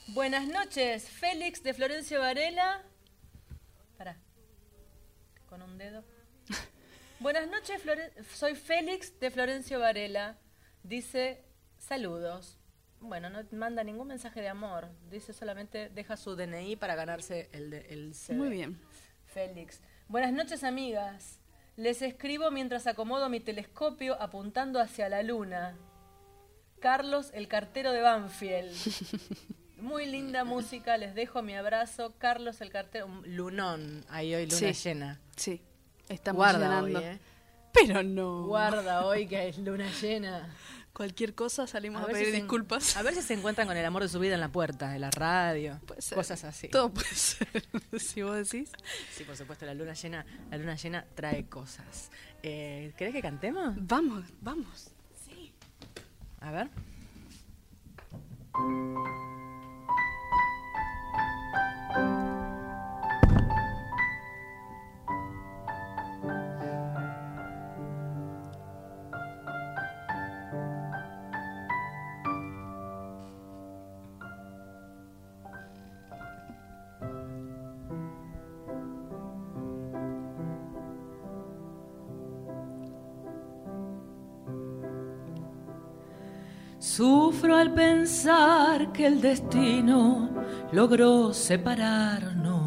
buenas 0.08 0.48
noches, 0.48 1.10
Félix 1.10 1.62
de 1.62 1.74
Florencio 1.74 2.20
Varela. 2.22 2.84
Pará, 4.00 4.16
con 5.50 5.62
un 5.62 5.78
dedo. 5.78 6.06
Buenas 7.20 7.50
noches, 7.50 7.84
Flore- 7.84 8.14
soy 8.34 8.56
Félix 8.56 9.20
de 9.20 9.30
Florencio 9.30 9.78
Varela. 9.78 10.38
Dice, 10.84 11.44
saludos. 11.78 12.58
Bueno, 13.02 13.30
no 13.30 13.44
manda 13.52 13.84
ningún 13.84 14.08
mensaje 14.08 14.40
de 14.40 14.48
amor. 14.48 14.88
Dice 15.12 15.34
solamente, 15.34 15.90
deja 15.90 16.16
su 16.16 16.38
DNI 16.38 16.78
para 16.78 16.96
ganarse 16.96 17.50
el, 17.52 17.70
de- 17.72 17.88
el 17.90 18.14
CD. 18.16 18.38
Muy 18.38 18.48
bien. 18.48 18.80
Félix. 19.26 19.82
Buenas 20.08 20.32
noches, 20.32 20.64
amigas. 20.64 21.42
Les 21.76 22.02
escribo 22.02 22.52
mientras 22.52 22.88
acomodo 22.88 23.28
mi 23.28 23.42
telescopio 23.42 24.16
apuntando 24.22 24.80
hacia 24.80 25.10
la 25.10 25.24
luna. 25.24 25.78
Carlos, 26.80 27.32
el 27.34 27.50
cartero 27.50 27.92
de 27.92 28.00
Banfield. 28.02 28.72
Muy 29.82 30.06
linda 30.06 30.44
música, 30.44 30.98
les 30.98 31.16
dejo 31.16 31.42
mi 31.42 31.56
abrazo. 31.56 32.14
Carlos, 32.18 32.62
el 32.62 32.70
cartero. 32.72 33.06
un 33.08 33.24
Lunón, 33.36 34.06
ahí 34.10 34.34
hoy 34.36 34.46
luna 34.46 34.74
Sí. 34.74 34.90
llena. 34.90 35.20
Sí. 35.36 35.62
Estamos 36.10 36.38
Guarda 36.38 36.60
llenando. 36.82 37.00
hoy, 37.00 37.06
¿eh? 37.06 37.20
Pero 37.74 38.04
no. 38.04 38.46
Guarda 38.48 39.06
hoy 39.06 39.28
que 39.28 39.48
es 39.50 39.58
luna 39.60 39.90
llena. 40.02 40.54
Cualquier 40.92 41.34
cosa 41.36 41.66
salimos 41.68 42.02
a, 42.02 42.08
ver 42.08 42.14
pedir 42.14 42.26
si 42.26 42.32
se 42.32 42.38
en- 42.40 42.44
disculpas. 42.44 42.98
A 42.98 43.04
ver 43.04 43.14
si 43.14 43.22
se 43.22 43.34
encuentran 43.36 43.68
con 43.68 43.78
el 43.78 43.86
amor 43.86 44.02
de 44.02 44.10
su 44.10 44.20
vida 44.20 44.34
en 44.34 44.40
la 44.42 44.50
puerta 44.50 44.90
de 44.90 45.00
la 45.00 45.12
radio. 45.12 45.80
Puede 45.86 46.02
ser. 46.02 46.16
Cosas 46.18 46.44
así. 46.44 46.68
Todo 46.68 46.92
puede 46.92 47.08
ser. 47.14 47.48
si 48.00 48.22
vos 48.24 48.36
decís. 48.36 48.72
Sí, 49.14 49.24
por 49.24 49.38
supuesto, 49.38 49.66
la 49.66 49.76
luna 49.76 49.94
llena, 49.94 50.26
la 50.50 50.58
luna 50.58 50.76
llena 50.76 51.06
trae 51.16 51.46
cosas. 51.46 52.10
Eh, 52.44 52.92
¿Querés 52.98 53.14
que 53.14 53.22
cantemos? 53.22 53.76
Vamos, 53.78 54.26
vamos. 54.42 54.90
A 56.42 56.52
ver. 56.52 56.70
Sufro 87.00 87.56
al 87.56 87.72
pensar 87.74 88.92
que 88.92 89.08
el 89.08 89.22
destino 89.22 90.30
logró 90.74 91.34
separarnos. 91.34 92.60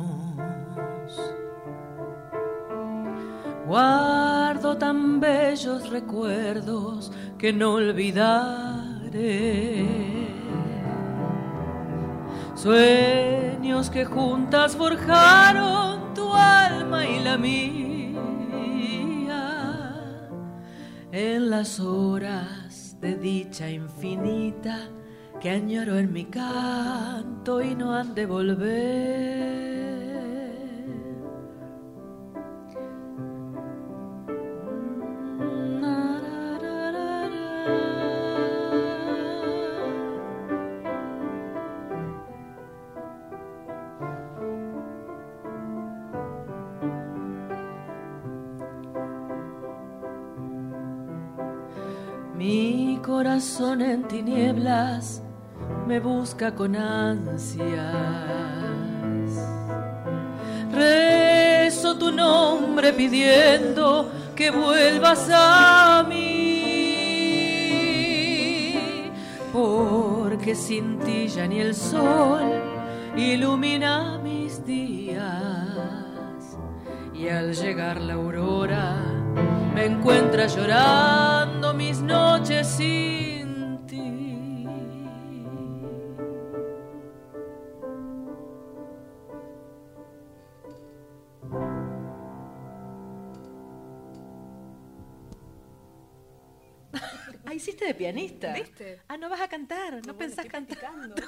Guardo 3.66 4.78
tan 4.78 5.20
bellos 5.20 5.91
recuerdos 5.91 7.12
que 7.37 7.53
no 7.53 7.74
olvidaré. 7.74 9.07
Sueños 12.55 13.91
que 13.91 14.07
juntas 14.07 14.74
forjaron 14.74 16.14
tu 16.14 16.33
alma 16.33 17.05
y 17.05 17.22
la 17.22 17.37
mía 17.37 18.14
en 21.12 21.51
las 21.51 21.78
horas 21.80 22.91
de 23.03 23.16
dicha 23.16 23.68
infinita 23.68 24.88
que 25.40 25.50
añoro 25.50 25.98
en 25.98 26.12
mi 26.12 26.24
canto 26.26 27.61
y 27.61 27.74
no 27.74 27.94
han 27.94 28.14
de 28.14 28.26
volver. 28.26 29.72
En 53.71 54.03
tinieblas 54.09 55.23
me 55.87 56.01
busca 56.01 56.53
con 56.53 56.75
ansias. 56.75 57.63
Rezo 60.73 61.97
tu 61.97 62.11
nombre 62.11 62.93
pidiendo 62.93 64.11
que 64.35 64.51
vuelvas 64.51 65.31
a 65.33 66.05
mí. 66.09 66.43
Porque 69.53 70.57
sin 70.57 70.99
ti 70.99 71.29
ya 71.29 71.47
ni 71.47 71.61
el 71.61 71.77
sol 71.77 72.51
ilumina 73.17 74.19
mis 74.19 74.67
días. 74.67 75.23
Y 77.15 77.29
al 77.29 77.55
llegar 77.55 78.01
la 78.01 78.15
aurora 78.15 78.97
me 79.73 79.85
encuentra 79.87 80.49
llorando 80.49 81.73
mis 81.75 82.01
noches 82.01 82.67
sin 82.67 83.22
De 97.87 97.95
pianista. 97.95 98.53
¿Viste? 98.53 99.01
Ah, 99.09 99.16
no 99.16 99.28
vas 99.28 99.41
a 99.41 99.49
cantar, 99.49 99.95
no 99.95 100.01
Bueno, 100.01 100.18
pensás 100.18 100.47
cantar. 100.47 100.78
practicando. 100.78 101.14
no. 101.16 101.26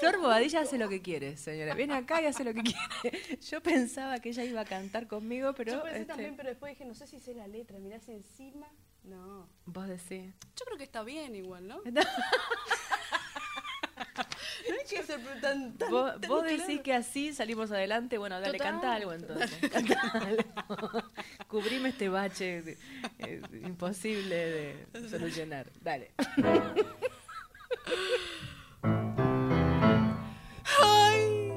Flor 0.00 0.18
Bobadilla 0.18 0.60
hace 0.60 0.78
lo 0.78 0.88
que 0.88 1.02
quiere, 1.02 1.36
señora. 1.36 1.74
Viene 1.74 1.94
acá 1.94 2.20
y 2.22 2.26
hace 2.26 2.42
lo 2.42 2.52
que 2.54 2.62
quiere. 2.62 3.38
Yo 3.40 3.62
pensaba 3.62 4.18
que 4.18 4.30
ella 4.30 4.44
iba 4.44 4.60
a 4.62 4.64
cantar 4.64 5.06
conmigo, 5.06 5.54
pero. 5.54 5.72
Yo 5.72 5.82
pensé 5.82 6.00
este, 6.00 6.06
también, 6.12 6.36
pero 6.36 6.48
después 6.48 6.70
dije, 6.72 6.84
no 6.84 6.94
sé 6.94 7.06
si 7.06 7.20
sé 7.20 7.34
la 7.34 7.46
letra, 7.46 7.78
mirá 7.78 8.00
si 8.00 8.12
encima. 8.12 8.66
No. 9.04 9.48
Vos 9.66 9.88
decís. 9.88 10.34
Yo 10.56 10.64
creo 10.64 10.78
que 10.78 10.84
está 10.84 11.02
bien 11.02 11.34
igual, 11.34 11.68
¿no? 11.68 11.80
No. 14.68 14.74
Hay 14.74 14.84
que 14.88 15.02
ser 15.02 15.20
tan, 15.40 15.72
tan, 15.76 15.90
Vos, 15.90 16.20
tan 16.20 16.28
vos 16.28 16.44
decís 16.44 16.64
claro. 16.66 16.82
que 16.82 16.94
así 16.94 17.32
salimos 17.32 17.70
adelante. 17.72 18.18
Bueno, 18.18 18.40
dale, 18.40 18.58
Total. 18.58 18.72
canta 18.72 18.94
algo 18.94 19.12
entonces. 19.12 19.50
Canta 19.72 20.00
algo. 20.12 20.42
Cubrime 21.48 21.90
este 21.90 22.08
bache 22.08 22.76
eh, 23.18 23.42
imposible 23.64 24.36
de 24.92 25.08
solucionar. 25.08 25.70
Dale. 25.80 26.12
Ay, 30.80 31.52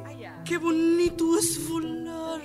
qué 0.46 0.58
bonito 0.58 1.38
es 1.38 1.68
volar 1.70 2.42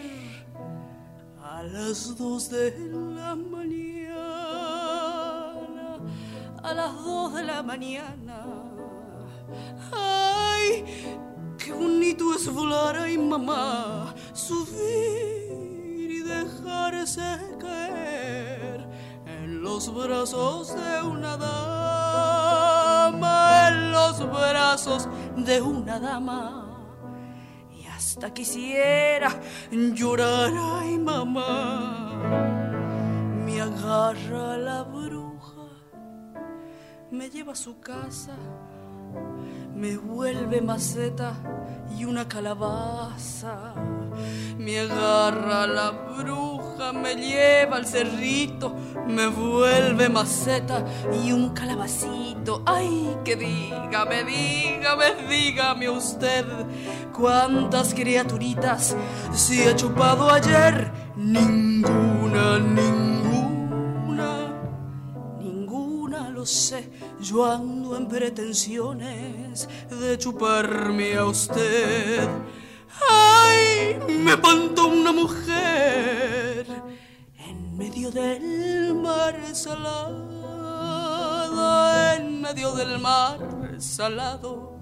a 1.43 1.63
las 1.63 2.17
dos 2.17 2.51
de 2.51 2.71
la 2.79 3.35
mañana, 3.35 4.09
a 6.63 6.75
las 6.75 6.95
dos 7.05 7.35
de 7.35 7.43
la 7.45 7.63
mañana. 7.63 8.47
Ay, 9.93 10.85
qué 11.59 11.73
bonito 11.73 12.35
es 12.35 12.53
volar, 12.53 12.97
ay 12.97 13.17
mamá, 13.19 14.15
subir 14.33 16.11
y 16.11 16.21
dejarse 16.21 17.57
caer 17.59 18.89
en 19.27 19.63
los 19.63 19.93
brazos 19.95 20.75
de 20.75 21.03
una 21.03 21.37
dama, 21.37 22.39
en 23.69 23.93
los 23.93 24.19
brazos 24.31 25.09
de 25.37 25.61
una 25.61 25.99
dama. 25.99 26.67
Y 27.71 27.87
hasta 27.87 28.33
quisiera 28.33 29.41
llorar, 29.71 30.53
ay 30.81 30.99
mamá, 30.99 32.13
me 33.45 33.61
agarra 33.61 34.57
la 34.57 34.83
bruja, 34.83 35.69
me 37.11 37.29
lleva 37.31 37.53
a 37.53 37.57
su 37.57 37.81
casa, 37.81 38.37
me 39.75 39.97
vuelve 39.97 40.61
maceta 40.61 41.35
y 41.97 42.05
una 42.05 42.29
calabaza. 42.29 43.75
Me 44.59 44.81
agarra 44.81 45.67
la 45.67 45.91
bruja, 45.91 46.93
me 46.93 47.15
lleva 47.15 47.77
al 47.77 47.87
cerrito, 47.87 48.75
me 49.07 49.27
vuelve 49.29 50.09
maceta 50.09 50.85
y 51.25 51.33
un 51.33 51.51
calabacito. 51.51 52.63
Ay, 52.67 53.17
que 53.25 53.37
dígame, 53.37 54.25
dígame, 54.25 55.05
dígame 55.29 55.89
usted 55.89 56.45
cuántas 57.17 57.95
criaturitas 57.95 58.97
se 59.33 59.69
ha 59.69 59.77
chupado 59.77 60.31
ayer. 60.31 60.93
Ninguna, 61.17 62.59
ninguna. 62.59 63.11
Ninguna 65.39 66.29
lo 66.29 66.45
sé, 66.45 66.91
yo 67.21 67.45
ando 67.45 67.97
en 67.97 68.09
pretensiones 68.09 69.69
de 69.91 70.17
chuparme 70.19 71.17
a 71.17 71.27
usted. 71.27 72.29
¡Ay! 73.09 73.99
Me 74.09 74.37
pantó 74.39 74.89
una 74.89 75.13
mujer 75.13 76.67
en 77.37 77.77
medio 77.77 78.11
del 78.11 78.95
mar 78.95 79.39
salado, 79.53 80.31
en 82.15 82.41
medio 82.41 82.73
del 82.73 82.99
mar 82.99 83.39
salado. 83.79 84.79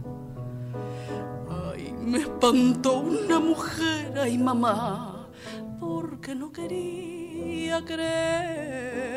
Ay, 1.72 1.92
me 2.00 2.18
espantó 2.18 3.00
una 3.00 3.40
mujer, 3.40 4.18
ay 4.18 4.38
mamá, 4.38 5.28
porque 5.80 6.34
no 6.34 6.52
quería 6.52 7.84
creer 7.84 9.07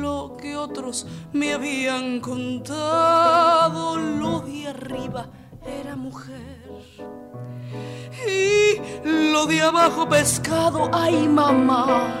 lo 0.00 0.36
que 0.40 0.56
otros 0.56 1.06
me 1.32 1.52
habían 1.54 2.20
contado. 2.20 3.96
Lo 3.96 4.40
de 4.40 4.68
arriba 4.68 5.28
era 5.64 5.96
mujer. 5.96 6.60
Y 8.26 8.80
lo 9.04 9.46
de 9.46 9.62
abajo 9.62 10.08
pescado, 10.08 10.90
ay 10.92 11.28
mamá. 11.28 12.14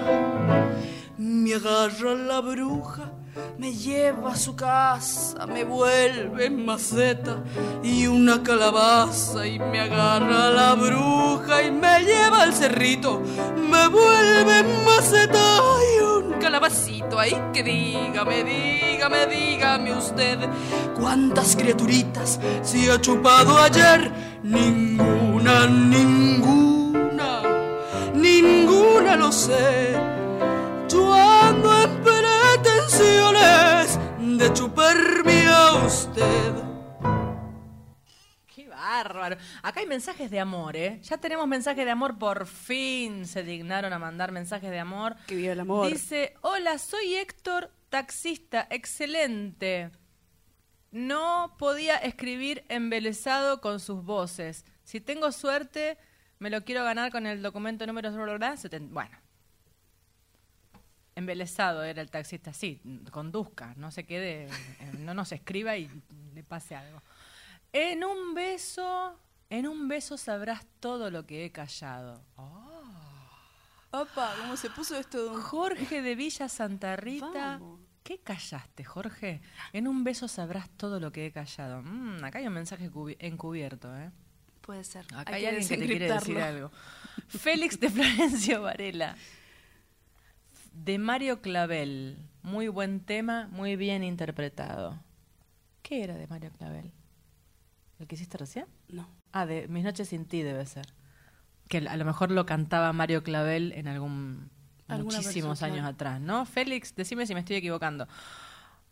Me 1.16 1.54
agarra 1.54 2.14
la 2.14 2.40
bruja, 2.40 3.12
me 3.58 3.72
lleva 3.72 4.32
a 4.32 4.36
su 4.36 4.56
casa, 4.56 5.46
me 5.46 5.64
vuelve 5.64 6.50
maceta 6.50 7.42
y 7.82 8.06
una 8.06 8.42
calabaza 8.42 9.46
y 9.46 9.58
me 9.58 9.80
agarra 9.80 10.50
la 10.50 10.74
bruja 10.74 11.62
y 11.62 11.70
me 11.70 12.00
lleva 12.00 12.42
al 12.42 12.54
cerrito, 12.54 13.20
me 13.56 13.88
vuelve 13.88 14.64
maceta 14.84 15.58
y 15.94 16.02
un 16.02 16.32
calabacito. 16.40 17.18
Ay, 17.18 17.36
que 17.52 17.62
dígame, 17.62 18.44
dígame, 18.44 19.26
dígame 19.26 19.92
usted 19.92 20.38
cuántas 20.98 21.54
criaturitas 21.56 22.40
se 22.62 22.90
ha 22.90 23.00
chupado 23.00 23.58
ayer. 23.58 24.10
Ninguna, 24.42 25.66
ninguna, 25.66 27.42
ninguna 28.14 29.16
lo 29.16 29.30
sé. 29.30 30.09
De 34.40 34.50
chuparme 34.54 35.46
a 35.48 35.84
usted. 35.84 36.54
Qué 38.46 38.66
bárbaro. 38.68 39.36
Acá 39.62 39.80
hay 39.80 39.86
mensajes 39.86 40.30
de 40.30 40.40
amor, 40.40 40.76
¿eh? 40.76 40.98
Ya 41.02 41.18
tenemos 41.18 41.46
mensajes 41.46 41.84
de 41.84 41.90
amor. 41.90 42.18
Por 42.18 42.46
fin 42.46 43.26
se 43.26 43.42
dignaron 43.42 43.92
a 43.92 43.98
mandar 43.98 44.32
mensajes 44.32 44.70
de 44.70 44.78
amor. 44.78 45.14
Que 45.26 45.36
viva 45.36 45.52
el 45.52 45.60
amor. 45.60 45.92
Dice, 45.92 46.32
hola, 46.40 46.78
soy 46.78 47.16
Héctor, 47.16 47.70
taxista, 47.90 48.66
excelente. 48.70 49.90
No 50.90 51.54
podía 51.58 51.96
escribir 51.96 52.64
embelesado 52.70 53.60
con 53.60 53.78
sus 53.78 54.02
voces. 54.02 54.64
Si 54.84 55.02
tengo 55.02 55.32
suerte, 55.32 55.98
me 56.38 56.48
lo 56.48 56.64
quiero 56.64 56.82
ganar 56.82 57.12
con 57.12 57.26
el 57.26 57.42
documento 57.42 57.86
número... 57.86 58.10
Bueno. 58.10 59.19
Embelesado 61.20 61.84
era 61.84 62.02
el 62.02 62.10
taxista, 62.10 62.52
sí, 62.52 62.80
conduzca, 63.10 63.74
no 63.76 63.90
se 63.90 64.04
quede, 64.04 64.46
eh, 64.46 64.92
no 64.98 65.14
nos 65.14 65.30
escriba 65.32 65.76
y 65.76 65.88
le 66.34 66.42
pase 66.42 66.74
algo. 66.74 67.02
En 67.72 68.02
un 68.04 68.34
beso, 68.34 69.16
en 69.48 69.66
un 69.68 69.86
beso 69.86 70.16
sabrás 70.16 70.66
todo 70.80 71.10
lo 71.10 71.26
que 71.26 71.44
he 71.44 71.52
callado. 71.52 72.22
Opa, 73.92 74.34
¿cómo 74.40 74.56
se 74.56 74.70
puso 74.70 74.96
esto? 74.98 75.34
Jorge 75.42 76.00
de 76.02 76.14
Villa 76.14 76.48
Santa 76.48 76.96
Rita. 76.96 77.28
Vamos. 77.58 77.80
¿Qué 78.04 78.18
callaste, 78.18 78.84
Jorge? 78.84 79.40
En 79.72 79.86
un 79.86 80.04
beso 80.04 80.26
sabrás 80.26 80.68
todo 80.76 81.00
lo 81.00 81.12
que 81.12 81.26
he 81.26 81.32
callado. 81.32 81.82
Mm, 81.82 82.24
acá 82.24 82.38
hay 82.38 82.46
un 82.46 82.54
mensaje 82.54 82.90
cubi- 82.90 83.16
encubierto, 83.18 83.94
¿eh? 83.96 84.10
Puede 84.62 84.84
ser. 84.84 85.04
Acá 85.14 85.34
hay, 85.34 85.46
alguien 85.46 85.68
que 85.68 85.76
te 85.76 85.86
quiere 85.86 86.12
decir 86.12 86.38
algo. 86.38 86.70
Félix 87.28 87.78
de 87.80 87.90
Florencio 87.90 88.62
Varela. 88.62 89.16
De 90.72 90.98
Mario 90.98 91.40
Clavel. 91.40 92.18
Muy 92.42 92.68
buen 92.68 93.00
tema, 93.00 93.48
muy 93.52 93.76
bien 93.76 94.02
interpretado. 94.02 94.98
¿Qué 95.82 96.04
era 96.04 96.14
de 96.14 96.26
Mario 96.26 96.50
Clavel? 96.56 96.92
¿El 97.98 98.06
que 98.06 98.14
hiciste 98.14 98.38
recién? 98.38 98.66
No. 98.88 99.08
Ah, 99.32 99.46
de 99.46 99.68
Mis 99.68 99.84
noches 99.84 100.08
sin 100.08 100.24
ti 100.24 100.42
debe 100.42 100.64
ser. 100.66 100.86
Que 101.68 101.78
a 101.78 101.96
lo 101.96 102.04
mejor 102.04 102.30
lo 102.30 102.46
cantaba 102.46 102.92
Mario 102.92 103.22
Clavel 103.22 103.72
en 103.72 103.88
algún 103.88 104.50
muchísimos 104.98 105.62
años 105.62 105.84
atrás, 105.86 106.20
¿no? 106.20 106.44
Félix, 106.46 106.94
decime 106.94 107.26
si 107.26 107.34
me 107.34 107.40
estoy 107.40 107.56
equivocando. 107.56 108.08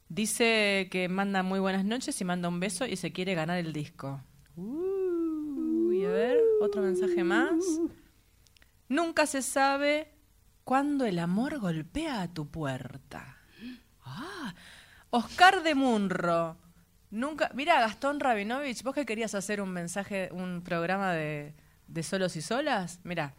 Dice 0.09 0.89
que 0.91 1.09
manda 1.09 1.43
muy 1.43 1.61
buenas 1.61 1.85
noches 1.85 2.21
y 2.21 2.25
manda 2.25 2.49
un 2.49 2.61
beso 2.61 2.87
y 2.87 2.97
se 2.97 3.13
quiere 3.13 3.35
ganar 3.35 3.59
el 3.59 3.73
disco. 3.73 4.21
Uy, 4.57 6.05
a 6.05 6.11
ver, 6.11 6.39
otro 6.61 6.83
mensaje 6.83 7.25
más. 7.25 7.53
Nunca 8.89 9.27
se 9.27 9.43
sabe 9.43 10.18
Cuando 10.69 11.07
el 11.07 11.19
amor 11.19 11.61
golpea 11.61 12.21
a 12.21 12.29
tu 12.29 12.47
puerta. 12.47 13.39
Ah, 14.05 14.55
Oscar 15.09 15.63
de 15.63 15.75
Munro. 15.75 16.59
Nunca. 17.11 17.51
Mira, 17.55 17.81
Gastón 17.81 18.21
Rabinovich, 18.21 18.83
vos 18.83 18.95
que 18.95 19.07
querías 19.07 19.35
hacer 19.35 19.63
un 19.63 19.71
mensaje, 19.71 20.29
un 20.31 20.61
programa 20.63 21.15
de, 21.15 21.55
de 21.87 22.03
solos 22.03 22.37
y 22.37 22.43
solas. 22.43 23.01
Mira, 23.03 23.33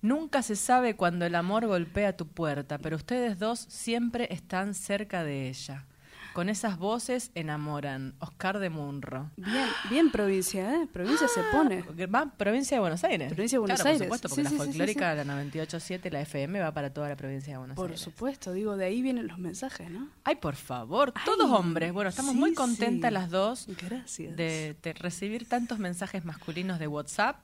nunca 0.00 0.42
se 0.42 0.56
sabe 0.56 0.96
cuando 0.96 1.24
el 1.24 1.36
amor 1.36 1.68
golpea 1.68 2.16
tu 2.16 2.26
puerta, 2.26 2.78
pero 2.78 2.96
ustedes 2.96 3.38
dos 3.38 3.60
siempre 3.60 4.26
están 4.32 4.74
cerca 4.74 5.22
de 5.22 5.50
ella. 5.50 5.86
Con 6.32 6.48
esas 6.48 6.78
voces 6.78 7.30
enamoran. 7.34 8.14
Oscar 8.18 8.58
de 8.58 8.70
Munro. 8.70 9.30
Bien, 9.36 9.66
bien 9.90 10.10
provincia, 10.10 10.74
¿eh? 10.76 10.88
Provincia 10.92 11.28
se 11.28 11.42
pone. 11.52 11.84
Porque 11.84 12.06
Va 12.06 12.26
provincia 12.36 12.76
de 12.76 12.80
Buenos 12.80 13.04
Aires. 13.04 13.32
Provincia 13.32 13.56
de 13.56 13.60
Buenos 13.60 13.80
Claro, 13.80 13.90
Aires. 13.90 14.08
Por 14.08 14.16
supuesto, 14.18 14.28
porque 14.28 14.40
Sí, 14.40 14.42
la 14.44 14.50
sí, 14.50 14.56
sí, 14.56 14.62
sí, 14.62 14.78
folclórica, 14.78 15.14
la 15.14 15.24
98.7, 15.24 16.10
la 16.10 16.20
FM 16.22 16.60
va 16.60 16.72
para 16.72 16.92
toda 16.92 17.08
la 17.08 17.16
provincia 17.16 17.52
de 17.52 17.58
Buenos 17.58 17.76
Por 17.76 17.86
Aires. 17.90 18.00
supuesto, 18.00 18.52
digo, 18.52 18.76
de 18.76 18.84
ahí 18.86 19.02
vienen 19.02 19.26
los 19.26 19.38
mensajes, 19.38 19.90
¿no? 19.90 20.08
Ay, 20.24 20.36
por 20.36 20.56
favor, 20.56 21.12
todos 21.24 21.50
hombres. 21.50 21.92
Bueno, 21.92 22.08
estamos 22.10 22.34
muy 22.34 22.54
contentas 22.54 23.12
las 23.12 23.30
dos 23.30 23.66
Gracias. 23.88 24.34
de, 24.36 24.74
de 24.82 24.92
recibir 24.94 25.48
tantos 25.48 25.78
mensajes 25.78 26.24
masculinos 26.24 26.78
de 26.78 26.86
WhatsApp. 26.86 27.36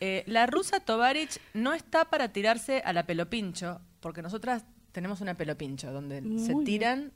Eh, 0.00 0.24
la 0.26 0.46
rusa 0.46 0.80
Tovarich 0.80 1.38
no 1.54 1.74
está 1.74 2.04
para 2.04 2.28
tirarse 2.28 2.80
a 2.84 2.92
la 2.92 3.04
pelopincho, 3.06 3.80
porque 4.00 4.22
nosotras 4.22 4.64
tenemos 4.92 5.20
una 5.20 5.34
pelopincho 5.34 5.90
donde 5.92 6.20
se 6.20 6.52
Muy 6.54 6.64
tiran 6.64 7.12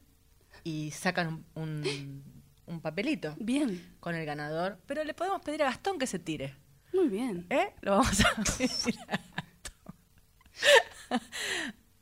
y 0.65 0.91
sacan 0.93 1.45
un, 1.55 1.63
un- 1.63 2.41
un 2.67 2.81
papelito 2.81 3.35
Bien, 3.41 3.97
con 3.99 4.15
el 4.15 4.25
ganador, 4.25 4.79
pero 4.87 5.03
le 5.03 5.13
podemos 5.15 5.41
pedir 5.43 5.63
a 5.63 5.67
Gastón 5.67 5.99
que 5.99 6.07
se 6.07 6.19
tire. 6.21 6.55
muy 6.93 7.09
bien. 7.09 7.47
¿Eh? 7.51 7.73
Lo 7.83 7.93
vamos 7.93 8.21
a 8.25 8.35
pedir 8.59 8.97
a 9.09 9.17
Gastón. 9.17 9.95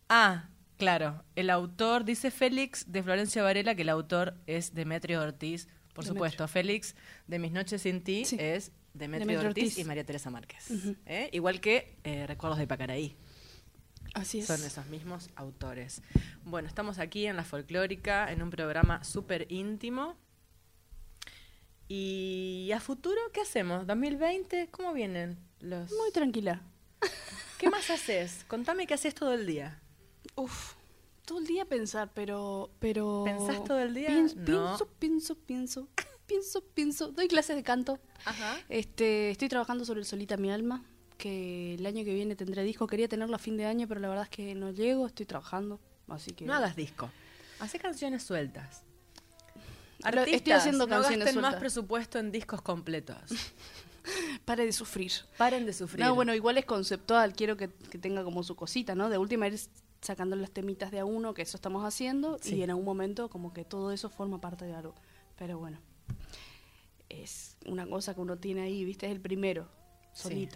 ah, 0.09 0.49
claro. 0.77 1.25
El 1.37 1.51
autor, 1.51 2.05
dice 2.05 2.31
Félix 2.31 2.91
de 2.91 3.03
Florencia 3.03 3.43
Varela, 3.43 3.75
que 3.75 3.83
el 3.83 3.89
autor 3.89 4.37
es 4.47 4.75
Demetrio 4.75 5.23
Ortiz. 5.23 5.67
Por 5.95 6.05
Demetrio. 6.05 6.15
supuesto, 6.15 6.49
Félix 6.49 6.95
de 7.27 7.39
Mis 7.39 7.51
Noches 7.53 7.83
Sin 7.83 8.03
Ti 8.03 8.25
Sí. 8.25 8.37
es 8.39 8.71
Demetrio, 8.95 9.27
Demetrio 9.27 9.49
Ortiz, 9.49 9.65
Ortiz. 9.65 9.79
y 9.79 9.85
María 9.85 10.05
Teresa 10.05 10.31
Márquez. 10.31 10.71
¿Eh? 11.07 11.29
Igual 11.33 11.61
que 11.61 11.97
eh, 12.05 12.27
Recuerdos 12.27 12.59
de 12.59 12.67
Pacaraí. 12.67 13.17
Así 14.19 14.41
es. 14.41 14.47
Son 14.47 14.62
esos 14.62 14.87
mismos 14.87 15.31
autores. 15.37 16.03
Bueno, 16.45 16.69
estamos 16.69 16.99
aquí 16.99 17.27
en 17.27 17.37
la 17.37 17.45
folclórica, 17.45 18.31
en 18.33 18.43
un 18.43 18.51
programa 18.51 19.03
súper 19.05 19.47
íntimo. 19.51 20.16
¿Y 21.89 22.71
a 22.75 22.81
futuro 22.81 23.21
qué 23.33 23.41
hacemos? 23.41 23.87
¿2020? 23.87 24.71
¿Cómo 24.71 24.93
vienen 24.93 25.39
los...? 25.61 25.91
Muy 25.93 26.11
tranquila. 26.12 26.62
¿Qué 27.59 27.71
más 27.71 27.89
haces? 27.91 28.45
Contame 28.47 28.87
qué 28.87 28.95
haces 28.95 29.14
todo 29.14 29.33
el 29.33 29.47
día. 29.47 29.81
Uf, 30.37 30.75
todo 31.25 31.39
el 31.39 31.47
día 31.47 31.64
pensar, 31.64 32.11
pero... 32.14 32.71
pero 32.79 33.23
¿Pensás 33.25 33.64
todo 33.64 33.79
el 33.81 33.95
día? 33.95 34.09
Pienso, 34.09 34.37
No. 34.37 34.45
pienso, 34.45 34.87
pienso, 34.99 35.35
pienso, 35.37 35.89
pienso, 36.27 36.61
pienso. 36.75 37.09
Doy 37.12 37.27
clases 37.29 37.57
de 37.57 37.62
canto. 37.62 37.99
Ajá. 38.25 38.59
Este, 38.69 39.31
estoy 39.31 39.49
trabajando 39.49 39.85
sobre 39.85 40.01
el 40.01 40.07
Solita 40.07 40.37
Mi 40.37 40.51
Alma, 40.51 40.85
que 41.19 41.75
el 41.75 41.85
año 41.85 42.05
que 42.05 42.14
viene 42.14 42.35
tendré 42.37 42.62
disco. 42.62 42.87
Quería 42.87 43.09
tenerlo 43.09 43.37
a 43.37 43.39
fin 43.39 43.57
de 43.59 43.66
año, 43.66 43.87
pero 43.87 44.01
la 44.01 44.09
verdad 44.09 44.25
es 44.25 44.31
que 44.31 44.55
no 44.55 44.71
llego, 44.71 45.07
estoy 45.07 45.27
trabajando. 45.27 45.79
Así 46.09 46.31
que... 46.33 46.47
No 46.47 46.55
hagas 46.55 46.75
disco. 46.77 47.11
Hacé 47.61 47.79
canciones 47.79 48.23
sueltas. 48.23 48.83
Lo- 50.12 50.23
estoy 50.23 50.53
haciendo 50.53 50.87
no 50.87 50.91
canciones 50.91 51.27
gasten 51.27 51.43
más 51.43 51.57
presupuesto 51.57 52.19
en 52.19 52.31
discos 52.33 52.62
completos. 52.62 53.16
Pare 54.47 54.64
de 54.64 54.73
sufrir. 54.73 55.12
Paren 55.37 55.66
de 55.66 55.73
sufrir. 55.75 56.03
No, 56.07 56.14
bueno, 56.14 56.35
igual 56.35 56.57
es 56.57 56.64
conceptual, 56.64 57.35
quiero 57.35 57.57
que, 57.59 57.69
que 57.69 57.99
tenga 57.99 58.25
como 58.25 58.43
su 58.43 58.57
cosita, 58.57 58.95
¿no? 58.95 59.11
De 59.11 59.19
última 59.19 59.47
ir 59.49 59.59
sacando 60.01 60.37
las 60.37 60.51
temitas 60.53 60.91
de 60.93 61.01
a 61.01 61.05
uno, 61.05 61.35
que 61.35 61.43
eso 61.43 61.57
estamos 61.59 61.85
haciendo, 61.85 62.39
Sí. 62.41 62.55
y 62.55 62.62
en 62.62 62.71
algún 62.71 62.85
momento 62.87 63.29
como 63.29 63.53
que 63.53 63.64
todo 63.64 63.91
eso 63.93 64.09
forma 64.09 64.41
parte 64.41 64.64
de 64.64 64.73
algo. 64.75 64.95
Pero 65.37 65.59
bueno, 65.59 65.79
es 67.09 67.57
una 67.66 67.87
cosa 67.87 68.14
que 68.14 68.21
uno 68.21 68.37
tiene 68.39 68.62
ahí, 68.62 68.85
¿viste? 68.85 69.07
Es 69.07 69.12
el 69.12 69.21
primero, 69.21 69.69
Sí. 70.12 70.49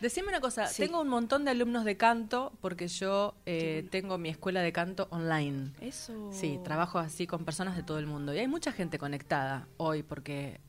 Decime 0.00 0.28
una 0.28 0.40
cosa, 0.40 0.66
Sí. 0.66 0.82
tengo 0.82 1.00
un 1.00 1.08
montón 1.08 1.44
de 1.44 1.50
alumnos 1.50 1.84
de 1.84 1.96
canto 1.96 2.52
porque 2.60 2.88
yo 2.88 3.34
eh, 3.46 3.80
bueno. 3.80 3.90
tengo 3.90 4.18
mi 4.18 4.28
escuela 4.30 4.62
de 4.62 4.72
canto 4.72 5.08
online. 5.10 5.72
Eso. 5.80 6.30
Sí, 6.32 6.58
trabajo 6.64 6.98
así 6.98 7.26
con 7.26 7.44
personas 7.44 7.76
de 7.76 7.82
todo 7.82 7.98
el 7.98 8.06
mundo. 8.06 8.34
Y 8.34 8.38
hay 8.38 8.48
mucha 8.48 8.72
gente 8.72 8.98
conectada 8.98 9.68
hoy 9.76 10.02
porque 10.02 10.60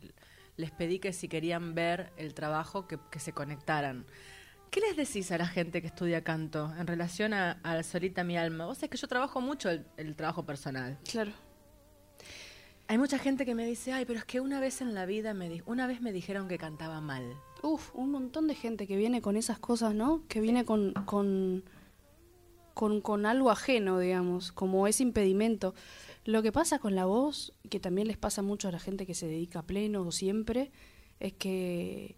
les 0.57 0.71
pedí 0.71 0.99
que 0.99 1.13
si 1.13 1.27
querían 1.29 1.73
ver 1.75 2.11
el 2.17 2.33
trabajo, 2.33 2.87
que, 2.87 2.99
que 3.09 3.19
se 3.19 3.31
conectaran. 3.31 4.05
¿Qué 4.69 4.79
les 4.81 4.95
decís 4.95 5.31
a 5.31 5.37
la 5.37 5.47
gente 5.47 5.81
que 5.81 5.87
estudia 5.87 6.23
canto 6.23 6.73
en 6.77 6.87
relación 6.87 7.33
a, 7.33 7.59
a 7.63 7.83
Solita 7.83 8.23
Mi 8.23 8.37
Alma? 8.37 8.65
Vos 8.65 8.77
sabés 8.77 8.91
que 8.91 8.97
yo 8.97 9.07
trabajo 9.07 9.41
mucho 9.41 9.69
el, 9.69 9.85
el 9.97 10.15
trabajo 10.15 10.45
personal. 10.45 10.97
Claro. 11.09 11.31
Hay 12.87 12.97
mucha 12.97 13.17
gente 13.17 13.45
que 13.45 13.55
me 13.55 13.65
dice, 13.65 13.93
ay, 13.93 14.05
pero 14.05 14.19
es 14.19 14.25
que 14.25 14.41
una 14.41 14.59
vez 14.59 14.81
en 14.81 14.93
la 14.93 15.05
vida, 15.05 15.33
me 15.33 15.61
una 15.65 15.87
vez 15.87 16.01
me 16.01 16.11
dijeron 16.11 16.47
que 16.49 16.57
cantaba 16.57 16.99
mal. 16.99 17.35
Uf, 17.63 17.93
un 17.93 18.11
montón 18.11 18.47
de 18.47 18.55
gente 18.55 18.87
que 18.87 18.97
viene 18.97 19.21
con 19.21 19.37
esas 19.37 19.59
cosas, 19.59 19.93
¿no? 19.93 20.23
Que 20.27 20.41
viene 20.41 20.65
con, 20.65 20.93
con, 21.05 21.63
con, 22.73 23.01
con 23.01 23.25
algo 23.25 23.51
ajeno, 23.51 23.99
digamos, 23.99 24.51
como 24.51 24.87
ese 24.87 25.03
impedimento. 25.03 25.75
Lo 26.25 26.41
que 26.41 26.51
pasa 26.51 26.79
con 26.79 26.95
la 26.95 27.05
voz, 27.05 27.53
que 27.69 27.79
también 27.79 28.07
les 28.07 28.17
pasa 28.17 28.41
mucho 28.41 28.67
a 28.67 28.71
la 28.71 28.79
gente 28.79 29.05
que 29.05 29.13
se 29.13 29.27
dedica 29.27 29.59
a 29.59 29.67
pleno 29.67 30.01
o 30.01 30.11
siempre, 30.11 30.71
es 31.19 31.33
que 31.33 32.17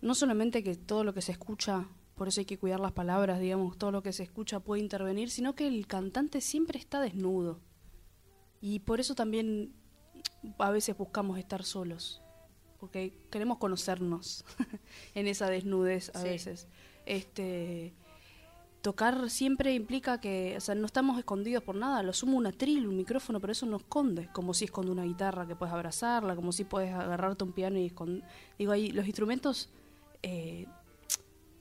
no 0.00 0.14
solamente 0.14 0.62
que 0.62 0.76
todo 0.76 1.02
lo 1.02 1.14
que 1.14 1.22
se 1.22 1.32
escucha, 1.32 1.88
por 2.14 2.28
eso 2.28 2.40
hay 2.40 2.46
que 2.46 2.58
cuidar 2.58 2.78
las 2.78 2.92
palabras, 2.92 3.40
digamos, 3.40 3.76
todo 3.76 3.90
lo 3.90 4.02
que 4.02 4.12
se 4.12 4.22
escucha 4.22 4.60
puede 4.60 4.82
intervenir, 4.82 5.30
sino 5.30 5.54
que 5.54 5.66
el 5.66 5.86
cantante 5.86 6.40
siempre 6.40 6.78
está 6.78 7.00
desnudo. 7.00 7.60
Y 8.60 8.80
por 8.80 9.00
eso 9.00 9.14
también 9.14 9.74
a 10.58 10.70
veces 10.70 10.96
buscamos 10.96 11.38
estar 11.38 11.64
solos, 11.64 12.22
porque 12.78 13.12
queremos 13.30 13.58
conocernos 13.58 14.44
en 15.14 15.26
esa 15.26 15.48
desnudez 15.50 16.10
a 16.14 16.20
Sí. 16.20 16.28
veces. 16.28 16.68
Este 17.06 17.94
tocar 18.82 19.30
siempre 19.30 19.74
implica 19.74 20.20
que, 20.20 20.54
o 20.56 20.60
sea, 20.60 20.76
no 20.76 20.86
estamos 20.86 21.18
escondidos 21.18 21.64
por 21.64 21.74
nada, 21.74 22.04
lo 22.04 22.12
sumo 22.12 22.36
un 22.36 22.46
atril, 22.46 22.86
un 22.86 22.96
micrófono, 22.96 23.40
pero 23.40 23.50
eso 23.52 23.66
no 23.66 23.78
esconde, 23.78 24.28
como 24.32 24.54
si 24.54 24.66
esconde 24.66 24.92
una 24.92 25.02
guitarra 25.02 25.44
que 25.46 25.56
puedes 25.56 25.74
abrazarla, 25.74 26.36
como 26.36 26.52
si 26.52 26.62
puedes 26.64 26.92
agarrarte 26.92 27.42
un 27.42 27.50
piano 27.52 27.78
y 27.80 27.86
esconder. 27.86 28.22
Digo, 28.58 28.70
ahí 28.70 28.92
los 28.92 29.06
instrumentos 29.06 29.70
eh, 30.22 30.66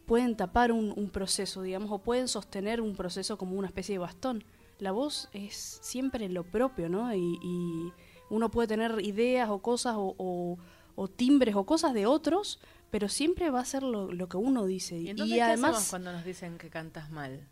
pueden 0.05 0.35
tapar 0.35 0.71
un, 0.71 0.93
un 0.95 1.09
proceso, 1.09 1.63
digamos, 1.63 1.91
o 1.91 1.97
pueden 1.97 2.27
sostener 2.27 2.79
un 2.79 2.95
proceso 2.95 3.39
como 3.39 3.55
una 3.57 3.67
especie 3.67 3.93
de 3.95 3.99
bastón. 3.99 4.43
La 4.77 4.91
voz 4.91 5.29
es 5.33 5.79
siempre 5.81 6.29
lo 6.29 6.43
propio, 6.43 6.89
¿no? 6.89 7.11
Y, 7.15 7.39
y 7.41 7.91
uno 8.29 8.51
puede 8.51 8.67
tener 8.67 8.99
ideas 9.03 9.49
o 9.49 9.59
cosas 9.63 9.95
o, 9.97 10.13
o- 10.19 10.57
o 10.95 11.07
timbres 11.07 11.55
o 11.55 11.65
cosas 11.65 11.93
de 11.93 12.05
otros, 12.05 12.59
pero 12.91 13.09
siempre 13.09 13.49
va 13.49 13.59
a 13.59 13.65
ser 13.65 13.83
lo, 13.83 14.11
lo 14.11 14.29
que 14.29 14.37
uno 14.37 14.65
dice. 14.65 14.97
¿Y 14.97 15.07
Y, 15.07 15.09
entonces 15.09 15.35
qué 15.35 15.41
además, 15.41 15.89
cuando 15.89 16.11
nos 16.11 16.23
dicen 16.23 16.57
que 16.57 16.69
cantas 16.69 17.11
mal? 17.11 17.47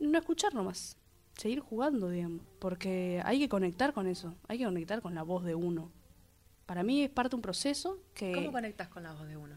no 0.00 0.18
escuchar 0.18 0.54
nomás, 0.54 0.96
seguir 1.36 1.60
jugando, 1.60 2.08
digamos, 2.08 2.42
porque 2.58 3.20
hay 3.24 3.38
que 3.38 3.48
conectar 3.48 3.92
con 3.92 4.06
eso, 4.06 4.34
hay 4.46 4.58
que 4.58 4.64
conectar 4.64 5.02
con 5.02 5.14
la 5.14 5.22
voz 5.22 5.44
de 5.44 5.54
uno. 5.54 5.90
Para 6.66 6.82
mí 6.82 7.02
es 7.02 7.10
parte 7.10 7.30
de 7.30 7.36
un 7.36 7.42
proceso 7.42 7.98
que 8.14 8.32
¿Cómo 8.32 8.52
conectas 8.52 8.88
con 8.88 9.02
la 9.02 9.12
voz 9.12 9.26
de 9.26 9.36
uno? 9.36 9.56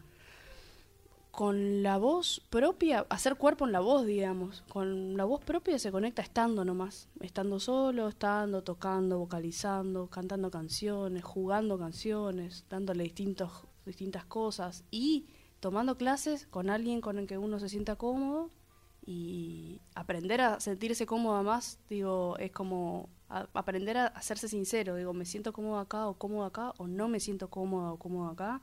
Con 1.32 1.82
la 1.82 1.96
voz 1.96 2.42
propia, 2.50 3.06
hacer 3.08 3.36
cuerpo 3.36 3.64
en 3.64 3.72
la 3.72 3.80
voz, 3.80 4.04
digamos. 4.04 4.62
Con 4.68 5.16
la 5.16 5.24
voz 5.24 5.42
propia 5.42 5.78
se 5.78 5.90
conecta 5.90 6.20
estando 6.20 6.62
nomás. 6.62 7.08
Estando 7.20 7.58
solo, 7.58 8.08
estando, 8.08 8.62
tocando, 8.62 9.18
vocalizando, 9.18 10.08
cantando 10.08 10.50
canciones, 10.50 11.24
jugando 11.24 11.78
canciones, 11.78 12.66
dándole 12.68 13.04
distintos, 13.04 13.50
distintas 13.86 14.26
cosas 14.26 14.84
y 14.90 15.26
tomando 15.58 15.96
clases 15.96 16.46
con 16.48 16.68
alguien 16.68 17.00
con 17.00 17.18
el 17.18 17.26
que 17.26 17.38
uno 17.38 17.58
se 17.58 17.70
sienta 17.70 17.96
cómodo 17.96 18.50
y 19.06 19.80
aprender 19.94 20.42
a 20.42 20.60
sentirse 20.60 21.06
cómoda 21.06 21.42
más, 21.42 21.78
digo, 21.88 22.36
es 22.38 22.52
como 22.52 23.08
aprender 23.28 23.96
a 23.96 24.06
hacerse 24.08 24.48
sincero, 24.48 24.96
digo, 24.96 25.14
me 25.14 25.24
siento 25.24 25.54
cómodo 25.54 25.78
acá 25.78 26.08
o 26.08 26.14
cómodo 26.14 26.44
acá 26.44 26.74
o 26.76 26.86
no 26.86 27.08
me 27.08 27.20
siento 27.20 27.48
cómoda 27.48 27.90
o 27.90 27.98
cómodo 27.98 28.28
acá 28.28 28.60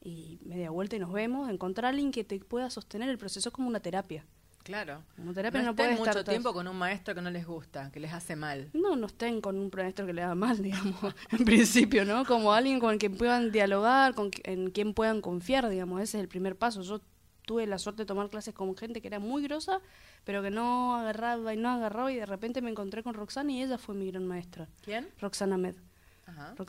y 0.00 0.38
media 0.44 0.70
vuelta 0.70 0.96
y 0.96 0.98
nos 0.98 1.12
vemos, 1.12 1.50
encontrar 1.50 1.86
a 1.86 1.88
alguien 1.90 2.12
que 2.12 2.24
te 2.24 2.38
pueda 2.40 2.70
sostener 2.70 3.08
el 3.08 3.18
proceso 3.18 3.48
es 3.48 3.52
como 3.52 3.68
una 3.68 3.80
terapia. 3.80 4.26
Claro. 4.62 5.02
Como 5.16 5.32
terapia 5.32 5.60
no, 5.62 5.66
no, 5.66 5.70
estén 5.70 5.96
mucho 5.96 6.10
estar 6.10 6.24
tiempo 6.24 6.52
con 6.52 6.68
un 6.68 6.76
maestro 6.76 7.14
que 7.14 7.22
no 7.22 7.30
les 7.30 7.46
gusta, 7.46 7.90
que 7.90 7.98
les 7.98 8.12
hace 8.12 8.36
mal. 8.36 8.70
No, 8.74 8.94
no 8.94 9.06
estén 9.06 9.40
con 9.40 9.58
un 9.58 9.70
maestro 9.74 10.06
que 10.06 10.12
le 10.12 10.22
haga 10.22 10.34
mal, 10.34 10.58
digamos, 10.62 11.14
en 11.30 11.44
principio, 11.44 12.04
¿no? 12.04 12.24
Como 12.24 12.52
alguien 12.52 12.78
con 12.78 12.98
quien 12.98 13.16
puedan 13.16 13.52
dialogar, 13.52 14.14
con 14.14 14.30
en 14.44 14.70
quien 14.70 14.94
puedan 14.94 15.20
confiar, 15.22 15.68
digamos, 15.68 16.00
ese 16.02 16.18
es 16.18 16.22
el 16.22 16.28
primer 16.28 16.56
paso. 16.56 16.82
Yo 16.82 17.00
tuve 17.46 17.66
la 17.66 17.78
suerte 17.78 18.02
de 18.02 18.06
tomar 18.06 18.30
clases 18.30 18.54
con 18.54 18.76
gente 18.76 19.00
que 19.00 19.08
era 19.08 19.18
muy 19.18 19.42
grosa, 19.42 19.80
pero 20.24 20.42
que 20.42 20.50
no 20.50 20.94
agarraba 20.94 21.52
y 21.54 21.56
no 21.56 21.70
agarraba 21.70 22.12
y 22.12 22.16
de 22.16 22.26
repente 22.26 22.62
me 22.62 22.70
encontré 22.70 23.02
con 23.02 23.14
Roxana 23.14 23.50
y 23.52 23.62
ella 23.62 23.78
fue 23.78 23.94
mi 23.94 24.06
gran 24.10 24.26
maestra, 24.26 24.68
¿Quién? 24.82 25.08
Roxana 25.18 25.56
Med. 25.56 25.74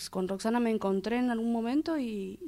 Con 0.10 0.28
Roxana 0.28 0.60
me 0.60 0.72
encontré 0.72 1.18
en 1.18 1.30
algún 1.30 1.52
momento 1.52 1.98
y, 1.98 2.40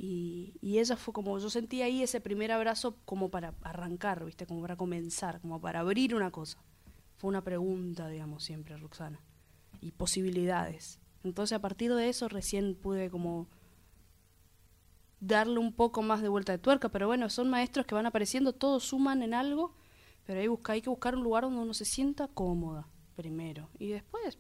y, 0.62 0.78
ella 0.78 0.96
fue 0.96 1.14
como, 1.14 1.38
yo 1.40 1.50
sentí 1.50 1.82
ahí 1.82 2.02
ese 2.02 2.22
primer 2.22 2.52
abrazo 2.52 2.98
como 3.06 3.30
para 3.30 3.54
arrancar, 3.62 4.24
¿viste? 4.26 4.46
Como 4.46 4.62
para 4.62 4.76
comenzar, 4.76 5.40
como 5.42 5.60
para 5.62 5.82
abrir 5.82 6.16
una 6.16 6.32
cosa. 6.32 6.60
fue 7.18 7.30
una 7.30 7.44
pregunta, 7.44 8.08
digamos, 8.08 8.44
siempre, 8.44 8.78
Roxana. 8.78 9.20
Y 9.82 9.92
posibilidades. 9.92 11.00
Entonces, 11.24 11.56
a 11.56 11.62
partir 11.62 11.94
de 11.94 12.10
eso, 12.10 12.28
recién 12.28 12.76
pude 12.76 13.10
como 13.10 13.48
darle 15.20 15.60
un 15.60 15.74
poco 15.74 16.02
más 16.02 16.22
de 16.22 16.28
vuelta 16.30 16.52
de 16.52 16.58
tuerca. 16.58 16.90
Pero 16.90 17.08
bueno, 17.08 17.30
son 17.30 17.50
maestros 17.50 17.86
que 17.86 17.96
van 17.96 18.06
apareciendo, 18.06 18.54
todos 18.54 18.84
suman 18.84 19.24
en 19.24 19.34
algo, 19.34 19.74
pero 20.26 20.50
busca, 20.52 20.74
hay 20.74 20.82
que 20.82 20.90
buscar 20.90 21.16
un 21.16 21.24
lugar 21.24 21.44
donde 21.44 21.62
uno 21.62 21.74
se 21.74 21.86
sienta 21.86 22.28
cómoda, 22.28 22.88
primero. 23.16 23.70
Y 23.80 23.88
después, 23.88 24.38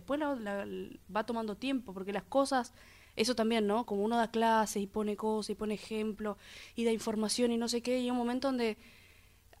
después 0.00 0.20
la- 0.20 0.34
la- 0.36 0.66
va 1.14 1.24
tomando 1.24 1.56
tiempo, 1.56 1.92
porque 1.94 2.12
las 2.12 2.24
cosas, 2.24 2.72
eso 3.16 3.34
también, 3.34 3.66
¿no? 3.66 3.86
Como 3.86 4.02
uno 4.04 4.16
da 4.16 4.30
clases 4.30 4.82
y 4.82 4.86
pone 4.86 5.16
cosas 5.16 5.50
y 5.50 5.54
pone 5.54 5.74
ejemplos 5.74 6.36
y 6.74 6.84
da 6.84 6.92
información 6.92 7.52
y 7.52 7.56
no 7.56 7.68
sé 7.68 7.80
qué, 7.82 7.98
y 7.98 8.04
hay 8.04 8.10
un 8.10 8.16
momento 8.16 8.48
donde 8.48 8.76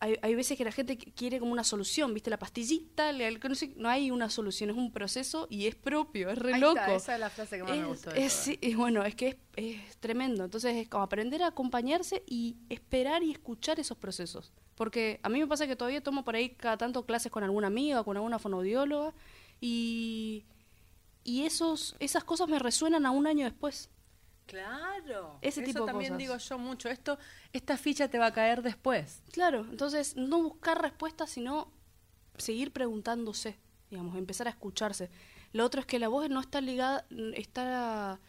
hay, 0.00 0.16
hay 0.22 0.34
veces 0.34 0.58
que 0.58 0.64
la 0.64 0.72
gente 0.72 0.98
qu- 0.98 1.12
quiere 1.14 1.38
como 1.38 1.52
una 1.52 1.64
solución, 1.64 2.12
¿viste? 2.12 2.28
La 2.28 2.38
pastillita, 2.38 3.08
el- 3.10 3.40
no, 3.40 3.54
sé, 3.54 3.72
no 3.76 3.88
hay 3.88 4.10
una 4.10 4.28
solución, 4.28 4.68
es 4.70 4.76
un 4.76 4.92
proceso 4.92 5.46
y 5.48 5.66
es 5.66 5.76
propio, 5.76 6.28
es 6.30 6.36
re 6.36 6.54
Ahí 6.54 6.60
loco. 6.60 6.76
está, 6.78 6.94
esa 6.94 7.14
es 7.14 7.20
la 7.20 7.30
frase 7.30 7.56
que 7.56 7.62
más 7.62 7.72
me 7.72 7.78
Es- 7.82 7.86
gustó. 7.86 8.10
de 8.10 8.24
es- 8.24 8.50
y 8.60 8.74
bueno, 8.74 9.02
es 9.04 9.14
que 9.14 9.28
es, 9.28 9.36
es 9.56 9.96
tremendo. 9.98 10.44
Entonces 10.44 10.74
es 10.76 10.88
como 10.88 11.04
aprender 11.04 11.42
a 11.42 11.46
acompañarse 11.46 12.22
y 12.26 12.56
esperar 12.68 13.22
y 13.22 13.30
escuchar 13.30 13.78
esos 13.80 13.96
procesos. 13.96 14.52
Porque 14.74 15.20
a 15.22 15.28
mí 15.28 15.38
me 15.38 15.46
pasa 15.46 15.68
que 15.68 15.76
todavía 15.76 16.02
tomo 16.02 16.24
por 16.24 16.34
ahí 16.34 16.50
cada 16.50 16.76
tanto 16.76 17.06
clases 17.06 17.30
con 17.30 17.44
alguna 17.44 17.68
amiga, 17.68 18.02
con 18.02 18.16
alguna 18.16 18.40
fonoaudióloga, 18.40 19.14
y, 19.66 20.44
y 21.24 21.46
esos, 21.46 21.96
esas 21.98 22.22
cosas 22.22 22.48
me 22.48 22.58
resuenan 22.58 23.06
a 23.06 23.10
un 23.10 23.26
año 23.26 23.46
después. 23.46 23.88
Claro. 24.44 25.38
Ese 25.40 25.62
Eso 25.62 25.66
tipo 25.66 25.86
de 25.86 25.86
también 25.86 26.10
cosas. 26.12 26.18
digo 26.18 26.36
yo 26.36 26.58
mucho. 26.58 26.90
Esto, 26.90 27.18
esta 27.54 27.78
ficha 27.78 28.08
te 28.08 28.18
va 28.18 28.26
a 28.26 28.32
caer 28.34 28.60
después. 28.60 29.22
Claro, 29.32 29.60
entonces 29.70 30.16
no 30.16 30.42
buscar 30.42 30.82
respuestas, 30.82 31.30
sino 31.30 31.72
seguir 32.36 32.74
preguntándose, 32.74 33.58
digamos, 33.88 34.18
empezar 34.18 34.48
a 34.48 34.50
escucharse. 34.50 35.08
Lo 35.54 35.64
otro 35.64 35.80
es 35.80 35.86
que 35.86 35.98
la 35.98 36.08
voz 36.08 36.28
no 36.28 36.40
está 36.40 36.60
ligada, 36.60 37.06
está, 37.34 38.20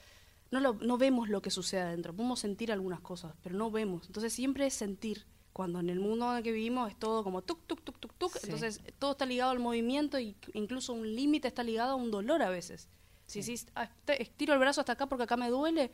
no, 0.52 0.62
lo, 0.62 0.76
no 0.76 0.98
vemos 0.98 1.28
lo 1.28 1.42
que 1.42 1.52
sucede 1.52 1.82
adentro, 1.82 2.16
podemos 2.16 2.40
sentir 2.40 2.72
algunas 2.72 3.02
cosas, 3.02 3.34
pero 3.44 3.58
no 3.58 3.70
vemos. 3.72 4.06
Entonces 4.08 4.32
siempre 4.32 4.68
es 4.68 4.74
sentir, 4.74 5.26
cuando 5.56 5.80
en 5.80 5.90
el 5.90 6.02
mundo 6.02 6.30
en 6.32 6.38
el 6.40 6.44
que 6.44 6.52
vivimos 6.52 6.90
es 6.92 7.00
todo 7.00 7.24
como 7.24 7.42
tuk, 7.42 7.66
tuk, 7.66 7.80
tuk, 7.82 7.98
tuk, 7.98 8.14
tuk, 8.18 8.32
Sí. 8.34 8.40
entonces 8.44 8.82
todo 9.00 9.12
está 9.14 9.26
ligado 9.26 9.52
al 9.52 9.60
movimiento 9.60 10.20
y 10.20 10.36
incluso 10.54 10.92
un 10.92 11.16
límite 11.16 11.48
está 11.48 11.64
ligado 11.64 11.94
a 11.94 11.96
un 11.96 12.12
dolor 12.12 12.42
a 12.42 12.50
veces. 12.50 12.90
Si 13.26 13.40
decís, 13.40 13.68
"Ah, 13.74 13.90
te- 14.04 14.22
estiro 14.22 14.52
el 14.54 14.60
brazo 14.60 14.82
hasta 14.82 14.92
acá 14.92 15.08
porque 15.08 15.24
acá 15.24 15.38
me 15.38 15.50
duele, 15.50 15.92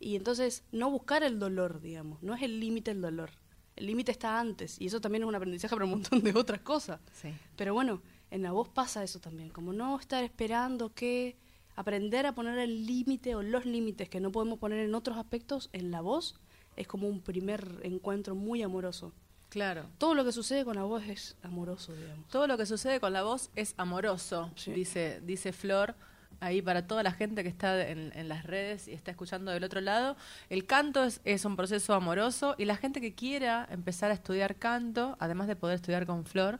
y 0.00 0.16
entonces 0.16 0.64
no 0.72 0.90
buscar 0.90 1.22
el 1.22 1.38
dolor, 1.38 1.80
digamos, 1.80 2.20
no 2.24 2.34
es 2.34 2.42
el 2.42 2.58
límite 2.58 2.90
el 2.90 3.00
dolor. 3.00 3.30
El 3.76 3.86
límite 3.86 4.10
está 4.10 4.40
antes, 4.40 4.80
y 4.80 4.86
eso 4.86 5.00
también 5.00 5.22
es 5.22 5.28
un 5.28 5.34
aprendizaje 5.36 5.72
para 5.76 5.84
un 5.84 5.92
montón 5.92 6.20
de 6.20 6.32
otras 6.34 6.62
cosas. 6.62 7.00
Sí. 7.12 7.28
Pero 7.54 7.72
bueno, 7.72 8.02
en 8.32 8.42
la 8.42 8.50
voz 8.50 8.68
pasa 8.68 9.04
eso 9.04 9.20
también, 9.20 9.50
como 9.50 9.72
no 9.72 9.96
estar 10.00 10.24
esperando 10.24 10.92
que 10.92 11.36
aprender 11.76 12.26
a 12.26 12.34
poner 12.34 12.58
el 12.58 12.84
límite 12.84 13.36
o 13.36 13.42
los 13.42 13.64
límites 13.64 14.08
que 14.08 14.18
no 14.18 14.32
podemos 14.32 14.58
poner 14.58 14.80
en 14.80 14.92
otros 14.96 15.16
aspectos, 15.18 15.70
en 15.72 15.92
la 15.92 16.00
voz 16.00 16.34
es 16.76 16.86
como 16.86 17.08
un 17.08 17.20
primer 17.20 17.80
encuentro 17.82 18.34
muy 18.34 18.62
amoroso. 18.62 19.12
Claro. 19.50 19.84
Todo 19.98 20.14
lo 20.14 20.24
que 20.24 20.32
sucede 20.32 20.64
con 20.64 20.74
la 20.74 20.82
voz 20.82 21.04
es 21.04 21.36
amoroso, 21.42 21.94
digamos. 21.94 22.26
Todo 22.28 22.46
lo 22.48 22.56
que 22.58 22.66
sucede 22.66 22.98
con 22.98 23.12
la 23.12 23.22
voz 23.22 23.50
es 23.54 23.74
amoroso, 23.76 24.50
Sí. 24.56 24.72
dice, 24.72 25.20
dice 25.24 25.52
Flor. 25.52 25.94
Ahí 26.40 26.60
para 26.60 26.86
toda 26.88 27.02
la 27.04 27.12
gente 27.12 27.42
que 27.44 27.48
está 27.48 27.88
en, 27.88 28.12
en 28.16 28.28
las 28.28 28.44
redes 28.44 28.88
y 28.88 28.92
está 28.92 29.12
escuchando 29.12 29.52
del 29.52 29.62
otro 29.62 29.80
lado, 29.80 30.16
el 30.50 30.66
canto 30.66 31.04
es, 31.04 31.20
es 31.24 31.44
un 31.44 31.54
proceso 31.56 31.94
amoroso 31.94 32.56
y 32.58 32.64
la 32.64 32.76
gente 32.76 33.00
que 33.00 33.14
quiera 33.14 33.66
empezar 33.70 34.10
a 34.10 34.14
estudiar 34.14 34.56
canto, 34.56 35.16
además 35.20 35.46
de 35.46 35.54
poder 35.56 35.76
estudiar 35.76 36.04
con 36.06 36.24
Flor, 36.26 36.58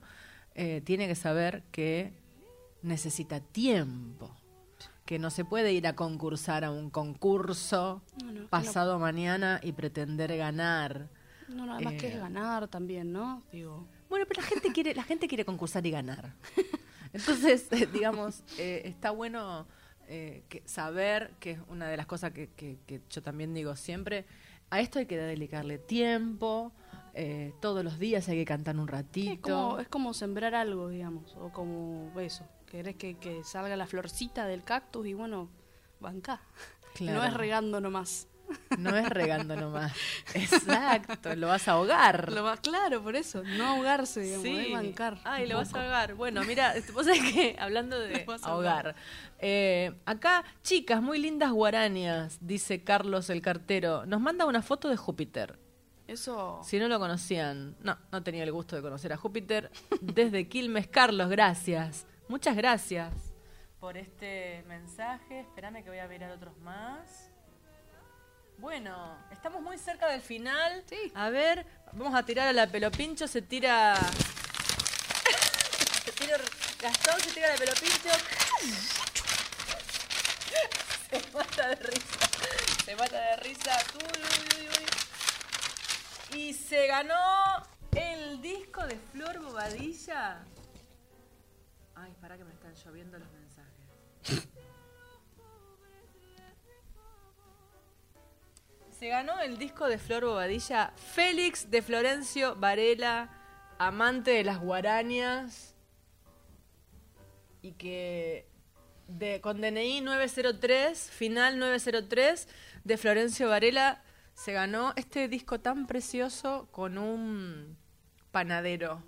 eh, 0.55 0.81
tiene 0.85 1.09
que 1.09 1.17
saber 1.17 1.65
que 1.73 2.12
necesita 2.83 3.41
tiempo, 3.41 4.31
que 5.05 5.19
no 5.19 5.31
se 5.31 5.45
puede 5.45 5.73
ir 5.73 5.87
a 5.87 5.95
concursar 5.95 6.65
a 6.65 6.71
un 6.71 6.91
concurso 6.91 8.03
No, 8.23 8.33
no, 8.33 8.41
que 8.43 8.47
pasado 8.49 8.99
mañana 8.99 9.61
y 9.63 9.73
pretender 9.73 10.37
ganar. 10.37 11.09
No, 11.49 11.67
no, 11.67 11.75
además 11.75 11.95
que 11.95 12.09
Eh. 12.09 12.13
es 12.15 12.19
ganar 12.21 12.69
también, 12.69 13.13
¿no? 13.13 13.43
Digo, 13.53 13.87
Bueno, 14.09 14.25
pero 14.29 14.41
la 14.43 14.47
gente 14.49 14.73
quiere, 14.73 14.95
la 14.95 15.03
gente 15.03 15.27
quiere 15.29 15.45
concursar 15.45 15.85
y 15.87 15.91
ganar. 15.91 16.33
Entonces, 17.13 17.69
eh, 17.73 17.87
digamos, 17.93 18.43
eh, 18.59 18.83
está 18.85 19.11
bueno 19.11 19.67
eh, 20.09 20.43
que 20.49 20.63
saber, 20.67 21.33
que 21.41 21.53
es 21.53 21.59
una 21.69 21.89
de 21.89 21.97
las 21.97 22.07
cosas 22.07 22.33
que, 22.33 22.49
que- 22.51 22.79
que 22.87 23.01
yo 23.11 23.23
también 23.23 23.55
digo 23.55 23.75
siempre, 23.77 24.27
a 24.71 24.81
esto 24.81 24.99
hay 24.99 25.07
que 25.07 25.17
dedicarle 25.17 25.79
tiempo, 25.79 26.73
eh, 27.15 27.53
todos 27.61 27.83
los 27.85 27.99
días 27.99 28.29
hay 28.29 28.37
que 28.37 28.45
cantar 28.45 28.77
un 28.77 28.85
es 28.89 28.91
ratito. 28.91 29.41
como, 29.43 29.79
es 29.79 29.89
como 29.89 30.13
sembrar 30.15 30.55
algo, 30.55 30.89
digamos, 30.91 31.35
o 31.37 31.51
como 31.53 32.11
eso. 32.21 32.45
Querés 32.75 32.97
que, 32.97 33.14
que 33.14 33.45
salga 33.45 33.77
la 33.77 33.87
florcita 33.87 34.49
del 34.49 34.64
cactus 34.64 35.07
y 35.07 35.14
bueno, 35.14 35.49
banca. 36.01 36.41
Claro. 36.95 37.20
No 37.20 37.25
es 37.25 37.33
regando 37.33 37.81
nomás. 37.81 38.27
No 38.79 38.97
es 38.97 39.09
regando 39.11 39.55
nomás. 39.55 39.93
Exacto, 40.35 41.37
lo 41.37 41.47
vas 41.47 41.68
a 41.68 41.72
ahogar. 41.75 42.33
Lo 42.33 42.43
más 42.43 42.59
claro, 42.59 43.01
por 43.01 43.14
eso. 43.14 43.45
No 43.45 43.64
ahogarse, 43.64 44.22
digamos, 44.22 44.47
es 44.47 44.72
bancar. 44.72 45.20
Ay, 45.22 45.47
lo 45.47 45.59
vas 45.59 45.72
a 45.72 45.83
ahogar. 45.85 46.14
Bueno, 46.14 46.43
mira, 46.43 46.75
vos 46.93 47.07
sabés 47.07 47.20
que 47.33 47.55
hablando 47.61 47.97
de 47.97 48.18
Lo 48.18 48.27
vas 48.27 48.43
a 48.43 48.49
ahogar. 48.49 48.97
eh, 49.39 49.95
acá, 50.05 50.43
chicas, 50.64 51.01
muy 51.01 51.20
lindas 51.20 51.53
guarañas, 51.53 52.39
dice 52.41 52.83
Carlos 52.83 53.31
el 53.31 53.41
cartero. 53.41 54.05
Nos 54.05 54.20
manda 54.20 54.47
una 54.47 54.62
foto 54.62 54.89
de 54.89 54.97
Júpiter. 54.97 55.61
Eso. 56.09 56.61
Si 56.64 56.81
no 56.81 56.89
lo 56.89 56.99
conocían, 56.99 57.77
no, 57.79 57.97
no 58.11 58.25
tenía 58.25 58.43
el 58.43 58.51
gusto 58.51 58.75
de 58.75 58.83
conocer 58.83 59.12
a 59.12 59.16
Júpiter. 59.16 59.70
Desde 60.01 60.49
Quilmes, 60.49 60.89
Carlos, 60.89 61.29
gracias. 61.31 62.05
Muchas 62.29 62.57
gracias 62.57 63.12
por 63.81 63.97
este 63.99 64.62
mensaje. 64.66 65.41
Espérame 65.41 65.83
que 65.83 65.91
voy 65.91 65.99
a 65.99 66.09
mirar 66.09 66.31
otros 66.31 66.57
más. 66.59 67.29
Bueno, 68.57 69.18
estamos 69.31 69.61
muy 69.61 69.77
cerca 69.77 70.09
del 70.09 70.22
final. 70.22 70.83
Sí. 70.87 71.12
A 71.14 71.29
ver, 71.29 71.66
vamos 71.93 72.14
a 72.14 72.25
tirar 72.25 72.49
a 72.49 72.53
la 72.55 72.66
pelopincho. 72.66 73.29
Se 73.29 73.43
tira. 73.43 73.95
se 76.05 76.12
tira 76.12 76.39
Gastón, 76.81 77.20
se 77.20 77.31
tira 77.33 77.49
a 77.49 77.51
la 77.53 77.59
pelopincho. 77.59 78.09
se 81.11 81.20
mata 81.37 81.68
de 81.68 81.77
risa. 81.77 82.18
Se 82.87 82.97
mata 82.97 83.20
de 83.20 83.37
risa. 83.37 83.77
Uy, 83.97 84.22
uy, 84.22 84.61
uy, 84.61 84.68
uy. 86.33 86.39
Y 86.39 86.55
se 86.55 86.87
ganó 86.87 87.62
el 87.93 88.41
disco 88.41 88.87
de 88.87 88.97
Flor 89.12 89.41
Bobadilla. 89.41 90.43
Ay, 91.95 92.15
para 92.21 92.37
que 92.37 92.45
me 92.45 92.53
están 92.53 92.75
lloviendo 92.75 93.19
los 93.19 93.29
mensajes. 93.33 94.49
Se 98.99 99.09
ganó 99.09 99.41
el 99.41 99.59
disco 99.59 99.89
de 99.89 99.99
Flor 99.99 100.25
Bobadilla 100.25 100.93
Félix 100.97 101.71
de 101.71 101.83
Florencio 101.83 102.55
Varela, 102.57 103.29
amante 103.79 104.31
de 104.31 104.45
las 104.45 104.61
guarañas 104.61 105.75
y 107.61 107.73
que 107.73 108.47
de, 109.09 109.41
con 109.41 109.61
DNI 109.61 110.01
903, 110.01 111.11
final 111.11 111.59
903 111.59 112.49
de 112.85 112.97
Florencio 112.97 113.49
Varela 113.49 114.03
se 114.35 114.53
ganó 114.53 114.93
este 114.97 115.29
disco 115.29 115.61
tan 115.61 115.87
precioso 115.87 116.69
con 116.71 116.99
un 116.99 117.77
panadero, 118.31 119.03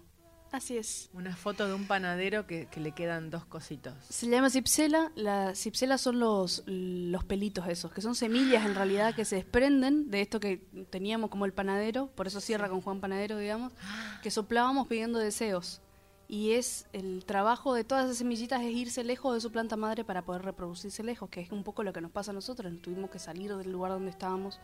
Así 0.57 0.78
es. 0.78 1.11
una 1.12 1.36
foto 1.36 1.68
de 1.68 1.74
un 1.74 1.86
panadero 1.86 2.46
que, 2.46 2.66
que 2.68 2.80
le 2.80 2.92
quedan 2.92 3.28
dos 3.28 3.44
cositos. 3.44 3.92
Se 4.09 4.26
llama 4.26 4.48
cipsela. 4.48 5.12
Las 5.14 5.59
cipselas 5.59 6.00
son 6.00 6.18
los, 6.18 6.62
los 6.66 7.24
pelitos 7.24 7.68
esos, 7.68 7.92
que 7.92 8.00
son 8.00 8.14
semillas 8.14 8.64
en 8.64 8.74
realidad 8.74 9.14
que 9.14 9.26
se 9.26 9.36
desprenden 9.36 10.11
de 10.11 10.22
esto 10.22 10.40
que 10.40 10.66
teníamos 10.88 11.28
como 11.28 11.44
el 11.44 11.52
panadero, 11.52 12.07
por 12.07 12.26
eso 12.26 12.40
cierra 12.40 12.70
con 12.70 12.80
Juan 12.80 13.00
Panadero, 13.00 13.36
digamos, 13.36 13.74
que 14.22 14.30
soplábamos 14.30 14.86
pidiendo 14.86 15.18
deseos. 15.18 15.82
Y 16.26 16.52
es 16.52 16.86
el 16.94 17.26
trabajo 17.26 17.74
de 17.74 17.84
todas 17.84 18.07
esas 18.07 18.16
semillitas 18.16 18.62
es 18.62 18.72
irse 18.72 19.04
lejos 19.04 19.34
de 19.34 19.42
su 19.42 19.52
planta 19.52 19.76
madre 19.76 20.04
para 20.04 20.24
poder 20.24 20.40
reproducirse 20.40 21.02
lejos, 21.02 21.28
que 21.28 21.42
es 21.42 21.52
un 21.52 21.64
poco 21.64 21.82
lo 21.82 21.92
que 21.92 22.00
nos 22.00 22.12
pasa 22.12 22.30
a 22.30 22.34
nosotros. 22.34 22.72
Tuvimos 22.80 23.11
que 23.11 23.18
salir 23.18 23.54
del 23.54 23.70
lugar 23.70 23.92
donde 23.92 24.11
estábamos 24.11 24.59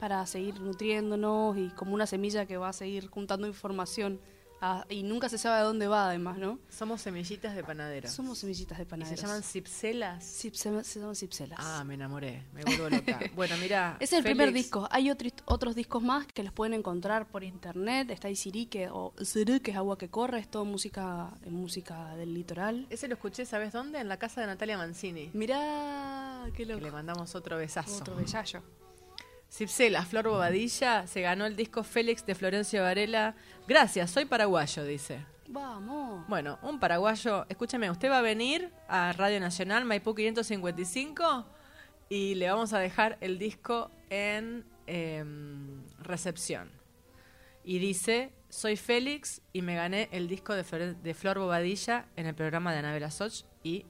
para 0.00 0.24
seguir 0.24 0.58
nutriéndonos 0.58 1.58
y 1.58 1.68
como 1.68 1.92
una 1.92 2.06
semilla 2.06 2.46
que 2.46 2.56
va 2.56 2.70
a 2.70 2.72
seguir 2.72 3.08
juntando 3.08 3.46
información 3.46 4.20
ah, 4.64 4.86
y 4.88 5.02
nunca 5.02 5.28
se 5.28 5.38
sabe 5.38 5.56
a 5.58 5.62
dónde 5.62 5.86
va 5.86 6.08
además, 6.08 6.38
¿no? 6.38 6.58
Somos 6.68 7.00
semillitas 7.00 7.54
de 7.54 7.62
panadero. 7.62 8.08
Somos 8.08 8.38
semillitas 8.38 8.78
de 8.78 8.84
¿Y 8.84 8.86
panadero. 8.86 9.16
se 9.16 9.22
llaman 9.22 9.42
cipselas? 9.42 10.24
se, 10.24 10.50
se 10.54 11.00
llaman 11.00 11.14
cipselas. 11.14 11.58
Ah, 11.60 11.84
me 11.84 11.94
enamoré, 11.94 12.42
me 12.52 12.64
vuelvo 12.64 12.88
loca. 12.90 13.20
bueno, 13.34 13.56
mira. 13.58 13.96
Es 14.00 14.12
el 14.12 14.22
primer 14.24 14.52
disco. 14.52 14.88
Hay 14.90 15.10
otros 15.10 15.32
otros 15.44 15.74
discos 15.74 16.02
más 16.02 16.26
que 16.26 16.42
los 16.42 16.52
pueden 16.52 16.74
encontrar 16.74 17.26
por 17.26 17.44
internet. 17.44 18.10
Está 18.10 18.30
Isiri, 18.30 18.66
que, 18.66 18.88
o 18.90 19.12
que 19.14 19.70
es 19.70 19.76
agua 19.76 19.98
que 19.98 20.08
corre, 20.08 20.38
es 20.40 20.48
todo 20.48 20.64
música, 20.64 21.32
eh, 21.44 21.50
música 21.50 22.14
del 22.16 22.34
litoral. 22.34 22.86
Ese 22.90 23.08
lo 23.08 23.14
escuché, 23.14 23.44
¿sabes 23.46 23.72
dónde? 23.72 23.98
En 23.98 24.08
la 24.08 24.18
casa 24.18 24.40
de 24.40 24.46
Natalia 24.46 24.78
Mancini. 24.78 25.30
Mirá, 25.32 26.44
qué 26.54 26.64
Que 26.64 26.66
loco. 26.66 26.80
le 26.80 26.90
mandamos 26.90 27.34
otro 27.34 27.56
besazo. 27.56 27.96
Otro 27.98 28.16
bellallo. 28.16 28.62
Cipsela, 29.54 30.04
Flor 30.04 30.26
Bobadilla, 30.26 31.06
se 31.06 31.20
ganó 31.20 31.46
el 31.46 31.54
disco 31.54 31.84
Félix 31.84 32.26
de 32.26 32.34
Florencio 32.34 32.82
Varela. 32.82 33.36
Gracias, 33.68 34.10
soy 34.10 34.24
paraguayo, 34.24 34.82
dice. 34.82 35.24
Vamos. 35.46 36.26
Bueno, 36.26 36.58
un 36.62 36.80
paraguayo, 36.80 37.46
escúchame, 37.48 37.88
usted 37.88 38.10
va 38.10 38.18
a 38.18 38.22
venir 38.22 38.72
a 38.88 39.12
Radio 39.12 39.38
Nacional 39.38 39.84
Maipú 39.84 40.12
555 40.12 41.46
y 42.08 42.34
le 42.34 42.50
vamos 42.50 42.72
a 42.72 42.80
dejar 42.80 43.16
el 43.20 43.38
disco 43.38 43.92
en 44.10 44.64
em, 44.88 45.84
recepción. 46.00 46.68
Y 47.62 47.78
dice, 47.78 48.32
soy 48.48 48.74
Félix 48.74 49.40
y 49.52 49.62
me 49.62 49.76
gané 49.76 50.08
el 50.10 50.26
disco 50.26 50.54
de 50.54 50.64
Flor, 50.64 50.96
de 50.96 51.14
Flor 51.14 51.38
Bobadilla 51.38 52.06
en 52.16 52.26
el 52.26 52.34
programa 52.34 52.72
de 52.72 52.80
Anabela 52.80 53.12
Soch 53.12 53.44
y... 53.62 53.86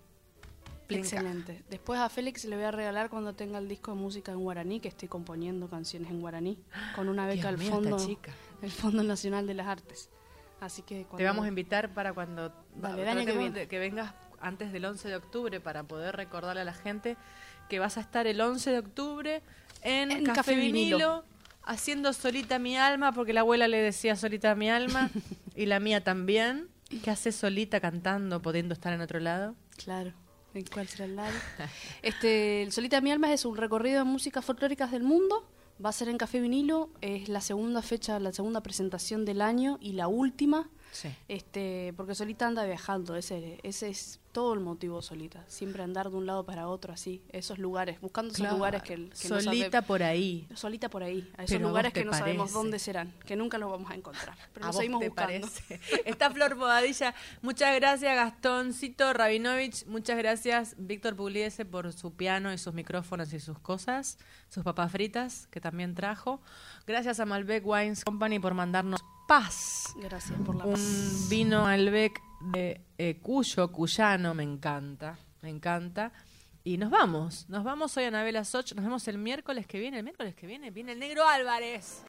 plinca. 0.86 1.06
Excelente. 1.08 1.62
Después 1.70 1.98
a 2.00 2.08
Félix 2.08 2.44
le 2.44 2.56
voy 2.56 2.64
a 2.64 2.70
regalar 2.70 3.10
cuando 3.10 3.34
tenga 3.34 3.58
el 3.58 3.68
disco 3.68 3.92
de 3.92 3.98
música 3.98 4.32
en 4.32 4.40
guaraní, 4.40 4.80
que 4.80 4.88
estoy 4.88 5.08
componiendo 5.08 5.68
canciones 5.68 6.10
en 6.10 6.20
guaraní, 6.20 6.58
con 6.94 7.08
una 7.08 7.26
beca 7.26 7.48
Dios 7.48 7.52
al 7.52 7.58
mío, 7.58 7.70
Fondo, 7.70 7.98
chica. 8.06 8.32
el 8.62 8.70
Fondo 8.70 9.02
Nacional 9.02 9.46
de 9.46 9.54
las 9.54 9.66
Artes. 9.66 10.10
Así 10.60 10.82
que 10.82 11.00
Te 11.00 11.04
cuando- 11.06 11.26
vamos 11.28 11.44
a 11.44 11.48
invitar 11.48 11.92
para 11.92 12.12
cuando 12.12 12.52
Dale, 12.76 13.02
el 13.02 13.08
año 13.08 13.26
que 13.26 13.36
viene. 13.38 13.66
vengas 13.66 14.14
antes 14.40 14.72
del 14.72 14.84
11 14.84 15.08
de 15.08 15.16
octubre 15.16 15.60
para 15.60 15.82
poder 15.84 16.16
recordarle 16.16 16.60
a 16.62 16.64
la 16.64 16.74
gente 16.74 17.16
que 17.68 17.78
vas 17.78 17.96
a 17.96 18.00
estar 18.00 18.26
el 18.26 18.40
11 18.40 18.70
de 18.70 18.78
octubre 18.78 19.42
en, 19.82 20.10
En 20.10 20.24
Café, 20.24 20.36
Café 20.36 20.54
Vinilo, 20.56 20.96
Vinilo. 20.98 21.24
haciendo 21.64 22.12
solita 22.12 22.58
mi 22.58 22.76
alma 22.76 23.12
porque 23.12 23.32
la 23.32 23.40
abuela 23.40 23.68
le 23.68 23.78
decía 23.82 24.16
solita 24.16 24.54
mi 24.54 24.68
alma 24.70 25.10
y 25.56 25.66
la 25.66 25.80
mía 25.80 26.02
también. 26.04 26.68
¿Qué 27.02 27.10
hace 27.10 27.32
solita 27.32 27.80
cantando, 27.80 28.40
pudiendo 28.40 28.74
estar 28.74 28.92
en 28.92 29.00
otro 29.00 29.18
lado? 29.18 29.54
Claro. 29.82 30.12
¿En 30.54 30.64
cuál 30.64 30.88
será 30.88 31.04
el? 31.06 31.34
Este, 32.02 32.62
el 32.62 32.72
Solita 32.72 33.00
Mi 33.00 33.10
Alma 33.10 33.32
es 33.32 33.44
un 33.44 33.56
recorrido 33.56 33.98
de 33.98 34.04
músicas 34.04 34.44
folclóricas 34.44 34.90
del 34.90 35.02
mundo. 35.02 35.48
Va 35.84 35.88
a 35.88 35.92
ser 35.92 36.08
en 36.08 36.18
Café 36.18 36.40
Vinilo. 36.40 36.90
Es 37.00 37.28
la 37.28 37.40
segunda 37.40 37.82
fecha, 37.82 38.18
la 38.20 38.32
segunda 38.32 38.62
presentación 38.62 39.24
del 39.24 39.42
año 39.42 39.78
y 39.80 39.92
la 39.92 40.06
última. 40.06 40.70
Sí. 40.92 41.08
Este, 41.26 41.92
porque 41.96 42.14
Solita 42.14 42.46
anda 42.46 42.64
viajando, 42.64 43.16
ese, 43.16 43.58
ese 43.64 43.88
es 43.88 44.20
todo 44.34 44.52
el 44.52 44.60
motivo 44.60 45.00
Solita. 45.00 45.42
Siempre 45.48 45.82
andar 45.82 46.10
de 46.10 46.16
un 46.16 46.26
lado 46.26 46.44
para 46.44 46.68
otro 46.68 46.92
así, 46.92 47.22
esos 47.30 47.58
lugares, 47.58 47.98
buscando 48.00 48.34
esos 48.34 48.50
lugares 48.50 48.82
que, 48.82 48.96
que 49.08 49.28
no 49.30 49.40
solita 49.40 49.70
sabe- 49.78 49.86
por 49.86 50.02
ahí. 50.02 50.46
solita 50.54 50.90
por 50.90 51.02
ahí, 51.04 51.32
a 51.38 51.44
esos 51.44 51.56
Pero 51.56 51.68
lugares 51.68 51.92
que 51.94 52.04
no 52.04 52.12
sabemos 52.12 52.52
dónde 52.52 52.78
serán, 52.78 53.14
que 53.24 53.36
nunca 53.36 53.56
los 53.58 53.70
vamos 53.70 53.90
a 53.90 53.94
encontrar. 53.94 54.36
Pero 54.52 54.66
¿A 54.66 54.68
vos 54.68 54.76
seguimos 54.76 55.00
te 55.00 55.08
buscando. 55.08 55.46
parece? 55.48 55.80
Está 56.04 56.30
Flor 56.30 56.56
Bobadilla. 56.56 57.14
Muchas 57.42 57.74
gracias, 57.76 58.14
Gastoncito 58.14 59.12
Rabinovich. 59.12 59.86
Muchas 59.86 60.18
gracias, 60.18 60.74
Víctor 60.78 61.16
Pugliese, 61.16 61.64
por 61.64 61.92
su 61.92 62.12
piano 62.12 62.52
y 62.52 62.58
sus 62.58 62.74
micrófonos 62.74 63.32
y 63.32 63.40
sus 63.40 63.58
cosas. 63.60 64.18
Sus 64.48 64.64
papas 64.64 64.90
fritas, 64.92 65.46
que 65.52 65.60
también 65.60 65.94
trajo. 65.94 66.40
Gracias 66.86 67.20
a 67.20 67.24
Malbec 67.24 67.64
Wines 67.64 68.04
Company 68.04 68.40
por 68.40 68.54
mandarnos 68.54 69.00
paz. 69.28 69.94
Gracias 69.96 70.38
por 70.44 70.54
la 70.56 70.64
paz. 70.64 70.80
Un 70.80 71.28
vino 71.28 71.62
Malbec 71.62 72.20
de 72.52 72.80
eh, 72.98 73.18
Cuyo, 73.20 73.70
Cuyano, 73.70 74.34
me 74.34 74.42
encanta. 74.42 75.18
Me 75.42 75.50
encanta. 75.50 76.12
Y 76.62 76.78
nos 76.78 76.90
vamos. 76.90 77.46
Nos 77.50 77.62
vamos 77.62 77.94
hoy 77.96 78.04
a 78.04 78.08
Anabela 78.08 78.44
Soch. 78.44 78.72
Nos 78.72 78.84
vemos 78.84 79.06
el 79.08 79.18
miércoles 79.18 79.66
que 79.66 79.78
viene. 79.78 79.98
El 79.98 80.04
miércoles 80.04 80.34
que 80.34 80.46
viene 80.46 80.70
viene 80.70 80.92
el 80.92 80.98
Negro 80.98 81.28
Álvarez. 81.28 82.02